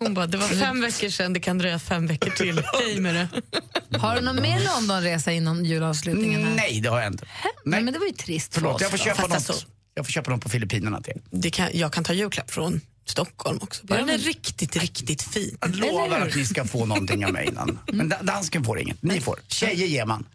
Hon 0.04 0.14
bara, 0.14 0.28
det 0.28 0.38
var 0.38 0.48
fem 0.48 0.82
veckor 0.82 1.10
sedan, 1.10 1.34
det 1.34 1.40
kan 1.40 1.58
dröja 1.58 1.80
fem 1.80 2.08
veckor 2.08 2.30
till. 2.32 2.64
Hej 2.80 3.00
med 3.00 3.16
det. 3.16 3.98
Har 3.98 4.16
du 4.16 4.22
någon 4.22 4.42
mer 4.42 4.60
Londonresa 4.66 5.32
innan 5.32 5.66
julavslutningen? 5.66 6.44
Här? 6.48 6.56
Nej, 6.56 6.82
det 6.82 6.90
har 6.90 7.02
jag 7.02 7.14
inte. 7.14 7.26
Nej, 7.66 7.82
men 7.84 7.94
det 7.94 8.00
var 8.00 8.06
ju 8.08 8.14
trist 8.14 8.54
för 8.54 8.62
Förlåt, 8.62 8.76
oss. 8.76 8.82
jag 8.82 8.92
får 8.92 8.98
köpa 8.98 9.16
Fast 9.16 9.30
något. 9.30 9.36
alltså- 9.50 9.68
Jag 9.94 10.06
får 10.06 10.12
köpa 10.12 10.32
något 10.32 10.42
på 10.42 10.50
Filippinerna 10.50 11.02
till. 11.02 11.22
det 11.32 11.50
kan, 11.50 11.70
jag 11.74 11.94
kan 11.94 12.04
ta 12.04 12.14
julklapp 12.14 12.52
från 12.52 12.82
Stockholm 13.06 13.60
också. 13.62 13.86
Bara 13.86 14.00
Ja, 14.00 14.06
den 14.06 14.16
är 14.16 14.18
riktigt, 14.20 14.76
riktigt 14.76 15.22
fin. 15.22 15.58
Jag 15.62 15.76
lovar 15.76 16.20
att 16.20 16.36
ni 16.36 16.46
ska 16.46 16.66
få 16.66 16.86
någonting 16.86 17.26
av 17.26 17.32
mig 17.34 17.48
innan. 17.48 17.80
Men 17.94 18.10
da- 18.10 18.22
dansken 18.24 18.64
får 18.64 18.80
inget. 18.80 19.04
Ni 19.04 19.22
får. 19.22 19.40
Tjejer 19.48 19.88
ger 19.88 20.06
man. 20.06 20.26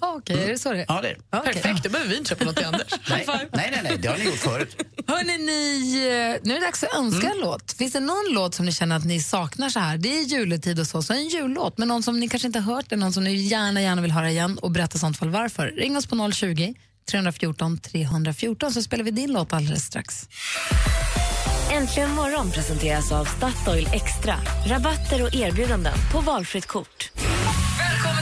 Okej, 0.00 0.44
är 0.44 0.48
det 0.48 0.58
så 0.58 0.72
det 0.72 0.78
är? 0.78 0.84
Ja, 0.88 1.00
det 1.02 1.08
är. 1.08 1.16
Okej. 1.30 1.52
Perfekt, 1.52 1.84
då 1.84 1.90
behöver 1.90 2.10
vi 2.10 2.16
inte 2.16 2.28
köpa 2.28 2.44
något 2.44 2.56
till 2.56 2.66
Anders. 2.66 2.86
nej, 3.10 3.24
nej, 3.26 3.48
nej, 3.52 3.80
nej, 3.82 3.98
det 3.98 4.08
har 4.08 4.18
ni 4.18 4.24
gjort 4.24 4.34
förut. 4.34 4.76
Hörrni, 5.06 5.38
ni, 5.38 5.96
eh, 5.96 6.40
nu 6.42 6.54
är 6.56 6.60
det 6.60 6.66
dags 6.66 6.82
att 6.82 6.94
önska 6.94 7.30
en 7.30 7.38
låt. 7.40 7.72
Finns 7.72 7.92
det 7.92 8.00
någon 8.00 8.24
låt 8.30 8.54
som 8.54 8.66
ni 8.66 8.72
känner 8.72 8.96
att 8.96 9.04
ni 9.04 9.20
saknar 9.20 9.68
så 9.68 9.78
här? 9.78 9.98
Det 9.98 10.18
är 10.18 10.22
juletid 10.22 10.80
och 10.80 10.86
så, 10.86 11.02
så 11.02 11.12
en 11.12 11.28
jullåt, 11.28 11.78
men 11.78 11.88
någon 11.88 12.02
som 12.02 12.20
ni 12.20 12.28
kanske 12.28 12.46
inte 12.46 12.58
har 12.58 12.74
hört, 12.74 12.92
eller 12.92 13.00
någon 13.00 13.12
som 13.12 13.24
ni 13.24 13.34
gärna, 13.34 13.82
gärna 13.82 14.02
vill 14.02 14.10
höra 14.10 14.30
igen 14.30 14.58
och 14.58 14.70
berätta 14.70 14.98
sånt 14.98 15.18
fall 15.18 15.30
varför. 15.30 15.66
Ring 15.66 15.96
oss 15.96 16.06
på 16.06 16.32
020 16.32 16.74
314 17.10 17.78
314 17.78 18.72
så 18.72 18.82
spelar 18.82 19.04
vi 19.04 19.10
din 19.10 19.32
låt 19.32 19.52
alldeles 19.52 19.84
strax. 19.84 20.28
Äntligen 21.72 22.10
morgon 22.10 22.50
presenteras 22.50 23.12
av 23.12 23.24
Statoil 23.24 23.88
Extra. 23.92 24.36
Rabatter 24.66 25.22
och 25.22 25.34
erbjudanden 25.34 25.94
på 26.12 26.20
valfritt 26.20 26.66
kort. 26.66 27.10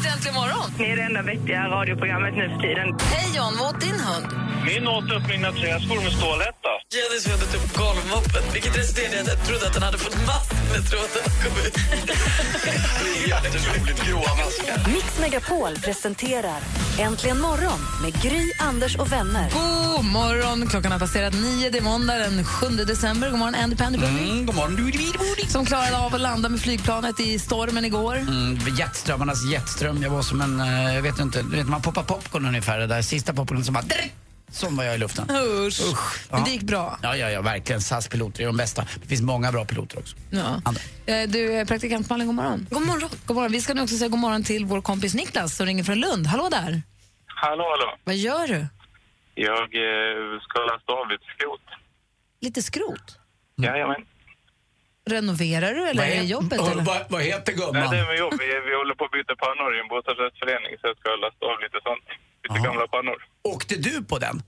Välkommen 0.02 0.22
till 0.22 0.30
Äntligen 0.30 0.34
morgon! 0.34 0.70
Ni 0.78 0.84
är 0.92 0.96
det 0.96 1.02
enda 1.02 1.22
vettiga 1.22 1.68
radioprogrammet 1.68 2.34
nu 2.36 2.48
för 2.48 2.58
tiden. 2.66 2.88
Hej 3.14 3.28
John, 3.36 3.52
vad 3.58 3.74
åt 3.74 3.80
din 3.80 3.98
hund? 4.08 4.26
Min 4.68 4.88
åt 4.88 5.04
upp 5.16 5.26
mina 5.34 5.50
träskor 5.52 5.98
med 6.04 6.12
stålhätta. 6.18 6.72
Jenny 6.94 7.18
sved 7.24 7.42
upp 7.58 7.68
golvmoppen, 7.82 8.42
vilket 8.52 8.78
resulterade 8.78 9.16
i 9.16 9.20
att 9.20 9.26
jag 9.26 9.46
trodde 9.46 9.66
att 9.66 9.74
den 9.74 9.82
hade 9.82 9.98
fått 9.98 10.16
massor 10.26 10.56
med 10.72 10.82
tråd 10.90 11.10
att 11.24 11.36
komma 11.42 11.60
ut. 11.66 11.76
Jätteroligt 13.28 14.06
gråa 14.06 14.32
maskar. 14.40 14.92
Mix 14.94 15.18
Megapol 15.20 15.74
presenterar 15.84 16.60
Äntligen 16.98 17.40
morgon 17.40 17.80
med 18.02 18.22
Gry, 18.22 18.52
Anders 18.60 18.96
och 18.96 19.12
vänner. 19.12 19.50
God 19.50 20.04
morgon! 20.04 20.66
Klockan 20.68 20.92
har 20.92 20.98
passerat 20.98 21.34
nio. 21.34 21.70
Det 21.70 21.78
är 21.78 21.82
måndag 21.82 22.18
den 22.18 22.44
7 22.44 22.66
december. 22.66 23.30
God 23.30 23.38
morgon, 23.38 23.54
Andy 23.54 23.76
Pandy 23.76 23.98
Mm, 23.98 24.46
god 24.46 24.54
morgon. 24.54 24.92
Som 25.48 25.66
klarade 25.66 25.98
av 25.98 26.14
att 26.14 26.20
landa 26.20 26.48
med 26.48 26.60
flygplanet 26.60 27.20
i 27.20 27.38
stormen 27.38 27.84
igår. 27.84 28.16
Mm, 28.16 28.58
jetströmmarnas 28.78 29.44
jetström. 29.52 29.91
Jag 30.02 30.10
var 30.10 30.22
som 30.22 30.40
en, 30.40 30.60
eh, 30.60 30.94
jag 30.94 31.02
vet 31.02 31.18
inte, 31.18 31.42
du 31.42 31.56
vet 31.56 31.68
man 31.68 31.82
poppar 31.82 32.02
popcorn 32.02 32.46
ungefär. 32.46 32.78
Det 32.78 32.86
där 32.86 33.02
sista 33.02 33.32
popcornen 33.34 33.64
som 33.64 33.74
bara... 33.74 33.84
Som 34.50 34.76
var 34.76 34.84
jag 34.84 34.94
i 34.94 34.98
luften. 34.98 35.30
Usch. 35.30 35.80
Usch. 35.92 36.26
Men 36.30 36.38
Ja. 36.40 36.44
det 36.46 36.50
gick 36.52 36.62
bra. 36.62 36.98
Ja, 37.02 37.16
ja, 37.16 37.30
ja, 37.30 37.42
verkligen. 37.42 37.80
SAS-piloter 37.80 38.42
är 38.42 38.46
de 38.46 38.56
bästa. 38.56 38.86
Det 39.02 39.08
finns 39.08 39.22
många 39.22 39.52
bra 39.52 39.64
piloter 39.64 39.98
också. 39.98 40.16
Ja. 40.30 40.60
Andra. 40.64 40.80
Eh, 41.06 41.28
Du, 41.28 41.52
eh, 41.58 41.66
praktikant 41.66 42.10
Malin, 42.10 42.26
god 42.26 42.36
morgon. 42.36 42.66
God 42.70 42.86
morgon. 42.86 43.10
God 43.26 43.34
morgon. 43.36 43.52
Vi 43.52 43.60
ska 43.60 43.74
nu 43.74 43.82
också 43.82 43.96
säga 43.96 44.08
god 44.08 44.18
morgon 44.20 44.44
till 44.44 44.64
vår 44.64 44.80
kompis 44.80 45.14
Niklas 45.14 45.56
som 45.56 45.66
ringer 45.66 45.84
från 45.84 46.00
Lund. 46.00 46.26
Hallå 46.26 46.48
där. 46.50 46.82
Hallå, 47.26 47.64
hallå. 47.64 47.96
Vad 48.04 48.16
gör 48.16 48.46
du? 48.48 48.66
Jag 49.34 49.62
eh, 49.62 50.40
ska 50.42 50.58
lasta 50.60 50.92
av 50.92 51.08
lite 51.10 51.24
skrot. 51.36 51.60
Lite 52.40 52.62
skrot? 52.62 53.18
Jajamän. 53.62 53.96
Renoverar 55.10 55.74
du 55.74 55.82
eller 55.88 56.02
Vad 56.02 56.12
är 56.12 56.16
det 56.16 56.24
jobbet? 56.36 56.60
Eller? 56.60 56.82
vad, 56.82 57.00
vad 57.08 57.22
heter 57.22 57.52
Nej, 57.56 57.66
gumman? 57.66 57.90
det 57.90 57.98
är 57.98 58.06
med 58.06 58.18
jobb. 58.18 58.34
Vi, 58.38 58.46
vi 58.46 58.74
håller 58.80 58.94
på 58.94 59.04
att 59.04 59.10
byta 59.18 59.34
pannor 59.36 59.76
i 59.76 59.80
en 59.82 59.88
bostadsrättsförening 59.88 60.72
så 60.80 60.84
jag 60.90 60.96
ska 61.00 61.08
lasta 61.24 61.42
av 61.52 61.58
lite 61.64 61.78
sånt. 61.88 62.04
Lite 62.44 62.58
gamla 62.68 62.86
pannor. 62.94 63.18
Åkte 63.54 63.74
du 63.76 64.04
på 64.04 64.18
den? 64.18 64.42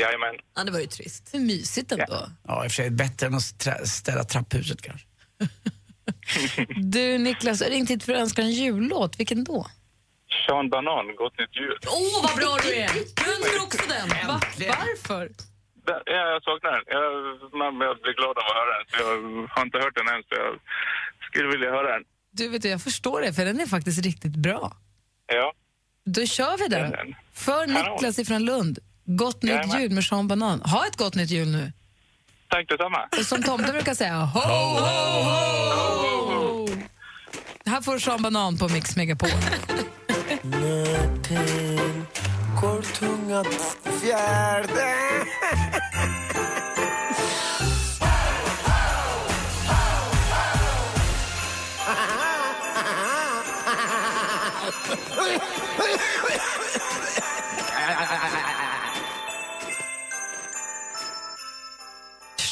Jajamän. 0.00 0.34
Ja, 0.56 0.64
det 0.64 0.72
var 0.72 0.80
ju 0.80 0.86
trist. 0.86 1.22
Hur 1.32 1.40
mysigt 1.40 1.92
ändå. 1.92 2.20
Ja, 2.48 2.64
i 2.64 2.68
och 2.68 2.72
för 2.72 2.76
sig 2.82 2.90
bättre 2.90 3.26
än 3.26 3.34
att 3.34 3.42
strä- 3.42 3.84
städa 3.84 4.24
trapphuset 4.24 4.82
kanske. 4.82 5.06
Du 6.76 7.18
Niklas, 7.18 7.60
jag 7.60 7.70
ringt 7.70 7.90
hit 7.90 8.04
för 8.04 8.12
att 8.14 8.20
önska 8.20 8.42
en 8.42 8.50
jullåt. 8.52 9.20
Vilken 9.20 9.44
då? 9.44 9.66
Sean 10.46 10.70
Banan, 10.70 11.16
Gott 11.16 11.38
Nytt 11.38 11.56
Jul. 11.56 11.78
Åh, 11.86 11.92
oh, 11.98 12.22
vad 12.28 12.36
bra 12.36 12.56
du 12.62 12.74
är! 12.74 12.80
Jag 12.80 13.28
önskar 13.36 13.62
också 13.64 13.78
den. 13.88 14.28
Va? 14.28 14.40
Varför? 14.58 15.30
Ja, 15.86 16.02
jag 16.06 16.42
saknar 16.42 16.70
den. 16.72 16.82
Jag, 16.86 17.02
man 17.60 17.80
jag 17.88 17.96
blir 18.02 18.14
glad 18.20 18.34
av 18.38 18.44
att 18.50 18.56
höra 18.60 18.72
den. 18.78 18.86
Jag 19.00 19.48
har 19.54 19.62
inte 19.64 19.78
hört 19.78 19.94
den 19.94 20.08
än, 20.14 20.22
så 20.22 20.34
jag 20.34 20.58
skulle 21.30 21.48
vilja 21.48 21.70
höra 21.70 21.92
den. 21.92 22.02
Du 22.30 22.48
vet, 22.48 22.62
du, 22.62 22.68
jag 22.68 22.82
förstår 22.82 23.20
det, 23.20 23.32
för 23.32 23.44
den 23.44 23.60
är 23.60 23.66
faktiskt 23.66 24.04
riktigt 24.04 24.36
bra. 24.36 24.72
Ja. 25.26 25.52
Då 26.04 26.26
kör 26.26 26.58
vi 26.58 26.68
den. 26.68 26.90
Den. 26.90 27.14
För 27.34 27.66
Niklas 27.66 28.18
ifrån 28.18 28.44
Lund. 28.44 28.78
Gott 29.04 29.42
nytt 29.42 29.52
Jajamän. 29.52 29.80
jul 29.80 29.90
med 29.90 30.04
Sean 30.04 30.28
Banan. 30.28 30.60
Ha 30.60 30.86
ett 30.86 30.96
gott 30.96 31.14
nytt 31.14 31.30
jul 31.30 31.48
nu. 31.48 31.72
Tack 32.48 32.68
detsamma. 32.68 33.08
Och 33.18 33.26
som 33.26 33.42
tomten 33.42 33.72
brukar 33.72 33.94
säga, 33.94 34.14
ho, 34.18 34.40
ho, 34.40 34.80
ho! 34.80 36.68
Här 37.66 37.80
får 37.80 37.98
Sean 37.98 38.22
Banan 38.22 38.58
på 38.58 38.68
Mix 38.68 38.96
Megapol. 38.96 39.28
Går 42.60 42.82
tunga 42.82 43.44
fjärde 44.00 44.94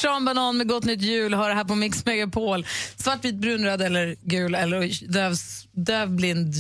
Sean 0.03 0.25
Banan 0.25 0.57
med 0.57 0.69
Gott 0.69 0.85
nytt 0.85 1.03
jul 1.03 1.35
har 1.35 1.49
det 1.49 1.55
här 1.55 1.65
på 1.65 1.75
Mix 1.75 2.05
Megapol. 2.05 2.67
Svartvit, 2.97 3.35
brunröd 3.35 3.83
eller 3.83 4.17
gul 4.23 4.55
eller 4.55 5.09
döv, 5.13 5.37
dövblind, 5.73 6.55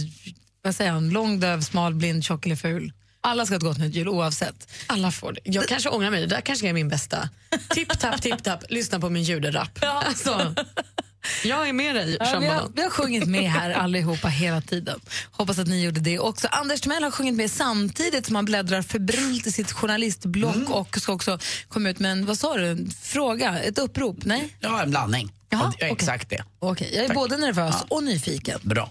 vad 0.62 0.74
säger 0.74 0.90
han, 0.90 1.10
lång, 1.10 1.40
döv, 1.40 1.60
smal, 1.60 1.94
blind, 1.94 2.24
tjock 2.24 2.46
eller 2.46 2.56
ful. 2.56 2.92
Alla 3.20 3.46
ska 3.46 3.52
ha 3.54 3.56
ett 3.56 3.62
gott 3.64 3.78
nytt 3.78 3.94
jul 3.94 4.08
oavsett. 4.08 4.72
Alla 4.86 5.10
får 5.10 5.32
det. 5.32 5.40
Jag 5.44 5.68
kanske 5.68 5.88
ångrar 5.88 6.10
mig. 6.10 6.20
Det 6.20 6.26
där 6.26 6.40
kanske 6.40 6.68
är 6.68 6.72
min 6.72 6.88
bästa. 6.88 7.28
Tipp, 7.68 7.98
tapp, 7.98 8.22
tipp, 8.22 8.42
tapp. 8.42 8.64
Lyssna 8.68 9.00
på 9.00 9.08
min 9.10 9.22
juderap. 9.22 9.78
Alltså, 9.82 10.54
jag 11.44 11.68
är 11.68 11.72
med 11.72 11.94
dig, 11.94 12.16
Ja, 12.20 12.38
vi, 12.40 12.46
har, 12.46 12.68
vi 12.74 12.82
har 12.82 12.90
sjungit 12.90 13.26
med 13.28 13.50
här 13.50 13.70
allihopa 13.70 14.28
hela 14.28 14.60
tiden. 14.60 15.00
Hoppas 15.30 15.58
att 15.58 15.66
ni 15.66 15.84
gjorde 15.84 16.00
det 16.00 16.18
också. 16.18 16.48
Anders 16.50 16.80
Timell 16.80 17.02
har 17.02 17.10
sjungit 17.10 17.34
med 17.34 17.50
samtidigt 17.50 18.26
som 18.26 18.36
han 18.36 18.44
bläddrar 18.44 18.82
febrilt 18.82 19.46
i 19.46 19.52
sitt 19.52 19.72
journalistblock 19.72 20.70
och 20.70 20.98
ska 21.00 21.12
också 21.12 21.38
komma 21.68 21.88
ut 21.90 21.98
med 21.98 22.12
en, 22.12 22.26
vad 22.26 22.38
sa 22.38 22.56
du, 22.56 22.66
en 22.68 22.90
fråga, 23.02 23.58
ett 23.58 23.78
upprop? 23.78 24.24
Nej? 24.24 24.56
Ja, 24.60 24.82
en 24.82 24.90
blandning. 24.90 25.32
Jaha, 25.50 25.72
Ja. 25.78 25.86
Exakt 25.86 26.30
det. 26.30 26.44
Okej, 26.58 26.90
jag 26.94 27.04
är 27.04 27.08
Tack. 27.08 27.14
både 27.16 27.36
nervös 27.36 27.74
Ja. 27.80 27.86
och 27.96 28.04
nyfiken. 28.04 28.58
Bra. 28.62 28.90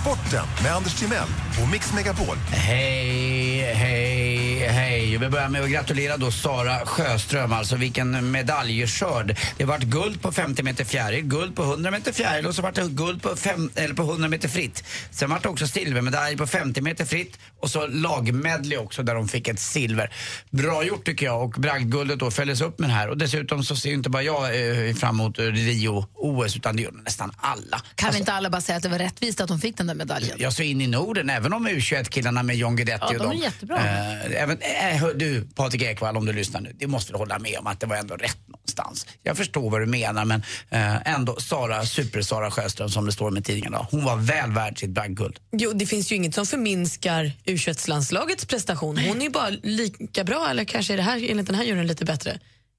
Sporten 0.00 0.44
med 0.62 0.72
Anders 0.74 0.94
Timell 1.00 1.28
och 1.62 1.68
Mix 1.72 1.92
Megapol. 1.94 2.36
Hej, 2.50 3.74
hej, 3.74 4.33
hej. 4.68 5.16
Vi 5.18 5.28
börjar 5.28 5.48
med 5.48 5.62
att 5.62 5.70
gratulera 5.70 6.16
då 6.16 6.30
Sara 6.30 6.86
Sjöström. 6.86 7.52
Alltså 7.52 7.76
vilken 7.76 8.30
medaljskörd. 8.30 9.36
Det 9.56 9.64
vart 9.64 9.82
guld 9.82 10.22
på 10.22 10.32
50 10.32 10.62
meter 10.62 10.84
fjäril, 10.84 11.24
guld 11.24 11.56
på 11.56 11.62
100 11.62 11.90
meter 11.90 12.12
fjäril 12.12 12.46
och 12.46 12.54
så 12.54 12.62
vart 12.62 12.74
det 12.74 12.88
guld 12.88 13.22
på, 13.22 13.36
fem, 13.36 13.70
eller 13.74 13.94
på 13.94 14.02
100 14.02 14.28
meter 14.28 14.48
fritt. 14.48 14.84
Sen 15.10 15.30
vart 15.30 15.42
det 15.42 15.48
också 15.48 15.66
silvermedalj 15.66 16.36
på 16.36 16.46
50 16.46 16.80
meter 16.80 17.04
fritt 17.04 17.38
och 17.60 17.70
så 17.70 17.86
lagmedley 17.86 18.78
också 18.78 19.02
där 19.02 19.14
de 19.14 19.28
fick 19.28 19.48
ett 19.48 19.60
silver. 19.60 20.10
Bra 20.50 20.84
gjort 20.84 21.04
tycker 21.04 21.26
jag 21.26 21.42
och 21.42 21.50
bragdguldet 21.50 22.18
då 22.18 22.30
följdes 22.30 22.60
upp 22.60 22.78
med 22.78 22.88
det 22.88 22.94
här. 22.94 23.08
Och 23.08 23.18
dessutom 23.18 23.64
så 23.64 23.76
ser 23.76 23.92
inte 23.92 24.10
bara 24.10 24.22
jag 24.22 24.44
eh, 24.88 24.94
fram 24.94 25.20
emot 25.20 25.38
Rio-OS 25.38 26.56
utan 26.56 26.76
det 26.76 26.82
gör 26.82 26.92
nästan 27.04 27.32
alla. 27.36 27.82
Kan 27.94 28.06
Alltså, 28.06 28.20
inte 28.20 28.32
alla 28.32 28.50
bara 28.50 28.60
säga 28.60 28.76
att 28.76 28.82
det 28.82 28.88
var 28.88 28.98
rättvist 28.98 29.40
att 29.40 29.48
de 29.48 29.60
fick 29.60 29.76
den 29.76 29.86
där 29.86 29.94
medaljen? 29.94 30.36
Ja, 30.40 30.50
så 30.50 30.62
in 30.62 30.80
i 30.80 30.86
Norden, 30.86 31.30
även 31.30 31.52
om 31.52 31.68
U21-killarna 31.68 32.42
med 32.42 32.56
John 32.56 32.76
Guidetti 32.76 32.98
Ja, 33.00 33.06
och 33.08 33.14
de 33.14 33.18
dem. 33.22 33.30
är 33.30 33.42
jättebra. 33.42 33.76
Eh, 33.78 34.42
men 34.60 35.02
äh, 35.02 35.08
du, 35.14 35.48
Patrik 35.54 35.82
Ekwall, 35.82 36.16
om 36.16 36.26
du 36.26 36.32
lyssnar 36.32 36.60
nu, 36.60 36.72
det 36.78 36.86
måste 36.86 37.12
du 37.12 37.18
hålla 37.18 37.38
med 37.38 37.58
om 37.58 37.66
att 37.66 37.80
det 37.80 37.86
var 37.86 37.96
ändå 37.96 38.14
rätt 38.14 38.38
någonstans. 38.46 39.06
Jag 39.22 39.36
förstår 39.36 39.70
vad 39.70 39.80
du 39.80 39.86
menar, 39.86 40.24
men 40.24 40.42
äh, 40.70 41.14
ändå 41.14 41.36
Sara, 41.36 41.86
super-Sara 41.86 42.50
Sjöström 42.50 42.88
som 42.88 43.06
det 43.06 43.12
står 43.12 43.30
med 43.30 43.44
tidningarna, 43.44 43.86
hon 43.90 44.04
var 44.04 44.16
väl 44.16 44.52
värd 44.52 44.78
sitt 44.78 44.90
bragdguld. 44.90 45.38
Jo, 45.52 45.72
det 45.72 45.86
finns 45.86 46.12
ju 46.12 46.16
inget 46.16 46.34
som 46.34 46.46
förminskar 46.46 47.32
u 47.44 47.58
landslagets 47.88 48.46
prestation. 48.46 48.98
Hon 48.98 49.20
är 49.20 49.24
ju 49.24 49.30
bara 49.30 49.50
lika 49.62 50.24
bra, 50.24 50.48
eller 50.50 50.64
kanske 50.64 50.92
är 50.92 50.96
det 50.96 51.02
här 51.02 51.30
enligt 51.30 51.46
den 51.46 51.54
här 51.54 51.64
juryn 51.64 51.86
lite 51.86 52.04
bättre. 52.04 52.38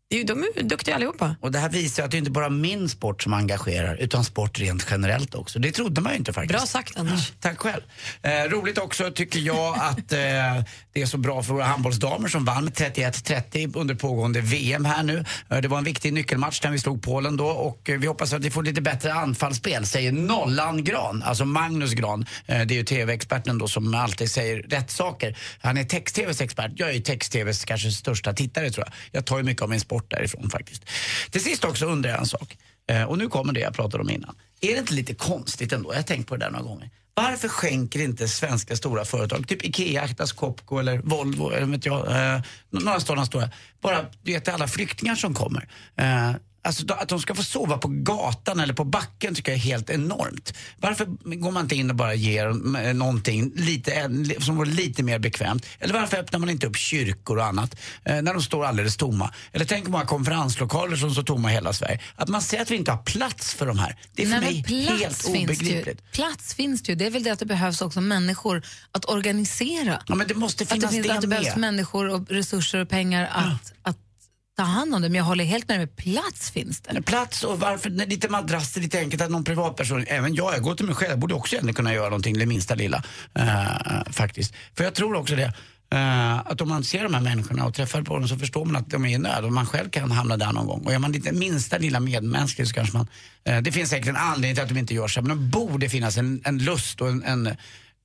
Det 0.10 0.16
är 0.16 0.20
ju, 0.20 0.24
de 0.26 0.44
är 0.56 0.64
duktiga 0.64 0.96
allihopa. 0.96 1.36
Och 1.42 1.52
det 1.52 1.60
här 1.60 1.70
visar 1.70 2.04
att 2.04 2.12
det 2.12 2.18
inte 2.18 2.32
bara 2.32 2.46
är 2.46 2.50
min 2.50 2.90
sport 2.90 3.24
som 3.24 3.34
engagerar, 3.34 3.96
utan 3.96 4.24
sport 4.24 4.60
rent 4.60 4.88
generellt 4.92 5.36
också. 5.36 5.60
Det 5.60 5.72
trodde 5.72 6.02
man 6.02 6.12
ju 6.12 6.18
inte 6.18 6.34
faktiskt. 6.34 6.58
Bra 6.58 6.68
sagt, 6.68 6.98
Anders. 6.98 7.32
Tack 7.40 7.58
själv. 7.60 7.82
Eh, 8.22 8.32
roligt 8.32 8.78
också 8.78 9.12
tycker 9.12 9.40
jag 9.40 9.76
att 9.80 10.12
eh, 10.12 10.18
det 10.94 11.02
är 11.02 11.06
så 11.06 11.18
bra 11.18 11.44
för 11.44 11.54
våra 11.54 11.64
handbollsdamer 11.64 12.28
som 12.28 12.46
vann 12.46 12.64
med 12.64 12.74
31-30 12.74 13.78
under 13.78 13.96
pågående 13.96 14.42
VM 14.42 14.86
här 14.86 15.04
nu. 15.04 15.26
Eh, 15.50 15.58
det 15.58 15.68
var 15.68 15.78
en 15.78 15.84
viktig 15.84 16.14
nyckelmatch 16.14 16.60
där 16.60 16.72
vi 16.72 16.80
slog 16.80 17.04
Polen 17.04 17.38
då 17.38 17.48
och 17.48 17.90
eh, 17.90 18.00
vi 18.00 18.08
hoppas 18.08 18.34
att 18.34 18.42
vi 18.42 18.52
får 18.52 18.64
lite 18.64 18.82
bättre 18.82 19.14
anfallsspel, 19.14 19.86
säger 19.86 20.12
Nollan 20.12 20.84
Gran, 20.84 21.24
alltså 21.24 21.46
Magnus 21.46 21.94
Gran. 21.94 22.26
Eh, 22.46 22.62
det 22.62 22.74
är 22.74 22.78
ju 22.78 22.84
TV-experten 22.84 23.58
då 23.58 23.68
som 23.68 23.96
alltid 23.96 24.32
säger 24.32 24.62
rätt 24.62 24.92
saker. 24.92 25.38
Han 25.62 25.78
är 25.78 25.84
text-TVs 25.84 26.42
expert. 26.42 26.72
Jag 26.76 26.90
är 26.90 26.94
ju 26.94 27.02
text-TVs 27.02 27.66
kanske 27.66 27.92
största 27.92 28.34
tittare 28.34 28.70
tror 28.70 28.86
jag. 28.88 28.94
Jag 29.12 29.26
tar 29.26 29.38
ju 29.38 29.44
mycket 29.44 29.62
av 29.62 29.70
min 29.70 29.80
sport 29.80 29.95
därifrån 30.10 30.50
faktiskt. 30.50 30.86
Till 31.30 31.44
sist 31.44 31.64
också 31.64 31.86
undrar 31.86 32.12
jag 32.12 32.20
en 32.20 32.26
sak. 32.26 32.58
Eh, 32.88 33.04
och 33.04 33.18
nu 33.18 33.28
kommer 33.28 33.54
det 33.54 33.60
jag 33.60 33.74
pratade 33.74 34.04
om 34.04 34.10
innan. 34.10 34.36
Är 34.62 34.72
det 34.74 34.80
inte 34.80 34.94
lite 34.94 35.14
konstigt 35.14 35.74
ändå? 35.74 35.94
Jag 35.94 35.98
har 35.98 36.04
tänkt 36.04 36.28
på 36.28 36.36
det 36.36 36.46
där 36.46 36.52
några 36.52 36.66
gånger. 36.66 36.90
Varför 37.14 37.48
skänker 37.48 38.00
inte 38.00 38.28
svenska 38.28 38.76
stora 38.76 39.06
företag, 39.06 39.48
typ 39.48 39.66
Ikea, 39.66 40.04
Atlas 40.04 40.32
Copco 40.32 40.78
eller 40.78 40.98
Volvo, 40.98 41.52
eller 41.52 41.68
vet 41.68 41.86
jag, 41.86 42.12
eh, 42.12 42.42
några 42.70 43.00
sådana 43.00 43.26
stora, 43.26 43.50
bara 43.82 44.06
du 44.22 44.34
vet 44.34 44.48
alla 44.48 44.68
flyktingar 44.68 45.16
som 45.16 45.34
kommer. 45.34 45.68
Eh, 45.98 46.32
Alltså 46.66 46.94
att 46.94 47.10
de 47.10 47.20
ska 47.20 47.36
få 47.36 47.44
sova 47.44 47.78
på 47.78 47.88
gatan 47.88 48.60
eller 48.60 48.74
på 48.74 48.84
backen 48.84 49.36
tycker 49.36 49.52
jag 49.52 49.60
är 49.60 49.64
helt 49.64 49.90
enormt. 49.90 50.54
Varför 50.78 51.06
går 51.36 51.52
man 51.52 51.64
inte 51.64 51.76
in 51.76 51.90
och 51.90 51.96
bara 51.96 52.14
ger 52.14 52.48
dem 52.48 52.78
någonting 52.94 53.52
lite, 53.56 54.10
som 54.40 54.56
vore 54.56 54.70
lite 54.70 55.04
mer 55.04 55.20
bekvämt? 55.20 55.66
Eller 55.80 55.94
varför 55.94 56.18
öppnar 56.18 56.40
man 56.40 56.50
inte 56.50 56.68
upp 56.68 56.78
kyrkor 56.78 57.38
och 57.38 57.46
annat 57.46 57.76
eh, 58.04 58.22
när 58.22 58.34
de 58.34 58.44
står 58.44 58.66
alldeles 58.66 58.98
tomma? 58.98 59.34
Eller 59.52 59.66
tänk 59.66 59.88
många 59.88 60.06
konferenslokaler 60.06 60.96
som 60.96 61.12
står 61.12 61.24
tomma 61.24 61.52
i 61.52 61.54
hela 61.54 61.74
Sverige. 61.74 62.00
Att 62.16 62.30
man 62.30 62.42
säger 62.42 62.64
att 62.64 62.72
vi 62.72 62.76
inte 62.76 62.92
har 62.92 63.04
plats 63.04 63.54
för 63.54 63.66
de 63.66 63.80
här. 63.80 63.96
Det 64.14 64.24
är 64.24 64.28
för 64.28 64.40
Nej, 64.40 64.66
mig 64.68 64.86
helt 65.00 65.26
det 65.26 65.32
ju. 65.32 65.44
obegripligt. 65.44 66.12
Plats 66.12 66.54
finns 66.54 66.84
det 66.84 66.92
ju. 66.92 66.96
Det 66.96 67.06
är 67.06 67.12
väl 67.12 67.24
det 67.24 67.32
att 67.32 67.40
det 67.40 67.46
behövs 67.46 67.82
också 67.82 68.02
människor 68.02 68.64
att 68.92 69.10
organisera. 69.10 70.02
Ja, 70.08 70.16
men 70.16 70.28
det 70.28 70.36
måste 70.36 70.64
Att 70.64 70.70
det, 70.70 70.76
finnas 70.76 70.92
finns, 70.92 71.08
det, 71.08 71.14
att 71.14 71.22
det 71.22 71.28
behövs 71.28 71.56
människor 71.56 72.10
och 72.10 72.30
resurser 72.30 72.80
och 72.80 72.90
pengar 72.90 73.30
att, 73.34 73.74
att 73.82 73.98
ta 74.56 74.64
hand 74.64 74.96
om 74.96 75.02
det. 75.02 75.10
Men 75.10 75.18
jag 75.18 75.26
håller 75.26 75.44
helt 75.44 75.68
med 75.68 75.80
dig, 75.80 75.88
plats 75.88 76.52
finns 76.52 76.82
det. 76.82 77.02
Plats 77.02 77.44
och 77.44 77.60
varför, 77.60 77.90
nej, 77.90 78.08
lite 78.08 78.30
madrasser, 78.30 78.82
lite 78.82 79.00
enkelt 79.00 79.22
att 79.22 79.32
någon 79.32 79.44
privatperson, 79.44 80.06
även 80.08 80.36
jag, 80.36 80.54
jag 80.54 80.62
går 80.62 80.76
till 80.76 80.86
mig 80.86 80.96
själv, 80.96 81.10
jag 81.10 81.20
borde 81.20 81.34
också 81.34 81.56
egentligen 81.56 81.76
kunna 81.76 81.94
göra 81.94 82.10
någonting, 82.10 82.38
det 82.40 82.46
minsta 82.46 82.76
lilla. 82.76 83.04
Uh, 83.40 84.12
faktiskt. 84.12 84.54
För 84.74 84.84
jag 84.84 84.94
tror 84.94 85.16
också 85.16 85.36
det. 85.36 85.54
uh, 85.94 86.38
att 86.38 86.62
om 86.62 86.70
man 86.70 86.84
ser 86.84 87.04
de 87.04 87.14
här 87.14 87.22
människorna 87.22 87.66
och 87.66 87.74
träffar 87.74 88.02
på 88.02 88.20
dem 88.20 88.28
så 88.28 88.38
förstår 88.38 88.66
man 88.66 88.76
att 88.76 88.90
de 88.90 89.06
är 89.06 89.10
i 89.10 89.18
nöd 89.18 89.46
och 89.46 89.54
man 89.54 89.66
själv 89.66 89.90
kan 89.90 90.12
hamna 90.12 90.38
där 90.38 90.54
någon 90.54 90.68
gång. 90.68 90.86
Och 90.86 90.94
är 90.94 91.00
man 91.00 91.12
lite 91.12 91.32
minsta 91.32 91.78
lilla 91.78 92.00
medmänsklig 92.00 92.68
så 92.68 92.74
kanske 92.74 92.98
man... 92.98 93.08
uh, 93.50 93.62
det 93.62 93.72
finns 93.72 93.90
säkert 93.90 94.08
en 94.08 94.16
anledning 94.16 94.56
till 94.56 94.64
att 94.64 94.70
de 94.70 94.78
inte 94.78 94.94
gör 94.94 95.08
så 95.08 95.22
men 95.22 95.30
det 95.30 95.44
borde 95.44 95.90
finnas 95.90 96.18
en, 96.18 96.42
en 96.46 96.58
lust 96.58 97.02
och 97.02 97.10
en, 97.10 97.24
en, 97.24 97.56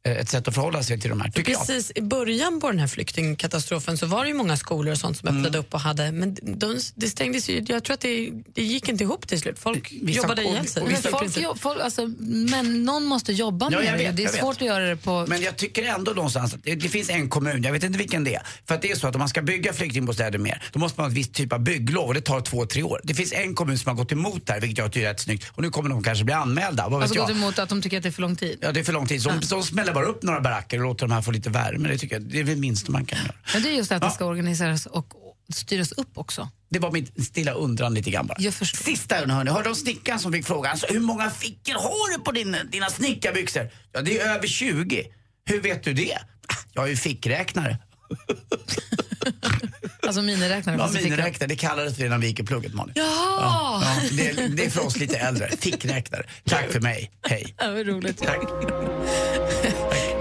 ett 0.05 0.29
sätt 0.29 0.49
att 0.49 0.55
förhålla 0.55 0.83
sig 0.83 1.01
till 1.01 1.11
de 1.11 1.21
här, 1.21 1.31
tycker 1.31 1.53
jag. 1.53 1.61
Precis 1.67 1.93
i 1.95 2.01
början 2.03 2.61
på 2.61 2.71
den 2.71 2.79
här 2.79 2.87
flyktingkatastrofen 2.87 3.99
så 3.99 4.07
var 4.07 4.23
det 4.25 4.29
ju 4.29 4.35
många 4.35 4.57
skolor 4.57 4.93
och 4.93 4.99
sånt 4.99 5.19
som 5.19 5.29
öppnade 5.29 5.49
Mm. 5.49 5.61
upp 5.61 5.75
och 5.75 5.81
hade, 5.81 6.13
men 6.13 6.35
de, 6.43 6.79
det 6.95 7.07
stängdes 7.09 7.49
ju, 7.51 7.65
jag 7.69 7.85
tror 7.85 7.95
att 7.95 8.01
det, 8.01 8.31
det 8.55 8.63
gick 8.63 8.89
inte 8.89 9.05
ihop 9.05 9.29
till 9.29 9.41
slut. 9.41 9.59
Folk 9.59 9.93
Vissa- 10.03 10.17
jobbade 10.23 10.43
ihjäl 10.43 10.67
sig. 10.67 10.83
Men, 10.85 10.97
folk, 11.03 11.59
folk, 11.61 11.81
alltså, 11.81 12.07
men 12.19 12.85
någon 12.85 13.05
måste 13.05 13.33
jobba 13.33 13.69
Ja, 13.73 13.79
med 13.79 13.87
jag 13.89 13.95
det. 13.99 14.05
vet, 14.05 14.17
det 14.17 14.23
är 14.23 14.25
jag 14.25 14.33
vet. 14.33 14.41
svårt 14.41 14.57
att 14.57 14.63
göra 14.63 14.85
det 14.89 14.97
på... 14.97 15.25
Men 15.29 15.43
jag 15.43 15.57
tycker 15.57 15.83
ändå 15.85 16.13
någonstans 16.13 16.55
att 16.55 16.61
det, 16.65 16.75
det 16.75 16.89
finns 16.89 17.11
en 17.11 17.29
kommun, 17.29 17.63
jag 17.63 17.73
vet 17.73 17.83
inte 17.85 17.99
vilken 17.99 18.25
det 18.25 18.35
är. 18.35 18.43
För 18.69 18.75
att 18.75 18.83
det 18.83 18.91
är 18.91 18.97
så 18.97 19.07
att 19.07 19.15
om 19.15 19.19
man 19.19 19.29
ska 19.29 19.43
bygga 19.43 19.73
flyktingbostäder 19.73 20.39
mer, 20.39 20.63
då 20.73 20.79
måste 20.81 21.01
man 21.01 21.05
ha 21.05 21.11
ett 21.11 21.17
visst 21.19 21.33
typ 21.35 21.53
av 21.53 21.61
bygglov 21.61 22.09
och 22.09 22.15
det 22.15 22.21
tar 22.21 22.41
två, 22.41 22.67
tre 22.67 22.83
år. 22.83 23.01
Det 23.05 23.15
finns 23.15 23.33
en 23.33 23.55
kommun 23.55 23.79
som 23.79 23.89
har 23.91 23.97
gått 23.97 24.13
emot 24.13 24.47
det 24.47 24.53
här, 24.53 24.61
vilket 24.61 24.79
jag 24.79 24.93
tycker 24.93 25.07
är 25.07 25.11
rätt 25.13 25.21
snyggt. 25.21 25.47
Och 25.53 25.63
nu 25.63 25.71
kommer 25.71 25.91
de 25.91 26.03
kanske 26.03 26.25
bli 26.25 26.35
anmälda, 26.35 26.89
vad 26.89 26.93
vet 27.01 27.03
Alltså 27.03 27.15
jag. 27.19 27.29
gått 27.29 27.37
emot 27.37 27.59
att 27.59 27.69
de 27.69 27.83
tycker 27.83 27.97
att 27.97 28.03
det 28.03 28.09
är 28.09 28.11
för 28.11 28.23
lång 28.23 28.37
tid. 28.37 28.59
Ja, 28.61 28.73
det 28.73 28.81
är 28.81 28.85
för 28.85 28.93
lång 28.93 29.07
tid. 29.07 29.23
Så 29.23 29.29
de, 29.31 29.41
de 29.41 29.63
smäller 29.91 30.07
bara 30.07 30.15
upp 30.17 30.23
några 30.23 30.41
baracker 30.41 30.79
och 30.79 30.85
låter 30.85 31.07
de 31.09 31.15
här 31.15 31.23
få 31.23 31.31
lite 31.31 31.51
värme. 31.51 31.89
Det 31.89 31.99
tycker 31.99 32.17
jag 32.17 32.23
det 32.23 32.41
är 32.41 32.45
det 32.45 32.57
minsta 32.57 32.93
man 32.93 33.05
kan 33.07 33.19
göra. 33.19 33.35
Men 33.55 33.63
det 33.63 33.69
är 33.69 33.73
just 33.73 33.89
det 33.91 33.97
att 33.97 34.03
det 34.03 34.11
ska 34.11 34.25
organiseras 34.25 34.87
och 34.87 35.07
styras 35.55 35.93
upp 35.93 36.19
också. 36.19 36.49
Det 36.71 36.79
var 36.79 36.93
mitt 36.93 37.25
stilla 37.27 37.53
undran 37.53 37.95
lite 37.95 38.11
grann 38.11 38.27
bara. 38.27 38.37
Jag 38.41 38.55
förstår. 38.55 38.85
Sista 38.85 39.15
hörni, 39.17 39.51
hörde 39.51 39.69
om 39.69 39.75
snickaren 39.75 40.19
som 40.19 40.33
fick 40.33 40.47
frågan, 40.47 40.71
alltså, 40.73 40.87
hur 40.91 41.01
många 41.01 41.31
fickor 41.31 41.73
har 41.75 42.13
du 42.19 42.25
på 42.25 42.33
din, 42.33 42.57
dina 42.73 42.91
snickarbyxor? 42.91 43.71
Ja, 43.93 44.01
det 44.03 44.21
är 44.21 44.35
över 44.35 44.47
20. 44.47 45.07
Hur 45.45 45.61
vet 45.61 45.85
du 45.85 45.93
det? 45.93 46.15
"Ah, 46.49 46.55
Jag 46.73 46.85
är 46.85 46.89
ju 46.89 46.97
fickräknare. 46.97 47.79
Alltså 50.11 50.23
miniräknare. 50.23 50.77
Ja, 50.79 50.89
miniräknare, 51.03 51.49
det 51.49 51.57
kallades 51.57 51.97
det 51.97 52.07
innan 52.07 52.21
vi 52.21 52.27
gick 52.27 52.41
i 52.41 52.45
plugget 52.45 52.75
Malin. 52.75 52.93
Ja! 52.97 53.83
Ja, 53.83 53.83
det, 54.11 54.31
är, 54.31 54.49
det 54.49 54.65
är 54.65 54.71
för 54.71 54.87
oss 54.87 54.97
lite 54.97 55.19
äldre. 55.19 55.49
Fickräknare. 55.59 56.23
Tack 56.45 56.71
för 56.71 56.81
mig. 56.81 57.11
Hej. 57.23 57.55
Ja, 57.59 57.71
vad 57.71 57.87
roligt. 57.87 58.19
Tack. 58.19 58.39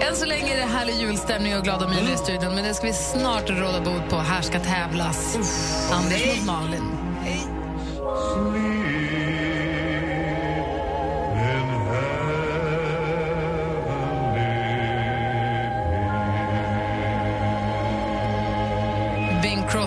Än 0.08 0.16
så 0.16 0.26
länge 0.26 0.54
är 0.54 0.56
det 0.56 0.66
härlig 0.66 0.94
julstämning 0.94 1.56
och 1.56 1.64
glada 1.64 1.88
miner 1.88 2.14
i 2.14 2.16
studion, 2.16 2.54
men 2.54 2.64
det 2.64 2.74
ska 2.74 2.86
vi 2.86 2.92
snart 2.92 3.50
råda 3.50 3.80
bot 3.80 4.10
på. 4.10 4.16
Här 4.16 4.42
ska 4.42 4.60
tävlas. 4.60 5.36
Anders 5.92 6.26
mot 6.26 6.46
Malin. 6.46 6.99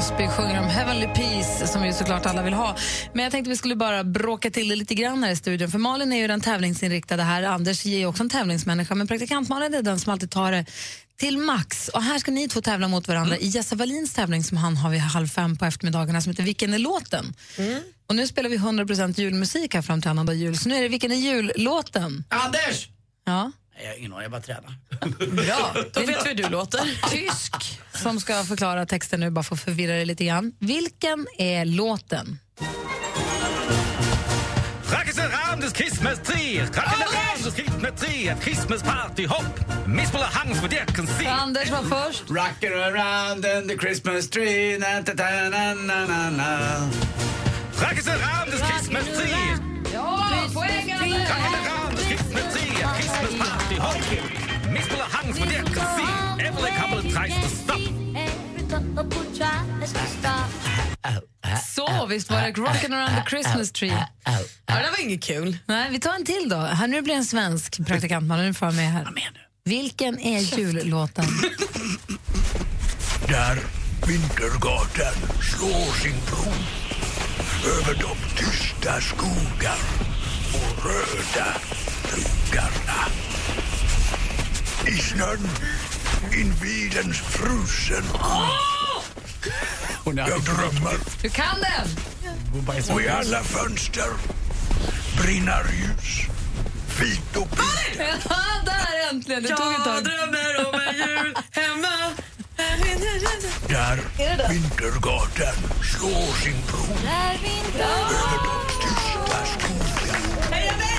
Crosby 0.04 0.28
sjunger 0.28 0.60
om 0.60 0.66
Heavenly 0.66 1.08
Peace 1.08 1.68
som 1.68 1.86
ju 1.86 1.94
såklart 1.94 2.26
alla 2.26 2.44
vill 2.44 2.54
ha. 2.54 2.76
Men 3.14 3.24
jag 3.24 3.32
tänkte 3.32 3.50
vi 3.50 3.58
skulle 3.58 3.76
bara 3.76 4.04
bråka 4.04 4.52
till 4.52 4.70
det 4.70 4.76
lite 4.76 4.96
grann 4.96 5.24
här 5.24 5.32
i 5.32 5.36
studion. 5.36 5.72
För 5.72 5.80
Malin 5.80 6.14
är 6.14 6.18
ju 6.18 6.28
den 6.28 6.42
tävlingsinriktade 6.42 7.24
här. 7.24 7.44
Anders 7.44 7.86
är 7.86 8.06
också 8.06 8.24
en 8.24 8.30
tävlingsmänniska. 8.30 8.96
Men 8.96 9.08
praktikant 9.08 9.50
Malin 9.50 9.74
är 9.74 9.82
den 9.82 10.00
som 10.00 10.14
alltid 10.14 10.32
tar 10.32 10.52
det 10.52 10.66
till 11.18 11.38
max. 11.38 11.90
Och 11.90 12.04
här 12.04 12.20
ska 12.20 12.32
ni 12.32 12.48
två 12.48 12.62
tävla 12.62 12.88
mot 12.88 13.08
varandra 13.08 13.38
i 13.38 13.48
Jesse 13.48 13.76
Wallins 13.76 14.14
tävling 14.14 14.44
som 14.44 14.58
han 14.58 14.78
har 14.78 14.90
vid 14.90 15.00
halv 15.00 15.28
fem 15.28 15.58
på 15.58 15.66
eftermiddagarna 15.66 16.22
som 16.22 16.30
heter 16.30 16.44
Vilken 16.44 16.74
är 16.74 16.80
låten? 16.80 17.34
Och 18.08 18.16
nu 18.16 18.28
spelar 18.28 18.50
vi 18.50 18.58
100% 18.58 19.20
julmusik 19.20 19.76
här 19.76 19.82
fram 19.82 20.02
till 20.02 20.10
annandag 20.10 20.34
jul. 20.34 20.58
Så 20.58 20.70
nu 20.70 20.76
är 20.76 20.82
det 20.82 20.88
Vilken 20.88 21.12
är 21.12 21.16
jullåten? 21.16 22.24
Anders! 22.30 22.90
Ja. 23.26 23.52
Jag 23.82 23.90
har 23.90 23.98
ingen 23.98 24.14
aning, 24.14 24.22
jag 24.24 24.32
bara 24.32 24.42
tränar. 24.42 24.76
Bra. 25.46 25.84
Då 25.94 26.00
vet 26.00 26.26
vi 26.26 26.30
hur 26.30 26.36
du 26.36 26.50
låter. 26.50 27.10
Tysk 27.10 27.80
som 27.94 28.20
ska 28.20 28.44
förklara 28.44 28.86
texten 28.86 29.20
nu, 29.20 29.30
bara 29.30 29.44
för 29.44 29.56
att 29.56 29.62
förvirra 29.62 29.94
dig 29.94 30.06
lite 30.06 30.26
grann. 30.26 30.54
Vilken 30.60 31.28
är 31.38 31.66
låten? 31.66 32.40
See. 41.08 41.28
Anders 41.28 41.72
var 41.72 41.84
först. 41.84 42.24
Rockin' 42.30 42.74
around 42.74 43.46
in 43.46 43.68
the 43.68 43.78
Christmas 43.78 44.30
tree, 44.30 44.78
na, 44.78 45.04
ta, 45.04 45.14
ta, 45.14 45.50
na, 45.50 45.74
na, 45.74 46.06
na, 46.06 46.30
na. 46.30 46.90
Rackes 47.82 48.08
around 48.08 48.52
this 48.52 48.62
Christmas 48.62 49.06
Så, 61.76 62.06
visst 62.06 62.32
var 62.32 62.42
det 62.42 62.52
Rockin' 62.52 62.94
around 62.94 63.16
the 63.16 63.30
Christmas 63.30 63.72
tree. 63.72 64.08
Ja, 64.26 64.40
det 64.66 64.90
var 64.92 65.02
inget 65.02 65.24
kul. 65.24 65.58
Nej, 65.66 65.90
vi 65.92 66.00
tar 66.00 66.14
en 66.14 66.26
till 66.26 66.50
då. 66.50 66.56
Här, 66.56 66.88
nu 66.88 67.02
blir 67.02 67.16
en 67.16 67.26
svensk 67.26 67.88
praktikant, 67.88 68.28
man. 68.28 68.40
Nu 68.40 68.54
får 68.54 68.68
jag 68.68 68.76
med 68.76 68.92
här. 68.92 69.08
Vilken 69.66 70.20
är 70.20 70.40
jullåten? 70.40 71.26
Där 73.28 73.60
Vintergatan 74.08 75.14
slår 75.42 76.02
sin 76.02 76.16
bro 76.28 76.54
över 77.66 77.94
de 77.94 78.44
tysta 78.46 79.02
skogar 79.02 79.78
och 80.54 80.86
röda 80.86 81.48
skogarna. 82.08 83.06
I 84.88 84.98
snön 84.98 85.50
invid 86.34 86.98
en 86.98 87.14
frusen 87.14 88.04
Jag 90.06 90.44
drömmer 90.44 90.98
Du 91.22 91.30
kan 91.30 91.56
den! 91.62 92.96
och 92.96 93.02
i 93.02 93.08
alla 93.08 93.44
fönster 93.44 94.10
brinner 95.22 95.64
ljus. 95.74 96.28
Fint 96.88 97.38
och 97.38 97.50
piggt. 97.50 98.02
Ja, 98.30 98.36
där 98.66 99.10
äntligen! 99.10 99.44
Det 99.44 99.50
tog 99.50 99.74
ett 99.74 99.84
tag. 99.84 99.96
Jag 99.96 100.04
drömmer 100.04 100.68
om 100.68 100.82
en 100.82 100.96
jul 100.98 101.36
hemma. 101.52 102.12
Där 103.68 104.00
Vintergatan 104.50 105.56
slår 105.82 106.34
sin 106.44 106.56
bro 106.68 106.84
över 107.08 108.40
de 108.44 108.60
tysta 108.82 109.46
skogarna. 109.46 110.94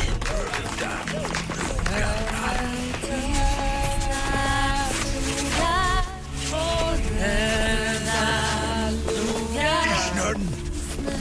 I 9.85 9.95
snön 10.11 10.43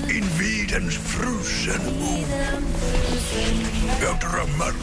invid 0.09 0.73
en 0.75 0.91
frusen 0.91 1.81
bo. 1.99 2.13
Jag 4.01 4.19
drömmer 4.19 4.73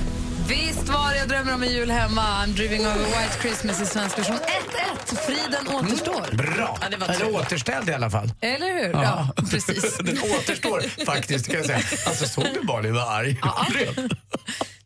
Visst 0.50 0.88
var 0.88 1.10
det 1.12 1.18
Jag 1.18 1.28
drömmer 1.28 1.54
om 1.54 1.62
en 1.62 1.72
jul 1.72 1.90
hemma. 1.90 2.22
I'm 2.22 2.46
dreaming 2.52 2.80
of 2.80 2.86
a 2.86 2.98
white 2.98 3.40
Christmas 3.42 3.82
i 3.82 3.86
svensk 3.86 4.18
version. 4.18 4.36
1-1. 4.36 5.16
Friden 5.26 5.68
återstår. 5.68 6.36
Bra! 6.36 6.78
Ja, 6.82 6.88
det 6.90 6.96
var 6.96 7.08
Eller 7.08 7.34
återställd 7.34 7.88
i 7.88 7.92
alla 7.92 8.10
fall. 8.10 8.32
Eller 8.40 8.66
hur? 8.82 8.90
Ja, 8.92 9.28
precis. 9.50 9.98
Den 10.04 10.18
återstår 10.18 11.04
faktiskt, 11.06 11.46
kan 11.46 11.54
jag 11.56 11.66
säga. 11.66 11.78
Alltså, 12.06 12.24
såg 12.28 12.44
du 12.54 12.60
Malin 12.66 12.94
var 12.94 13.12
arg? 13.12 13.36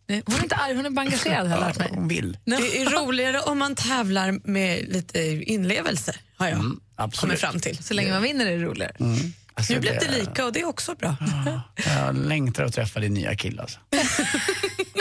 Nej, 0.06 0.22
Hon 0.26 0.34
är 0.36 0.42
inte 0.42 0.56
arg, 0.56 0.74
hon 0.74 0.86
är 0.86 0.90
bara 0.90 1.00
engagerad 1.00 1.46
har 1.48 1.56
jag 1.56 1.66
lärt 1.68 1.78
mig. 1.78 1.88
Hon 1.94 2.08
vill. 2.08 2.38
Det 2.44 2.52
är 2.82 2.90
roligare 3.06 3.40
om 3.40 3.58
man 3.58 3.74
tävlar 3.74 4.40
med 4.50 4.84
lite 4.88 5.20
inlevelse, 5.52 6.14
har 6.36 6.46
jag 6.48 6.58
Mm, 6.58 6.80
absolut. 6.96 7.20
kommit 7.20 7.40
fram 7.40 7.60
till. 7.60 7.82
Så 7.84 7.94
länge 7.94 8.10
man 8.12 8.22
vinner 8.22 8.46
är 8.46 8.58
det 8.58 8.64
roligare. 8.64 8.92
Alltså, 9.56 9.72
Nu 9.72 9.80
blev 9.80 9.98
det 10.00 10.10
lika 10.10 10.44
och 10.44 10.52
det 10.52 10.60
är 10.60 10.64
också 10.66 10.94
bra. 10.94 11.16
Jag 11.86 12.16
längtar 12.16 12.64
att 12.64 12.74
träffa 12.74 13.00
din 13.00 13.14
nya 13.14 13.34
kille 13.34 13.62
alltså. 13.62 13.78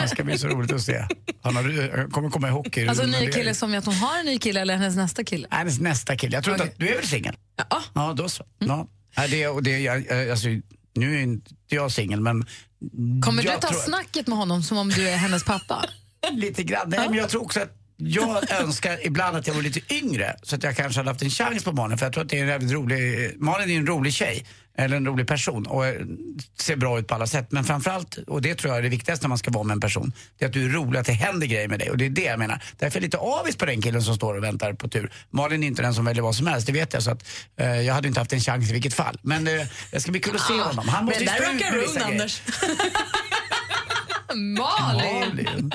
Det 0.04 0.10
ska 0.10 0.24
bli 0.24 0.38
så 0.38 0.48
roligt 0.48 0.72
att 0.72 0.82
se. 0.82 1.06
Han 1.42 1.56
har, 1.56 2.12
kommer 2.12 2.30
komma 2.30 2.48
i 2.48 2.52
hockey. 2.52 2.88
Alltså 2.88 3.04
en 3.04 3.12
ny 3.12 3.32
kille 3.32 3.54
som 3.54 3.78
att 3.78 3.86
hon 3.86 3.96
har 3.96 4.20
en 4.20 4.26
ny 4.26 4.40
kille 4.40 4.62
eller 4.62 4.78
hennes 4.78 4.96
nästa 4.96 5.24
kille? 5.24 5.48
Nej, 5.52 5.60
hennes 5.60 5.80
nästa 5.80 6.16
kille. 6.18 6.38
Jag 6.38 6.44
tror 6.44 6.56
inte 6.56 6.64
att, 6.64 6.80
du 6.80 6.90
är 6.90 6.96
väl 6.96 7.08
singel? 7.08 7.36
Ja. 7.70 7.84
Ja, 7.94 8.14
då 8.14 8.30
så. 8.30 8.46
Ja. 8.60 8.88
Nej, 9.18 9.30
det, 9.30 9.48
och 9.48 9.64
det, 9.64 9.80
jag, 9.80 10.12
alltså, 10.30 10.48
nu 10.96 11.16
är 11.16 11.22
inte 11.22 11.52
jag 11.70 11.92
singel, 11.92 12.22
men... 12.22 12.46
Kommer 13.24 13.44
du 13.44 13.50
ta 13.50 13.60
tror- 13.60 13.80
snacket 13.80 14.28
med 14.28 14.38
honom 14.38 14.64
som 14.64 14.78
om 14.78 14.90
du 14.90 15.10
är 15.10 15.16
hennes 15.18 15.44
pappa? 15.44 15.86
Lite 16.32 16.64
grann. 16.64 16.90
Nej, 16.90 17.10
men 17.10 17.18
jag 17.18 17.30
tror 17.30 17.42
också 17.42 17.60
att 17.60 17.78
jag 17.98 18.52
önskar 18.52 19.06
ibland 19.06 19.38
att 19.38 19.48
jag 19.48 19.54
var 19.54 19.62
lite 19.62 19.94
yngre 19.94 20.36
så 20.44 20.56
att 20.56 20.64
jag 20.64 20.76
kanske 20.78 21.00
hade 21.00 21.10
haft 21.10 21.22
en 21.22 21.30
chans 21.30 21.64
på 21.64 21.72
Malin. 21.72 21.98
För 21.98 22.06
jag 22.06 22.14
tror 22.14 22.24
att 22.24 22.30
det 22.30 22.40
är 22.40 22.48
en 22.48 22.74
rolig, 22.74 23.32
Malin 23.40 23.70
är 23.70 23.78
en 23.78 23.88
rolig 23.88 24.14
tjej. 24.14 24.46
Eller 24.78 24.98
en 24.98 25.06
rolig 25.06 25.28
person 25.28 25.66
och 25.66 25.86
eh, 25.86 25.94
ser 26.60 26.76
bra 26.76 27.00
ut 27.00 27.08
på 27.08 27.16
alla 27.16 27.28
sätt. 27.28 27.48
Men 27.52 27.64
framförallt, 27.64 28.18
och 28.18 28.42
det 28.42 28.56
tror 28.56 28.72
jag 28.72 28.78
är 28.78 28.82
det 28.82 28.90
viktigaste 28.90 29.26
när 29.26 29.30
man 29.30 29.38
ska 29.38 29.52
vara 29.52 29.64
med 29.64 29.74
en 29.74 29.80
person, 29.80 30.14
det 30.38 30.46
är 30.46 30.50
att 30.50 30.54
du 30.54 30.66
är 30.66 30.70
rolig, 30.70 31.00
att 31.00 31.06
det 31.06 31.14
händer 31.14 31.48
grejer 31.48 31.68
med 31.68 31.80
dig. 31.80 31.90
Och 31.90 31.98
det 31.98 32.06
är 32.06 32.10
det 32.10 32.24
jag 32.24 32.40
menar. 32.40 32.64
Därför 32.78 33.00
är 33.00 33.02
jag 33.02 33.04
lite 33.04 33.18
avis 33.18 33.56
på 33.56 33.66
den 33.66 33.82
killen 33.82 34.02
som 34.02 34.16
står 34.16 34.36
och 34.36 34.44
väntar 34.44 34.74
på 34.74 34.88
tur. 34.88 35.12
Malin 35.30 35.64
är 35.64 35.68
inte 35.68 35.82
den 35.82 35.94
som 35.94 36.06
väljer 36.06 36.24
vad 36.24 36.36
som 36.36 36.48
helst, 36.48 36.68
det 36.68 36.74
vet 36.74 36.94
jag. 36.94 37.04
Så 37.04 37.12
att, 37.12 37.26
eh, 37.58 37.82
jag 37.82 37.94
hade 37.94 38.08
inte 38.08 38.20
haft 38.20 38.34
en 38.34 38.40
chans 38.40 38.70
i 38.70 38.74
vilket 38.74 38.94
fall. 38.94 39.20
Men 39.22 39.48
eh, 39.48 39.66
det 39.92 40.00
ska 40.00 40.12
bli 40.12 40.22
kul 40.22 40.36
att 40.36 40.42
se 40.42 40.54
honom. 40.54 40.88
Han 40.88 41.06
måste 41.06 41.24
ju 41.24 41.28
stå 41.28 41.44
ut 41.44 41.60
med 41.60 41.80
vissa. 41.80 42.06
Anders. 42.06 42.42
Malin! 44.36 45.36
Malin. 45.36 45.72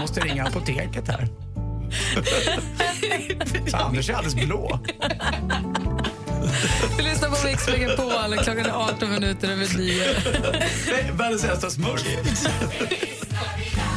Måste 0.00 0.20
ringa 0.20 0.44
apoteket 0.44 1.08
här. 1.08 1.28
Anders 3.72 4.10
är 4.10 4.14
alldeles 4.14 4.34
blå. 4.34 4.80
Du 6.96 7.02
lyssnar 7.02 7.28
på 7.28 7.46
Mix 7.46 7.68
Megapol. 7.68 8.36
Klockan 8.44 8.66
är 8.66 8.70
18 8.70 9.10
minuter 9.10 9.48
över 9.50 9.78
9. 9.78 10.04
Världens 11.12 11.44
äldsta 11.44 11.70
smurf. 11.70 12.02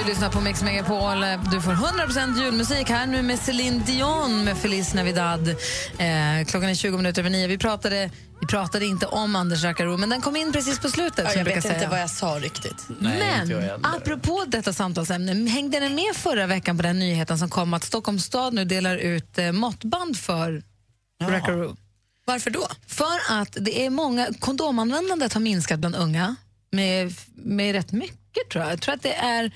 Du 0.00 0.06
lyssnar 0.06 0.30
på 0.30 0.40
Mix 0.40 0.62
Megapol. 0.62 1.20
Du 1.52 1.60
får 1.60 1.72
100% 1.72 2.42
julmusik 2.42 2.88
här 2.88 3.06
nu 3.06 3.22
med 3.22 3.38
Céline 3.38 3.82
Dion 3.86 4.44
med 4.44 4.58
Feliz 4.58 4.94
Navidad. 4.94 5.48
Eh, 5.48 6.46
klockan 6.46 6.68
är 6.68 6.74
20 6.74 6.96
minuter 6.96 7.22
över 7.22 7.30
9. 7.30 7.46
Vi 7.46 7.58
pratade, 7.58 8.10
vi 8.40 8.46
pratade 8.46 8.86
inte 8.86 9.06
om 9.06 9.36
Anders 9.36 9.64
Rackaro, 9.64 9.96
men 9.96 10.08
den 10.08 10.20
kom 10.20 10.36
in 10.36 10.52
precis 10.52 10.78
på 10.78 10.88
slutet. 10.88 11.24
Ja, 11.24 11.34
jag 11.34 11.44
brukar 11.44 11.60
vet 11.60 11.64
inte 11.64 11.78
säga. 11.78 11.90
vad 11.90 12.00
jag 12.00 12.10
sa 12.10 12.26
riktigt. 12.26 12.88
Men 12.98 13.52
apropå 13.82 14.44
detta 14.46 14.72
samtalsämne, 14.72 15.50
hängde 15.50 15.80
den 15.80 15.94
med 15.94 16.16
förra 16.16 16.46
veckan 16.46 16.76
på 16.76 16.82
den 16.82 16.98
nyheten 16.98 17.38
som 17.38 17.50
kom 17.50 17.74
att 17.74 17.84
Stockholms 17.84 18.24
stad 18.24 18.54
nu 18.54 18.64
delar 18.64 18.96
ut 18.96 19.38
eh, 19.38 19.52
måttband 19.52 20.16
för 20.18 20.62
Rackaroo? 21.22 21.76
Varför 22.24 22.50
då? 22.50 22.68
För 22.86 23.40
att 23.40 23.56
det 23.60 23.86
är 23.86 23.90
många, 23.90 24.28
kondomanvändandet 24.38 25.32
har 25.32 25.40
minskat 25.40 25.78
bland 25.78 25.96
unga 25.96 26.36
med, 26.72 27.14
med 27.34 27.72
rätt 27.72 27.92
mycket 27.92 28.50
tror 28.52 28.64
jag. 28.64 28.72
Jag 28.72 28.80
tror 28.80 28.94
att 28.94 29.02
det 29.02 29.14
är, 29.14 29.42
jag 29.42 29.50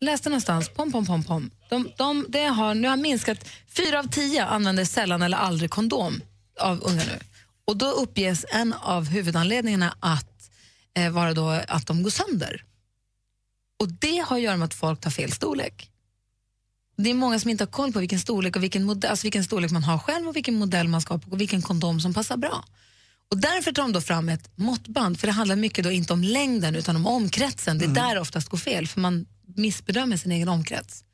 läste 0.00 0.28
någonstans, 0.28 0.68
pom 0.68 0.92
pom 0.92 1.06
pom 1.06 1.24
pom. 1.24 1.50
De, 1.68 1.90
de, 1.96 2.26
det 2.28 2.44
har, 2.44 2.74
nu 2.74 2.88
har 2.88 2.96
minskat, 2.96 3.48
fyra 3.68 3.98
av 3.98 4.04
tio 4.04 4.44
använder 4.44 4.84
sällan 4.84 5.22
eller 5.22 5.36
aldrig 5.36 5.70
kondom 5.70 6.20
av 6.60 6.82
unga 6.82 7.04
nu. 7.04 7.18
Och 7.64 7.76
då 7.76 7.86
uppges 7.86 8.44
en 8.48 8.72
av 8.72 9.04
huvudanledningarna 9.08 9.96
att 10.00 10.50
eh, 10.94 11.10
vara 11.10 11.34
då 11.34 11.48
att 11.68 11.86
de 11.86 12.02
går 12.02 12.10
sönder. 12.10 12.64
Och 13.80 13.88
det 13.88 14.24
har 14.26 14.36
att 14.36 14.42
göra 14.42 14.56
med 14.56 14.66
att 14.66 14.74
folk 14.74 15.00
tar 15.00 15.10
fel 15.10 15.32
storlek. 15.32 15.90
Det 16.96 17.10
är 17.10 17.14
många 17.14 17.38
som 17.38 17.50
inte 17.50 17.64
har 17.64 17.70
koll 17.70 17.92
på 17.92 17.98
vilken 17.98 18.20
storlek 18.20 18.56
och 18.56 18.62
vilken, 18.62 18.84
modell, 18.84 19.10
alltså 19.10 19.24
vilken 19.24 19.44
storlek 19.44 19.70
man 19.70 19.84
har 19.84 19.98
själv 19.98 20.28
och 20.28 20.36
vilken 20.36 20.58
modell 20.58 20.88
man 20.88 21.00
ska 21.00 21.14
ha 21.14 21.18
på 21.18 21.30
och 21.30 21.40
vilken 21.40 21.62
kondom 21.62 22.00
som 22.00 22.14
passar 22.14 22.36
bra. 22.36 22.64
Och 23.30 23.38
därför 23.38 23.72
tar 23.72 23.82
de 23.82 23.92
då 23.92 24.00
fram 24.00 24.28
ett 24.28 24.50
måttband, 24.54 25.20
för 25.20 25.26
det 25.26 25.32
handlar 25.32 25.56
mycket 25.56 25.84
då 25.84 25.90
inte 25.90 26.12
om 26.12 26.22
längden 26.22 26.76
utan 26.76 26.96
om 26.96 27.06
omkretsen. 27.06 27.78
Det 27.78 27.84
är 27.84 27.88
där 27.88 28.14
det 28.14 28.20
oftast 28.20 28.48
går 28.48 28.58
fel, 28.58 28.86
för 28.86 29.00
man 29.00 29.26
missbedömer 29.56 30.16
sin 30.16 30.32
egen 30.32 30.48
omkrets. 30.48 31.04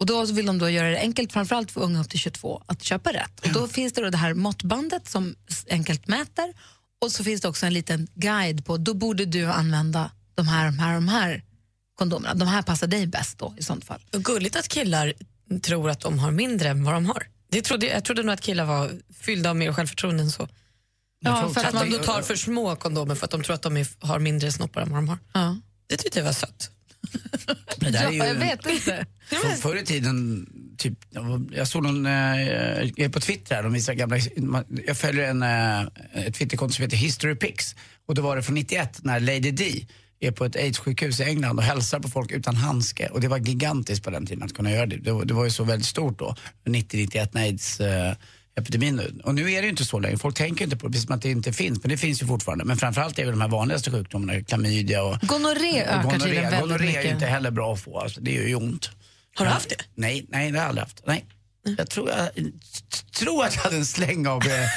Och 0.00 0.06
då 0.06 0.24
vill 0.24 0.46
de 0.46 0.58
då 0.58 0.70
göra 0.70 0.90
det 0.90 0.98
enkelt, 0.98 1.32
framförallt 1.32 1.70
för 1.70 1.80
unga 1.80 2.00
upp 2.00 2.08
till 2.08 2.18
22, 2.18 2.62
att 2.66 2.82
köpa 2.82 3.12
rätt. 3.12 3.40
Och 3.40 3.52
då 3.52 3.68
finns 3.68 3.92
det 3.92 4.02
då 4.02 4.10
det 4.10 4.16
här 4.16 4.34
måttbandet 4.34 5.08
som 5.08 5.34
enkelt 5.70 6.08
mäter 6.08 6.54
och 7.00 7.12
så 7.12 7.24
finns 7.24 7.40
det 7.40 7.48
också 7.48 7.66
en 7.66 7.74
liten 7.74 8.08
guide 8.14 8.64
på, 8.64 8.76
då 8.76 8.94
borde 8.94 9.24
du 9.24 9.46
använda 9.46 10.10
de 10.34 10.48
här, 10.48 10.66
de 10.66 10.78
här, 10.78 10.94
de 10.94 11.08
här 11.08 11.42
kondomerna. 11.94 12.34
De 12.34 12.48
här 12.48 12.62
passar 12.62 12.86
dig 12.86 13.06
bäst 13.06 13.38
då 13.38 13.54
i 13.56 13.62
sånt 13.62 13.84
fall. 13.84 14.00
Och 14.12 14.24
gulligt 14.24 14.56
att 14.56 14.68
killar 14.68 15.12
tror 15.62 15.90
att 15.90 16.00
de 16.00 16.18
har 16.18 16.30
mindre 16.30 16.68
än 16.68 16.84
vad 16.84 16.94
de 16.94 17.06
har. 17.06 17.26
Det 17.50 17.62
trodde, 17.62 17.86
jag 17.86 18.04
trodde 18.04 18.22
nog 18.22 18.32
att 18.32 18.40
killar 18.40 18.64
var 18.64 18.90
fyllda 19.20 19.50
av 19.50 19.56
mer 19.56 19.72
självförtroende 19.72 20.22
än 20.22 20.30
så. 20.30 20.48
Ja, 21.20 21.48
för 21.48 21.64
att 21.64 21.74
man 21.74 21.90
då 21.90 21.98
tar 21.98 22.22
för 22.22 22.36
små 22.36 22.76
kondomer 22.76 23.14
för 23.14 23.24
att 23.24 23.30
de 23.30 23.42
tror 23.42 23.54
att 23.54 23.62
de 23.62 23.76
är, 23.76 24.06
har 24.06 24.18
mindre 24.18 24.52
snoppar 24.52 24.80
än 24.80 24.90
vad 24.90 24.98
de 24.98 25.08
har. 25.08 25.18
Ja. 25.32 25.56
Det 25.86 25.96
tyckte 25.96 26.18
jag 26.18 26.26
var 26.26 26.32
sött. 26.32 26.70
Det 27.76 27.90
där 27.90 28.06
är 28.06 28.10
ju 28.10 28.18
Ja, 28.18 28.26
jag 28.26 28.34
vet 28.34 28.66
inte. 28.66 29.06
För, 29.28 29.48
förr 29.48 29.76
i 29.76 29.84
tiden, 29.84 30.46
typ, 30.78 30.94
jag 31.52 31.68
såg 31.68 31.82
någon, 31.82 32.06
eh, 32.06 32.12
jag 32.12 32.98
är 32.98 33.08
på 33.08 33.20
Twitter 33.20 33.54
här, 33.54 33.62
de 33.62 33.72
visar 33.72 33.94
gamla, 33.94 34.18
jag 34.86 34.96
följer 34.96 35.30
en, 35.30 35.42
eh, 35.42 36.26
ett 36.26 36.34
Twitterkonto 36.34 36.74
som 36.74 36.82
heter 36.82 36.96
History 36.96 37.34
Pics 37.34 37.74
och 38.06 38.14
då 38.14 38.22
var 38.22 38.36
det 38.36 38.42
från 38.42 38.54
91 38.54 39.00
när 39.02 39.20
Lady 39.20 39.50
D 39.50 39.86
är 40.20 40.30
på 40.30 40.44
ett 40.44 40.56
AIDS-sjukhus 40.56 41.20
i 41.20 41.24
England 41.24 41.58
och 41.58 41.64
hälsar 41.64 42.00
på 42.00 42.08
folk 42.08 42.30
utan 42.30 42.56
handske 42.56 43.08
och 43.08 43.20
det 43.20 43.28
var 43.28 43.38
gigantiskt 43.38 44.04
på 44.04 44.10
den 44.10 44.26
tiden 44.26 44.42
att 44.42 44.54
kunna 44.54 44.72
göra 44.72 44.86
det. 44.86 44.96
Det 44.96 45.12
var, 45.12 45.24
det 45.24 45.34
var 45.34 45.44
ju 45.44 45.50
så 45.50 45.64
väldigt 45.64 45.88
stort 45.88 46.18
då, 46.18 46.36
90-91 46.64 47.28
när 47.32 47.42
AIDS 47.42 47.80
eh, 47.80 48.14
epidemin. 48.58 49.20
Och 49.24 49.34
nu 49.34 49.52
är 49.52 49.60
det 49.60 49.64
ju 49.64 49.70
inte 49.70 49.84
så 49.84 49.98
längre. 49.98 50.18
Folk 50.18 50.36
tänker 50.36 50.64
inte 50.64 50.76
på 50.76 50.86
det, 50.86 50.92
precis 50.92 51.06
som 51.06 51.14
att 51.14 51.22
det 51.22 51.30
inte 51.30 51.52
finns. 51.52 51.82
Men 51.82 51.90
det 51.90 51.96
finns 51.96 52.22
ju 52.22 52.26
fortfarande. 52.26 52.64
Men 52.64 52.76
framförallt 52.76 53.18
är 53.18 53.24
det 53.24 53.30
de 53.30 53.40
här 53.40 53.48
vanligaste 53.48 53.90
sjukdomarna, 53.90 54.40
klamydia 54.42 55.02
och... 55.02 55.20
Gonorré 55.20 55.82
ökar 55.82 56.10
tydligen 56.10 56.42
väldigt 56.42 56.60
Gonorré 56.60 56.88
är 56.88 56.96
mycket. 56.96 57.12
inte 57.12 57.26
heller 57.26 57.50
bra 57.50 57.72
att 57.72 57.80
få. 57.80 58.00
Alltså, 58.00 58.20
det 58.20 58.32
gör 58.32 58.44
ju 58.44 58.54
ont. 58.54 58.90
Har 59.34 59.44
du 59.44 59.50
haft 59.50 59.68
det? 59.68 59.76
Nej, 59.94 60.26
nej 60.28 60.50
det 60.50 60.58
har 60.58 60.64
jag 60.64 60.68
aldrig 60.68 60.82
haft. 60.82 61.02
Nej. 61.06 61.26
Jag 61.78 61.90
tror, 61.90 62.10
jag 62.10 62.30
tror 63.18 63.44
att 63.44 63.54
jag 63.54 63.62
hade 63.62 63.76
en 63.76 63.86
släng 63.86 64.26
av 64.26 64.42
eh, 64.42 64.68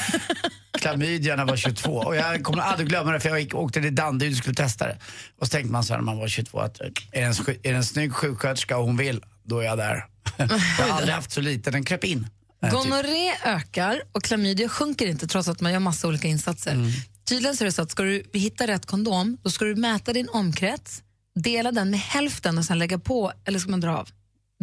klamydia 0.80 1.36
när 1.36 1.44
jag 1.44 1.48
var 1.50 1.58
22. 1.58 1.92
Och 1.92 2.16
jag 2.16 2.44
kommer 2.44 2.62
aldrig 2.62 2.90
glömma 2.90 3.12
det 3.12 3.20
för 3.20 3.30
jag 3.30 3.40
gick, 3.42 3.56
åkte 3.56 3.82
till 3.82 3.96
Danderyd 3.96 4.32
och 4.32 4.38
skulle 4.38 4.56
testa 4.56 4.88
det. 4.88 4.98
Och 5.40 5.48
så 5.48 5.52
tänkte 5.52 5.72
man 5.72 5.84
så 5.84 5.94
här 5.94 6.00
när 6.00 6.06
man 6.06 6.18
var 6.18 6.28
22 6.28 6.60
att 6.60 6.82
eh, 6.82 6.88
är 7.12 7.22
det 7.22 7.22
en, 7.22 7.56
är 7.64 7.72
det 7.72 7.78
en 7.78 7.84
snygg 7.84 8.14
sjuksköterska 8.14 8.78
och 8.78 8.86
hon 8.86 8.98
vill, 8.98 9.24
då 9.44 9.60
är 9.60 9.66
jag 9.66 9.78
där. 9.78 10.06
jag 10.38 10.86
har 10.86 10.98
aldrig 10.98 11.16
haft 11.16 11.32
så 11.32 11.42
lite, 11.42 11.72
den 11.72 11.86
kröp 11.86 12.04
in. 12.04 12.28
Eh, 12.62 12.70
typ. 12.70 12.80
Gonorré 12.80 13.34
ökar 13.43 14.01
och 14.12 14.24
klamydia 14.24 14.70
sjunker 14.70 15.07
inte 15.07 15.28
trots 15.28 15.47
att 15.47 15.62
man 15.62 15.72
gör 15.72 15.80
massa 15.80 16.07
olika 16.07 16.28
insatser. 16.28 16.72
Mm. 16.74 16.91
Tydligen 17.30 17.55
så 17.55 17.64
är 17.64 17.66
det 17.66 17.72
så 17.72 17.82
att 17.82 17.91
ska 17.91 18.03
du 18.03 18.24
hitta 18.34 18.68
rätt 18.68 18.86
kondom, 18.86 19.38
då 19.41 19.49
ska 19.49 19.66
du 19.66 19.76
mäta 19.76 20.14
din 20.14 20.30
omkrets, 20.30 21.03
dela 21.36 21.72
den 21.72 21.89
med 21.89 21.99
hälften 21.99 22.57
och 22.57 22.66
sen 22.66 22.80
lägga 22.80 22.99
på, 22.99 23.32
eller 23.45 23.59
ska 23.59 23.72
man 23.72 23.80
dra 23.82 23.97
av? 23.97 24.09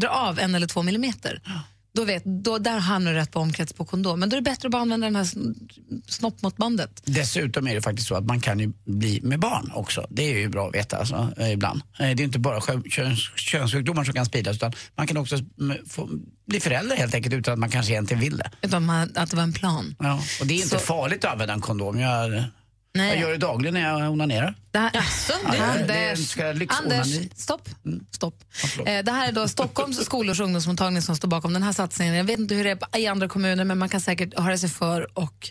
Dra 0.01 0.09
av 0.09 0.39
en 0.39 0.55
eller 0.55 0.67
två 0.67 0.83
millimeter. 0.83 1.43
Då 1.99 2.05
vet, 2.05 2.23
då, 2.25 2.59
där 2.59 2.79
hamnar 2.79 3.13
du 3.13 3.19
rätt 3.19 3.31
på 3.31 3.41
omkrets 3.41 3.73
på 3.73 3.85
kondom. 3.85 4.21
Men 4.21 4.29
då 4.29 4.37
är 4.37 4.41
det 4.41 4.45
bättre 4.51 4.69
att 4.69 4.73
bara 4.73 4.83
använda 4.83 5.07
den 5.07 5.17
här 5.17 5.25
sn- 5.25 5.55
snoppmåttbandet. 6.09 7.03
Dessutom 7.05 7.69
är 7.69 7.75
det 7.75 7.83
faktiskt 7.83 8.09
så 8.09 8.15
att 8.15 8.25
man 8.25 8.41
kan 8.41 8.59
ju 8.61 8.73
bli 8.85 9.21
med 9.23 9.41
barn 9.41 9.71
också. 9.75 10.07
Det 10.11 10.23
är 10.23 10.39
ju 10.39 10.49
bra 10.49 10.69
att 10.69 10.75
veta 10.75 10.97
alltså, 10.97 11.33
eh, 11.37 11.53
ibland. 11.53 11.81
Eh, 11.99 12.11
Det 12.11 12.23
är 12.23 12.25
inte 12.25 12.39
bara 12.39 12.61
kö- 12.61 12.83
köns, 12.91 13.19
könssjukdomar 13.37 14.05
som 14.05 14.15
kan 14.15 14.27
spridas 14.27 14.57
utan 14.57 14.73
man 14.97 15.07
kan 15.07 15.17
också 15.17 15.37
få, 15.89 16.09
bli 16.47 16.61
förälder 16.61 16.97
helt 16.97 17.15
enkelt 17.15 17.35
utan 17.35 17.53
att 17.53 17.59
man 17.59 17.71
kanske 17.71 17.93
egentligen 17.93 18.21
vill 18.21 18.37
det. 18.37 18.51
Utan 18.63 18.87
man, 18.87 19.13
att 19.15 19.31
det 19.31 19.37
var 19.37 19.43
en 19.43 19.53
plan. 19.53 19.95
Ja, 19.99 20.21
och 20.41 20.47
det 20.47 20.55
är 20.55 20.57
inte 20.57 20.69
Så- 20.69 20.79
farligt 20.79 21.25
att 21.25 21.33
använda 21.33 21.55
en 21.55 21.61
kondom. 21.61 21.99
Jag, 22.01 22.45
Nej. 22.95 23.09
jag 23.09 23.19
gör 23.21 23.31
det 23.31 23.37
dagligen 23.39 23.75
när 23.75 23.81
jag 24.01 24.13
onanerar. 24.13 24.55
Det 24.71 24.79
här, 24.79 24.91
Ja, 24.95 25.03
det 25.51 25.57
är- 25.59 25.87
det 25.87 25.95
är 25.95 26.03
en 26.05 26.11
Anders, 26.11 26.29
så 26.31 26.39
kallad. 26.39 26.73
Anders, 26.93 27.09
stopp. 27.37 27.69
Mm. 27.87 28.07
stopp. 28.11 28.45
Eh, 28.87 29.05
det 29.05 29.13
här 29.13 29.29
är 29.29 29.33
då 29.33 29.49
Stockholms 29.49 30.05
skolors 30.05 30.41
ungdomsmottagning 30.41 31.03
som 31.03 31.17
står 31.17 31.29
bakom 31.29 31.53
den 31.53 31.63
här 31.63 31.73
satsningen. 31.73 32.15
Jag 32.15 32.25
vet 32.25 32.39
inte 32.39 32.55
hur 32.55 32.65
det 32.65 32.71
är 32.93 32.99
i 32.99 33.07
andra 33.07 33.29
kommuner, 33.29 33.65
men 33.65 33.79
man 33.79 33.89
kan 33.89 34.01
säkert 34.01 34.39
höra 34.39 34.59
sig 34.59 34.69
för 34.69 35.19
och 35.19 35.51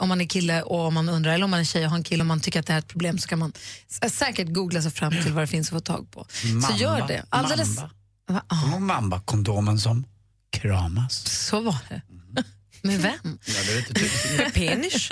om 0.00 0.08
man 0.08 0.20
är 0.20 0.24
kille 0.26 0.62
och 0.62 0.80
om 0.80 0.94
man 0.94 1.08
undrar, 1.08 1.32
eller 1.32 1.44
om 1.44 1.50
man 1.50 1.60
är 1.60 1.64
tjej 1.64 1.84
och 1.84 1.90
har 1.90 1.96
en 1.98 2.04
kille 2.04 2.22
och 2.22 2.26
man 2.26 2.40
tycker 2.40 2.60
att 2.60 2.66
det 2.66 2.72
här 2.72 2.78
är 2.78 2.82
ett 2.82 2.88
problem 2.88 3.18
så 3.18 3.28
kan 3.28 3.38
man 3.38 3.52
s- 4.02 4.14
säkert 4.18 4.48
googla 4.48 4.82
sig 4.82 4.90
fram 4.90 5.12
till 5.22 5.32
vad 5.32 5.42
det 5.42 5.46
finns 5.46 5.68
att 5.68 5.72
få 5.72 5.80
tag 5.80 6.10
på. 6.10 6.26
så 6.68 6.76
gör 6.76 7.06
det. 7.08 7.24
Alldeles, 7.28 7.76
Mamba. 7.78 7.90
Kommer 8.48 8.66
du 8.66 8.70
ihåg 8.72 8.80
Mamba-kondomen 8.82 9.78
som 9.78 10.04
kramas? 10.52 11.26
så 11.46 11.60
var 11.60 11.76
det. 11.88 12.02
Med 12.86 13.00
vem? 13.00 13.38
Tydligt. 13.46 14.38
Med 14.38 14.54
penis. 14.54 15.10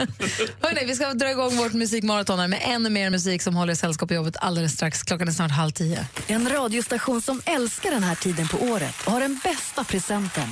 Hörrni, 0.61 0.87
vi 0.87 0.95
ska 0.95 1.14
dra 1.14 1.31
igång 1.31 1.57
vårt 1.57 1.72
musikmaraton 1.72 2.51
med 2.51 2.61
ännu 2.64 2.91
mer 2.91 3.11
musik 3.11 3.43
som 3.43 3.57
håller 3.57 3.75
sällskap 3.75 4.11
i 4.11 4.14
jobbet 4.14 4.37
alldeles 4.39 4.72
strax. 4.72 5.03
Klockan 5.03 5.29
är 5.29 5.33
snart 5.33 5.51
halv 5.51 5.70
tio. 5.70 6.07
En 6.27 6.49
radiostation 6.49 7.22
som 7.22 7.43
älskar 7.47 7.91
den 7.91 8.03
här 8.03 8.14
tiden 8.14 8.49
på 8.49 8.57
året 8.57 8.95
och 9.05 9.12
har 9.12 9.20
den 9.20 9.41
bästa 9.45 9.85
presenten. 9.85 10.49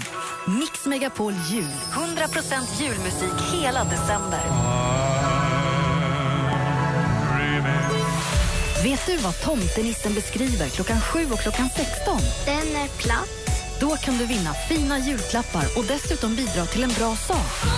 Mix 0.47 0.87
Megapol 0.87 1.35
Jul. 1.51 1.65
100% 1.93 2.83
julmusik 2.83 3.53
hela 3.53 3.85
december. 3.85 4.41
Vet 8.83 9.07
du 9.07 9.17
vad 9.17 9.41
tomtenissen 9.41 10.15
beskriver 10.15 10.69
klockan 10.69 11.01
7 11.01 11.27
och 11.33 11.39
klockan 11.39 11.69
16? 11.77 12.19
Den 12.47 12.77
är 12.77 12.89
platt. 12.89 13.42
Då 13.83 13.97
kan 13.97 14.19
du 14.19 14.27
vinna 14.27 14.55
fina 14.55 14.99
julklappar 14.99 15.65
och 15.77 15.85
dessutom 15.85 16.37
bidra 16.37 16.67
till 16.67 16.83
en 16.83 16.91
bra 16.99 17.17
sak. 17.17 17.73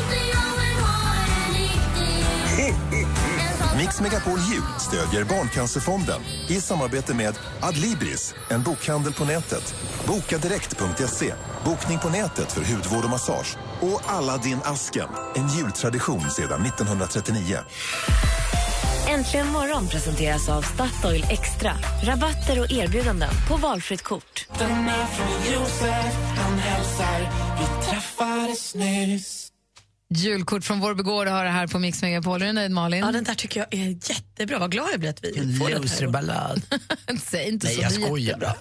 Mix 3.76 4.00
Megapol 4.00 4.38
Jul 4.38 4.62
stödjer 4.80 5.24
Barncancerfonden 5.24 6.20
i 6.48 6.61
samarbete 6.61 7.14
med 7.14 7.38
Adlibris, 7.61 8.34
en 8.50 8.62
bokhandel 8.62 9.12
på 9.12 9.24
nätet, 9.24 9.74
bokadirekt.se, 10.07 11.34
bokning 11.64 11.98
på 11.98 12.09
nätet 12.09 12.52
för 12.52 12.61
hudvård 12.61 13.05
och 13.05 13.11
massage 13.11 13.57
och 13.80 14.12
Aladdin 14.12 14.59
Asken, 14.64 15.09
en 15.34 15.48
jultradition 15.48 16.30
sedan 16.30 16.66
1939. 16.66 17.59
Äntligen 19.09 19.48
morgon 19.48 19.88
presenteras 19.88 20.48
av 20.48 20.62
Statoil 20.62 21.24
Extra. 21.30 21.72
Rabatter 22.02 22.61
och 22.61 22.72
erbjudanden 22.72 23.30
på 23.48 23.57
valfritt 23.57 24.02
kort. 24.02 24.46
Den 24.59 24.70
är 24.70 25.07
från 25.07 25.52
Josef, 25.55 26.14
han 26.36 26.59
hälsar 26.59 27.20
Vi 27.59 27.86
träffades 27.90 28.74
nyss 28.74 29.50
Julkort 30.14 30.64
från 30.64 30.80
Vårby 30.80 31.02
gård 31.02 31.26
har 31.26 31.44
det 31.44 31.50
här 31.50 31.66
på 31.66 31.78
Mix 31.78 32.02
Megapol. 32.02 32.42
Är 32.42 32.46
du 32.46 32.52
nöjd, 32.52 32.70
Malin? 32.70 33.00
Ja, 33.00 33.12
den 33.12 33.24
där 33.24 33.34
tycker 33.34 33.61
jag 33.61 33.80
är 33.80 33.88
jättebra. 33.88 34.59
Vad 34.59 34.70
glad 34.72 34.88
jag 34.92 35.00
blir 35.00 35.11
att 35.11 35.24
vi 35.24 35.32
får 35.32 35.40
den 35.40 35.72
här. 35.72 35.82
Loserballad. 35.82 36.62
Säg 37.26 37.48
inte 37.48 37.66
Nej, 37.66 37.76
så, 37.76 37.82
jag 37.82 37.90
det 37.92 37.96
är 37.96 38.07
skojar. 38.07 38.57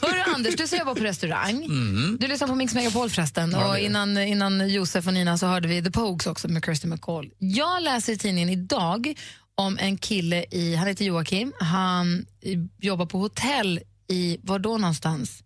Hörru, 0.00 0.34
Anders, 0.34 0.56
du 0.56 0.66
ska 0.66 0.76
jobba 0.76 0.94
på 0.94 1.04
restaurang. 1.04 1.64
Mm. 1.74 2.16
Du 2.20 2.26
lyssnar 2.26 2.48
på 2.48 2.54
Mix 2.54 2.74
Megapol 2.74 3.10
förresten. 3.10 3.50
Ja, 3.50 3.68
och 3.68 3.78
innan, 3.78 4.18
innan 4.18 4.68
Josef 4.68 5.06
och 5.06 5.14
Nina 5.14 5.38
så 5.38 5.46
hörde 5.46 5.68
vi 5.68 5.82
The 5.82 5.90
Pogues 5.90 6.26
också 6.26 6.48
med 6.48 6.64
Kirsty 6.64 6.88
McCall. 6.88 7.30
Jag 7.38 7.82
läser 7.82 8.12
i 8.12 8.18
tidningen 8.18 8.48
idag 8.48 9.14
om 9.54 9.78
en 9.78 9.98
kille, 9.98 10.44
i, 10.50 10.74
han 10.74 10.86
heter 10.86 11.04
Joakim, 11.04 11.52
han 11.60 12.26
jobbar 12.80 13.06
på 13.06 13.18
hotell 13.18 13.80
i, 14.08 14.38
var 14.42 14.58
då 14.58 14.78
någonstans? 14.78 15.42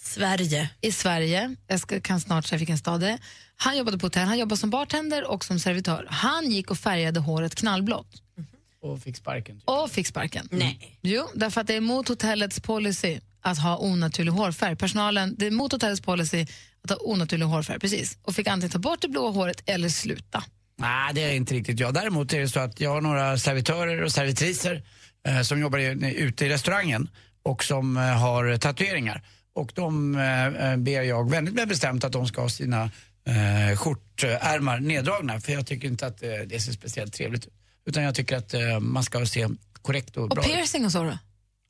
Sverige. 0.00 0.70
I 0.80 0.92
Sverige. 0.92 1.56
Jag 1.66 1.80
ska, 1.80 2.00
kan 2.00 2.20
snart 2.20 2.46
säga 2.46 2.58
vilken 2.58 2.78
stad 2.78 3.00
det 3.00 3.08
är. 3.08 3.18
Han 3.56 3.78
jobbade 3.78 3.98
på 3.98 4.06
hotell, 4.06 4.26
han 4.28 4.38
jobbade 4.38 4.56
som 4.56 4.70
bartender 4.70 5.30
och 5.30 5.44
som 5.44 5.60
servitör. 5.60 6.06
Han 6.10 6.50
gick 6.50 6.70
och 6.70 6.78
färgade 6.78 7.20
håret 7.20 7.54
knallblått. 7.54 8.22
Och 8.80 9.02
fick 9.02 9.16
sparken. 9.16 9.60
Och 9.64 9.90
fick 9.90 10.06
sparken. 10.06 10.48
Nej. 10.50 10.98
Jo, 11.02 11.28
därför 11.34 11.60
att 11.60 11.66
det 11.66 11.74
är 11.74 11.80
mot 11.80 12.08
hotellets 12.08 12.60
policy 12.60 13.20
att 13.40 13.58
ha 13.58 13.76
onaturlig 13.78 14.32
hårfärg. 14.32 14.76
Personalen, 14.76 15.34
det 15.38 15.46
är 15.46 15.50
mot 15.50 15.72
hotellets 15.72 16.00
policy 16.00 16.46
att 16.84 16.90
ha 16.90 16.96
onaturlig 16.96 17.46
hårfärg, 17.46 17.78
precis. 17.78 18.18
Och 18.22 18.34
fick 18.34 18.46
antingen 18.46 18.70
ta 18.70 18.78
bort 18.78 19.02
det 19.02 19.08
blåa 19.08 19.30
håret 19.30 19.62
eller 19.66 19.88
sluta. 19.88 20.44
Nej, 20.78 21.14
det 21.14 21.22
är 21.24 21.34
inte 21.34 21.54
riktigt 21.54 21.80
jag. 21.80 21.94
Däremot 21.94 22.32
är 22.32 22.40
det 22.40 22.48
så 22.48 22.60
att 22.60 22.80
jag 22.80 22.90
har 22.90 23.00
några 23.00 23.38
servitörer 23.38 24.02
och 24.02 24.12
servitriser 24.12 24.82
eh, 25.28 25.40
som 25.40 25.60
jobbar 25.60 25.78
i, 25.78 26.14
ute 26.16 26.46
i 26.46 26.48
restaurangen 26.48 27.08
och 27.42 27.64
som 27.64 27.96
eh, 27.96 28.02
har 28.02 28.56
tatueringar. 28.56 29.22
Och 29.54 29.72
de 29.74 30.14
eh, 30.16 30.46
eh, 30.46 30.76
ber 30.76 31.02
jag 31.02 31.30
väldigt 31.30 31.68
bestämt 31.68 32.04
att 32.04 32.12
de 32.12 32.26
ska 32.26 32.40
ha 32.40 32.48
sina 32.48 32.90
eh, 33.26 33.76
skjortärmar 33.76 34.80
neddragna 34.80 35.40
för 35.40 35.52
jag 35.52 35.66
tycker 35.66 35.88
inte 35.88 36.06
att 36.06 36.22
eh, 36.22 36.28
det 36.46 36.60
ser 36.60 36.72
speciellt 36.72 37.12
trevligt 37.14 37.46
ut. 37.46 37.52
Utan 37.86 38.02
jag 38.02 38.14
tycker 38.14 38.36
att 38.36 38.54
eh, 38.54 38.80
man 38.80 39.02
ska 39.04 39.26
se 39.26 39.48
korrekt 39.82 40.16
och, 40.16 40.22
Och 40.22 40.28
bra 40.28 40.44
ut. 40.44 40.50
piercing 40.50 40.84
och 40.84 40.92
så 40.92 41.02
då? 41.02 41.18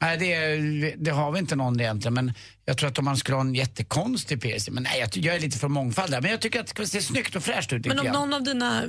Nej, 0.01 0.19
det, 0.19 0.95
det 0.97 1.11
har 1.11 1.33
vi 1.33 1.39
inte 1.39 1.57
någon 1.57 1.81
egentligen. 1.81 2.15
Men 2.15 2.33
jag 2.65 2.79
tror 2.79 2.89
att 2.89 2.99
om 2.99 3.05
man 3.05 3.17
skulle 3.17 3.37
ha 3.37 3.43
en 3.43 3.55
jättekonstig 3.55 4.43
piercing. 4.43 4.75
Men 4.75 4.83
nej, 4.83 5.01
jag, 5.01 5.17
jag 5.17 5.37
är 5.37 5.41
lite 5.41 5.59
för 5.59 5.69
mångfald 5.69 6.11
där. 6.11 6.21
Men 6.21 6.31
jag 6.31 6.41
tycker 6.41 6.61
att 6.61 6.67
det 6.67 6.71
ska 6.71 6.87
se 6.87 7.03
snyggt 7.03 7.37
och 7.37 7.43
fräscht 7.45 7.73
ut. 7.73 7.87
Men 7.87 7.99
om 7.99 8.05
grann. 8.05 8.15
någon 8.15 8.35
av 8.35 8.43
dina, 8.43 8.83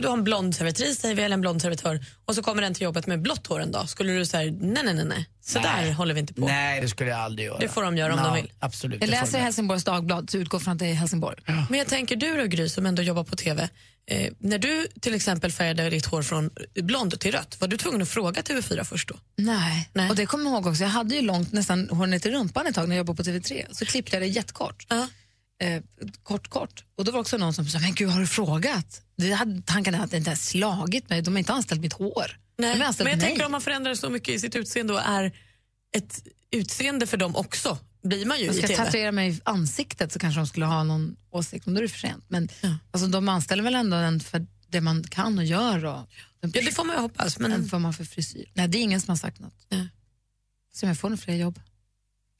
du 0.00 0.06
har 0.08 0.14
en 0.14 0.24
blond 0.24 0.56
servitris 0.56 1.00
säger 1.00 1.14
vi, 1.14 1.22
eller 1.22 1.34
en 1.34 1.40
blond 1.40 1.62
servitör 1.62 2.04
och 2.24 2.34
så 2.34 2.42
kommer 2.42 2.62
den 2.62 2.74
till 2.74 2.82
jobbet 2.82 3.06
med 3.06 3.22
blått 3.22 3.46
hår 3.46 3.60
en 3.60 3.72
dag. 3.72 3.88
Skulle 3.88 4.12
du 4.12 4.26
säga 4.26 4.52
nej, 4.60 4.82
nej, 4.84 4.94
nej, 4.94 5.04
nej. 5.04 5.28
Så 5.40 5.60
Nej. 5.60 5.86
där 5.86 5.92
håller 5.92 6.14
vi 6.14 6.20
inte 6.20 6.34
på. 6.34 6.46
Nej, 6.46 6.80
det 6.80 6.88
skulle 6.88 7.10
jag 7.10 7.20
aldrig 7.20 7.46
göra. 7.46 7.58
Det 7.58 7.68
får 7.68 7.82
de 7.82 7.96
göra 7.96 8.12
om 8.12 8.18
Ja, 8.18 8.26
de 8.26 8.34
vill. 8.34 8.52
Absolut. 8.58 9.00
Jag 9.00 9.10
läser. 9.10 9.38
Helsingborgs 9.38 9.84
Dagblad, 9.84 10.30
så 10.30 10.38
utgår 10.38 10.58
från 10.58 10.72
att 10.72 10.78
det 10.78 10.86
är 10.86 10.94
Helsingborg. 10.94 11.36
Men 11.70 11.78
jag 11.78 11.88
tänker 11.88 12.16
du 12.16 12.36
då 12.36 12.44
Gry 12.44 12.68
som 12.68 12.86
ändå 12.86 13.02
jobbar 13.02 13.24
på 13.24 13.36
TV. 13.36 13.68
Eh, 14.06 14.32
när 14.38 14.58
du 14.58 14.86
till 15.00 15.14
exempel 15.14 15.52
färgade 15.52 15.90
ditt 15.90 16.06
hår 16.06 16.22
från 16.22 16.50
blond 16.74 17.20
till 17.20 17.32
rött, 17.32 17.60
var 17.60 17.68
du 17.68 17.76
tvungen 17.76 18.02
att 18.02 18.08
fråga 18.08 18.42
TV4 18.42 18.84
först 18.84 19.08
då? 19.08 19.14
Nej. 19.36 19.90
Nej. 19.92 20.10
och 20.10 20.16
det 20.16 20.26
kommer 20.26 20.44
jag 20.44 20.52
ihåg 20.52 20.66
också. 20.66 20.82
Jag 20.82 20.90
hade 20.90 21.14
ju 21.14 21.22
långt, 21.22 21.52
nästan 21.52 21.88
hår 21.88 22.06
ner 22.06 22.18
till 22.18 22.32
rumpan 22.32 22.66
ett 22.66 22.74
tag 22.74 22.88
när 22.88 22.96
jag 22.96 23.06
jobbade 23.06 23.16
på 23.16 23.30
TV3. 23.30 23.66
Så 23.72 23.84
klippte 23.84 24.16
jag 24.16 24.22
det 24.22 24.26
jättekort. 24.26 24.86
Eh, 25.62 25.82
kort, 26.22 26.48
kort. 26.48 26.84
Och 26.96 27.04
då 27.04 27.12
var 27.12 27.18
det 27.18 27.20
också 27.20 27.36
någon 27.36 27.54
som 27.54 27.66
sa, 27.66 27.78
men 27.78 27.94
gud 27.94 28.10
har 28.10 28.20
du 28.20 28.26
frågat? 28.26 29.02
Det 29.16 29.32
hade, 29.32 29.62
tanken 29.62 30.08
det 30.10 30.16
inte 30.16 30.30
har 30.30 30.36
slagit 30.36 31.10
mig, 31.10 31.22
de 31.22 31.34
har 31.34 31.38
inte 31.38 31.52
anställt 31.52 31.80
mitt 31.80 31.92
hår. 31.92 32.38
Nej. 32.58 32.78
Men 32.78 32.94
jag 32.98 33.04
mig. 33.04 33.20
tänker 33.20 33.46
om 33.46 33.52
man 33.52 33.60
förändrar 33.60 33.94
så 33.94 34.10
mycket 34.10 34.34
i 34.34 34.38
sitt 34.38 34.56
utseende 34.56 34.92
och 34.92 35.00
är 35.00 35.32
ett 35.96 36.22
utseende 36.50 37.06
för 37.06 37.16
dem 37.16 37.36
också, 37.36 37.78
blir 38.04 38.26
man 38.26 38.38
ju 38.38 38.44
Jag 38.46 38.54
i 38.54 38.58
ska 38.58 38.66
TV. 38.66 38.84
tatuera 38.84 39.12
mig 39.12 39.30
i 39.30 39.40
ansiktet 39.44 40.12
så 40.12 40.18
kanske 40.18 40.40
de 40.40 40.46
skulle 40.46 40.66
ha 40.66 40.82
någon 40.82 41.16
åsikt, 41.30 41.66
men 41.66 41.74
då 41.74 41.78
är 41.78 41.82
det 41.82 41.88
för 41.88 41.98
sent. 41.98 42.24
Men 42.28 42.48
alltså, 42.90 43.06
de 43.08 43.28
anställer 43.28 43.62
väl 43.62 43.74
ändå 43.74 43.96
en 43.96 44.20
för 44.20 44.46
det 44.68 44.80
man 44.80 45.02
kan 45.04 45.38
och 45.38 45.44
gör. 45.44 45.84
Och 45.84 46.08
Ja, 46.40 46.48
det 46.52 46.74
får 46.74 46.84
man 46.84 46.96
ju 46.96 47.02
hoppas. 47.02 47.38
Men... 47.38 47.52
En 47.52 47.66
vad 47.66 47.80
man 47.80 47.94
för 47.94 48.04
frisyr. 48.04 48.44
Nej, 48.54 48.68
det 48.68 48.78
är 48.78 48.82
ingen 48.82 49.00
som 49.00 49.10
har 49.12 49.16
sagt 49.16 49.40
något. 49.40 49.66
Ja. 49.68 49.86
Så 50.74 50.86
jag 50.86 50.98
får 50.98 51.10
nog 51.10 51.20
fler 51.20 51.34
jobb. 51.34 51.60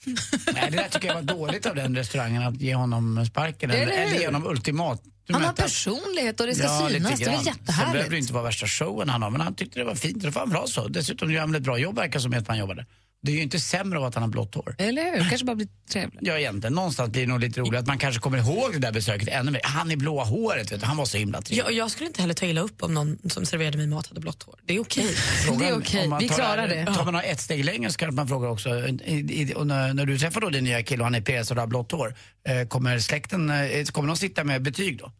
Nej, 0.54 0.70
det 0.70 0.76
där 0.76 0.88
tycker 0.88 1.08
jag 1.08 1.14
var 1.14 1.22
dåligt 1.22 1.66
av 1.66 1.74
den 1.74 1.96
restaurangen 1.96 2.42
att 2.42 2.60
ge 2.60 2.74
honom 2.74 3.26
sparken. 3.26 3.70
Eller 3.70 3.86
Eller, 3.92 4.18
ge 4.18 4.26
honom 4.26 4.46
ultimat. 4.46 5.02
Han 5.28 5.42
har 5.42 5.52
personlighet 5.52 6.40
och 6.40 6.46
det 6.46 6.54
ska 6.54 6.64
Ja, 6.64 6.88
synas. 6.90 7.18
Det 7.18 7.24
är 7.24 7.30
grann. 7.32 7.44
Sen 7.44 7.54
behöver 7.64 7.92
det 7.92 7.98
jättehärligt. 7.98 8.12
inte 8.22 8.32
vara 8.32 8.44
värsta 8.44 8.66
showen 8.66 9.08
han 9.08 9.22
har, 9.22 9.30
men 9.30 9.40
han 9.40 9.54
tyckte 9.54 9.78
det 9.78 9.84
var 9.84 9.94
fint. 9.94 10.22
Det 10.22 10.30
var 10.30 10.46
bra 10.46 10.66
så. 10.66 10.88
Dessutom 10.88 11.32
gör 11.32 11.40
han 11.40 11.52
väl 11.52 11.60
ett 11.60 11.64
bra 11.64 11.78
jobb 11.78 11.96
verkar 11.96 12.18
som 12.20 12.34
att 12.34 12.48
han 12.48 12.58
jobbade. 12.58 12.86
Det 13.24 13.32
är 13.32 13.36
ju 13.36 13.42
inte 13.42 13.60
sämre 13.60 13.98
av 13.98 14.04
att 14.04 14.14
han 14.14 14.22
har 14.22 14.30
blått 14.30 14.54
hår. 14.54 14.74
Eller 14.78 15.04
hur? 15.04 15.28
Kanske 15.28 15.44
bara 15.44 15.56
blir 15.56 15.68
trevligt. 15.92 16.18
Ja, 16.22 16.38
egentligen. 16.38 16.74
Någonstans 16.74 17.10
blir 17.10 17.22
det 17.22 17.28
nog 17.28 17.40
lite 17.40 17.60
roligt 17.60 17.80
att 17.80 17.86
man 17.86 17.98
kanske 17.98 18.20
kommer 18.20 18.38
ihåg 18.38 18.72
det 18.72 18.78
där 18.78 18.92
besöket 18.92 19.28
ännu 19.28 19.50
mer. 19.50 19.60
Han 19.64 19.90
i 19.90 19.96
blåa 19.96 20.24
håret, 20.24 20.72
vet 20.72 20.80
du, 20.80 20.86
han 20.86 20.96
var 20.96 21.04
så 21.04 21.18
himla 21.18 21.42
trevlig. 21.42 21.64
Jag, 21.64 21.72
jag 21.72 21.90
skulle 21.90 22.06
inte 22.06 22.20
heller 22.20 22.34
ta 22.34 22.46
illa 22.46 22.60
upp 22.60 22.82
om 22.82 22.94
någon 22.94 23.18
som 23.30 23.46
serverade 23.46 23.78
mig 23.78 23.86
mat 23.86 24.06
hade 24.06 24.20
blått 24.20 24.42
hår. 24.42 24.54
Det 24.64 24.74
är 24.74 24.80
okej. 24.80 25.04
Frågan, 25.46 25.72
om 26.04 26.10
man 26.10 26.28
tar, 26.28 26.94
Tar 26.94 27.12
man 27.12 27.24
ett 27.24 27.40
steg 27.40 27.64
längre 27.64 27.90
så 27.90 27.98
kanske 27.98 28.14
man 28.16 28.28
frågar 28.28 28.48
också, 28.48 28.68
i, 28.88 29.14
i, 29.14 29.54
när, 29.64 29.94
när 29.94 30.06
du 30.06 30.18
träffar 30.18 30.40
då 30.40 30.50
din 30.50 30.64
nya 30.64 30.82
kille 30.82 31.00
och 31.00 31.06
han 31.06 31.14
är 31.14 31.42
PS 31.42 31.50
och 31.50 31.56
har 31.56 31.66
blått 31.66 31.92
hår, 31.92 32.14
eh, 32.48 32.68
kommer 32.68 32.98
släkten, 32.98 33.50
eh, 33.50 33.84
kommer 33.84 34.08
de 34.08 34.16
sitta 34.16 34.44
med 34.44 34.62
betyg 34.62 34.98
då? 34.98 35.12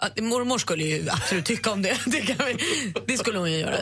Ja, 0.00 0.22
mormor 0.22 0.58
skulle 0.58 0.84
ju 0.84 1.10
absolut 1.10 1.46
tycka 1.46 1.70
om 1.70 1.82
det. 1.82 1.98
Det, 2.06 2.20
vi, 2.46 2.94
det 3.06 3.18
skulle 3.18 3.38
hon 3.38 3.52
ju 3.52 3.58
göra. 3.58 3.76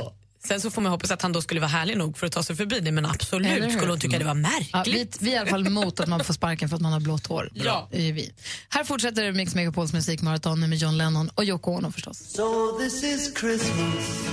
Sen 0.49 0.61
så 0.61 0.70
får 0.70 0.82
man 0.82 0.92
hoppas 0.92 1.11
att 1.11 1.22
han 1.22 1.32
då 1.32 1.42
skulle 1.42 1.61
vara 1.61 1.68
härlig 1.68 1.96
nog 1.96 2.18
för 2.18 2.26
att 2.26 2.32
ta 2.32 2.42
sig 2.42 2.57
förbi 2.57 2.80
det 2.80 2.92
men 2.92 3.07
absolut 3.07 3.72
skulle 3.72 3.90
hon 3.90 4.01
tycka 4.01 4.18
det 4.18 4.24
var 4.24 4.34
märkligt. 4.34 4.70
Ja, 4.72 4.82
vi, 4.86 5.09
vi 5.20 5.30
är 5.30 5.34
i 5.34 5.38
alla 5.38 5.51
fall 5.51 5.66
emot 5.66 6.01
att 6.01 6.09
man 6.09 6.24
får 6.24 6.34
sparken 6.34 6.68
för 6.68 6.76
att 6.76 6.82
man 6.82 6.92
har 6.92 7.01
blått 7.01 7.26
hår. 7.26 7.51
Ja. 7.55 7.88
Är 7.92 8.12
vi. 8.12 8.32
Här 8.68 8.84
fortsätter 8.84 9.32
Mix 9.32 9.55
Megapols 9.55 9.92
musikmaraton 9.92 10.61
med 10.61 10.78
John 10.78 10.99
Lennon 10.99 11.30
och 11.34 11.44
Yoko 11.44 11.70
Ono 11.70 11.90
förstås. 11.92 12.18
So 12.18 12.78
this 12.78 13.05
is 13.05 13.34
Christmas 13.40 14.28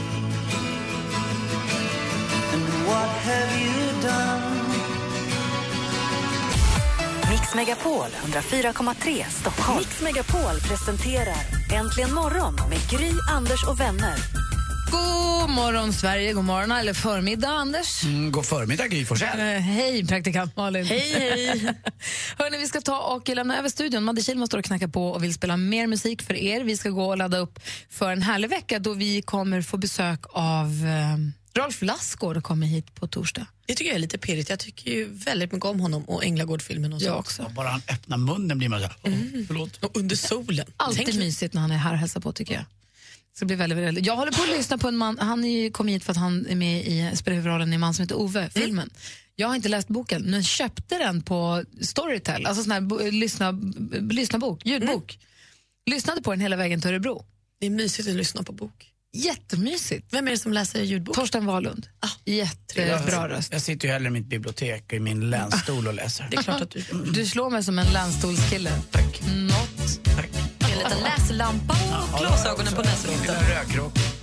And 2.54 2.64
what 2.88 3.10
have 3.10 3.62
you 3.66 4.02
done? 4.02 4.56
Mix 7.30 7.56
Megapol 7.56 8.08
104,3 8.26 9.26
Stockholm. 9.30 9.80
Mix 9.80 10.02
Megapol 10.02 10.60
presenterar 10.68 11.44
Äntligen 11.74 12.14
morgon 12.14 12.56
med 12.70 12.90
Gry, 12.90 13.12
Anders 13.32 13.64
och 13.68 13.80
vänner. 13.80 14.16
God 15.00 15.50
morgon 15.56 15.94
Sverige, 15.94 16.34
god 16.34 16.44
morgon 16.46 16.72
eller 16.72 16.94
förmiddag 16.94 17.48
Anders. 17.50 18.04
Mm, 18.04 18.32
god 18.32 18.46
förmiddag 18.46 18.88
Gry 18.88 19.06
Forssell. 19.06 19.40
Eh, 19.40 19.46
hej 19.46 20.08
praktikant 20.08 20.56
Malin. 20.56 20.86
Hej, 20.86 21.14
hej. 21.14 21.50
Hörrni, 22.38 22.58
vi 22.58 22.68
ska 22.68 22.82
ta 22.82 23.00
och 23.00 23.30
lämna 23.30 23.58
över 23.60 23.70
studion. 23.70 24.04
Madde 24.04 24.22
Kihlman 24.22 24.48
står 24.48 24.58
och 24.58 24.66
knackar 24.66 24.88
på 24.88 25.08
och 25.08 25.24
vill 25.24 25.34
spela 25.34 25.58
mer 25.58 25.88
musik 25.88 26.22
för 26.22 26.34
er. 26.34 26.64
Vi 26.64 26.78
ska 26.78 26.90
gå 26.90 27.06
och 27.08 27.18
ladda 27.18 27.38
upp 27.38 27.60
för 27.90 28.12
en 28.12 28.22
härlig 28.22 28.50
vecka 28.50 28.80
då 28.80 28.94
vi 28.94 29.22
kommer 29.22 29.62
få 29.62 29.78
besök 29.78 30.20
av 30.30 30.66
eh, 30.68 31.60
Rolf 31.62 31.82
Lassgård 31.82 32.38
och 32.38 32.44
kommer 32.44 32.68
hit 32.68 32.96
på 32.96 33.08
torsdag. 33.08 33.46
Det 33.66 33.76
tycker 33.76 33.90
jag 33.92 33.96
är 33.96 34.00
lite 34.00 34.18
pirrigt. 34.18 34.50
Jag 34.50 34.60
tycker 34.60 34.92
ju 34.92 35.06
väldigt 35.12 35.52
mycket 35.52 35.66
om 35.66 35.80
honom 35.80 36.04
och 36.04 36.26
Änglagård-filmen 36.26 36.94
och 36.94 37.00
så 37.02 37.08
Jag 37.08 37.20
också. 37.20 37.52
Bara 37.56 37.68
han 37.68 37.82
öppnar 37.92 38.18
munnen 38.18 38.58
blir 38.58 38.70
man 38.70 38.80
så 38.80 38.86
här, 38.86 38.96
åh, 39.04 39.12
förlåt. 39.48 39.84
Och 39.84 39.98
under 39.98 40.16
solen. 40.16 40.66
Alltid 40.78 41.06
Tänk- 41.06 41.18
mysigt 41.18 41.54
när 41.54 41.62
han 41.62 41.72
är 41.72 41.78
här 41.78 41.92
och 41.94 42.00
hälsar 42.00 42.20
på 42.22 42.34
tycker 42.34 42.54
jag. 42.54 42.64
Det 43.40 43.46
blir 43.46 43.58
väldigt, 43.58 43.78
väldigt. 43.80 44.06
Jag 44.06 44.16
håller 44.16 44.32
på 44.32 44.44
att 44.44 44.50
lyssna 44.50 44.78
på 44.78 44.88
en 44.88 44.98
man, 44.98 45.18
han 45.20 45.44
är 45.44 45.50
ju- 45.64 45.72
kom 45.72 45.88
hit 45.88 46.04
för 46.04 46.12
att 46.12 46.18
han 46.18 46.46
är 46.50 46.56
med 46.56 46.86
i, 46.88 47.16
spelar 47.16 47.36
huvudrollen 47.36 47.72
i 47.72 47.76
en 47.76 47.80
man 47.82 47.94
som 47.94 48.04
heter 48.04 48.16
Ove, 48.16 48.50
filmen. 48.50 48.90
Jag 49.36 49.48
har 49.48 49.56
inte 49.56 49.70
läst 49.70 49.88
boken, 49.88 50.22
men 50.22 50.44
köpte 50.44 50.98
den 50.98 51.22
på 51.22 51.64
Storytel, 51.82 52.46
alltså 52.46 52.64
sån 52.64 52.72
här 52.72 52.82
bo, 52.82 53.00
lyssna, 53.12 53.52
lyssna 54.12 54.40
bok, 54.40 54.62
ljudbok. 54.66 55.20
Lyssnade 55.90 56.22
på 56.22 56.32
den 56.32 56.40
hela 56.40 56.56
vägen 56.56 56.82
till 56.82 56.90
Örebro. 56.90 57.26
Det 57.60 57.66
är 57.66 57.70
mysigt 57.70 58.10
att 58.10 58.16
lyssna 58.16 58.44
på 58.44 58.52
bok. 58.54 58.92
Jättemysigt. 59.14 60.08
Vem 60.14 60.28
är 60.28 60.32
det 60.32 60.38
som 60.38 60.54
läser 60.54 60.82
ljudbok? 60.84 61.16
Torsten 61.16 61.46
Wahlund. 61.46 61.88
Jättebra 62.26 62.86
jag, 63.12 63.32
röst. 63.32 63.54
Jag 63.54 63.62
sitter 63.62 63.88
ju 63.88 63.94
hellre 63.94 64.08
i 64.08 64.12
mitt 64.12 64.26
bibliotek 64.26 64.84
och 64.88 64.94
i 64.94 65.00
min 65.00 65.30
länsstol 65.30 65.88
och 65.88 65.94
läser. 65.94 66.28
Det 66.32 66.38
är 66.38 66.44
klart 66.44 66.62
att 66.62 66.72
du... 66.72 66.84
Du 67.14 67.26
slår 67.26 67.50
mig 67.50 67.64
som 67.64 67.80
en 67.80 67.94
länsstolskille. 67.94 68.72
Tack. 68.92 69.22
Något. 69.36 70.04
Tack. 70.04 70.45
En 70.76 70.82
liten 70.84 71.04
läslampa 71.04 71.74
och 72.14 72.20
glasögonen 72.20 72.74
på 72.74 72.82
näsroten. 72.82 73.36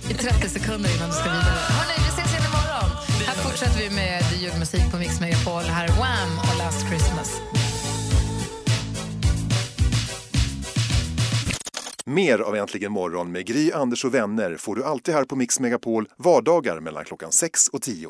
I 0.09 0.13
30 0.13 0.49
sekunder 0.49 0.95
innan 0.95 1.09
du 1.09 1.15
ska 1.15 1.23
vidare. 1.23 1.59
Hörrni, 1.77 1.93
vi 1.97 2.09
ses 2.21 2.31
igen 2.33 2.43
imorgon. 2.49 2.89
Här 3.27 3.35
fortsätter 3.35 3.79
vi 3.79 3.89
med 3.89 4.23
julmusik 4.41 4.91
på 4.91 4.97
Mix 4.97 5.19
Megapol. 5.19 5.61
Här 5.63 5.83
är 5.83 5.91
Wham 5.91 6.39
och 6.39 6.57
Last 6.57 6.87
Christmas. 6.87 7.41
Mer 12.05 12.39
av 12.39 12.55
Äntligen 12.55 12.91
morgon 12.91 13.31
med 13.31 13.45
Gry, 13.45 13.71
Anders 13.71 14.05
och 14.05 14.13
vänner 14.13 14.57
får 14.57 14.75
du 14.75 14.83
alltid 14.83 15.15
här 15.15 15.23
på 15.23 15.35
Mix 15.35 15.59
Megapol 15.59 16.07
vardagar 16.17 16.79
mellan 16.79 17.05
klockan 17.05 17.31
6 17.31 17.67
och 17.67 17.81
10. 17.81 18.09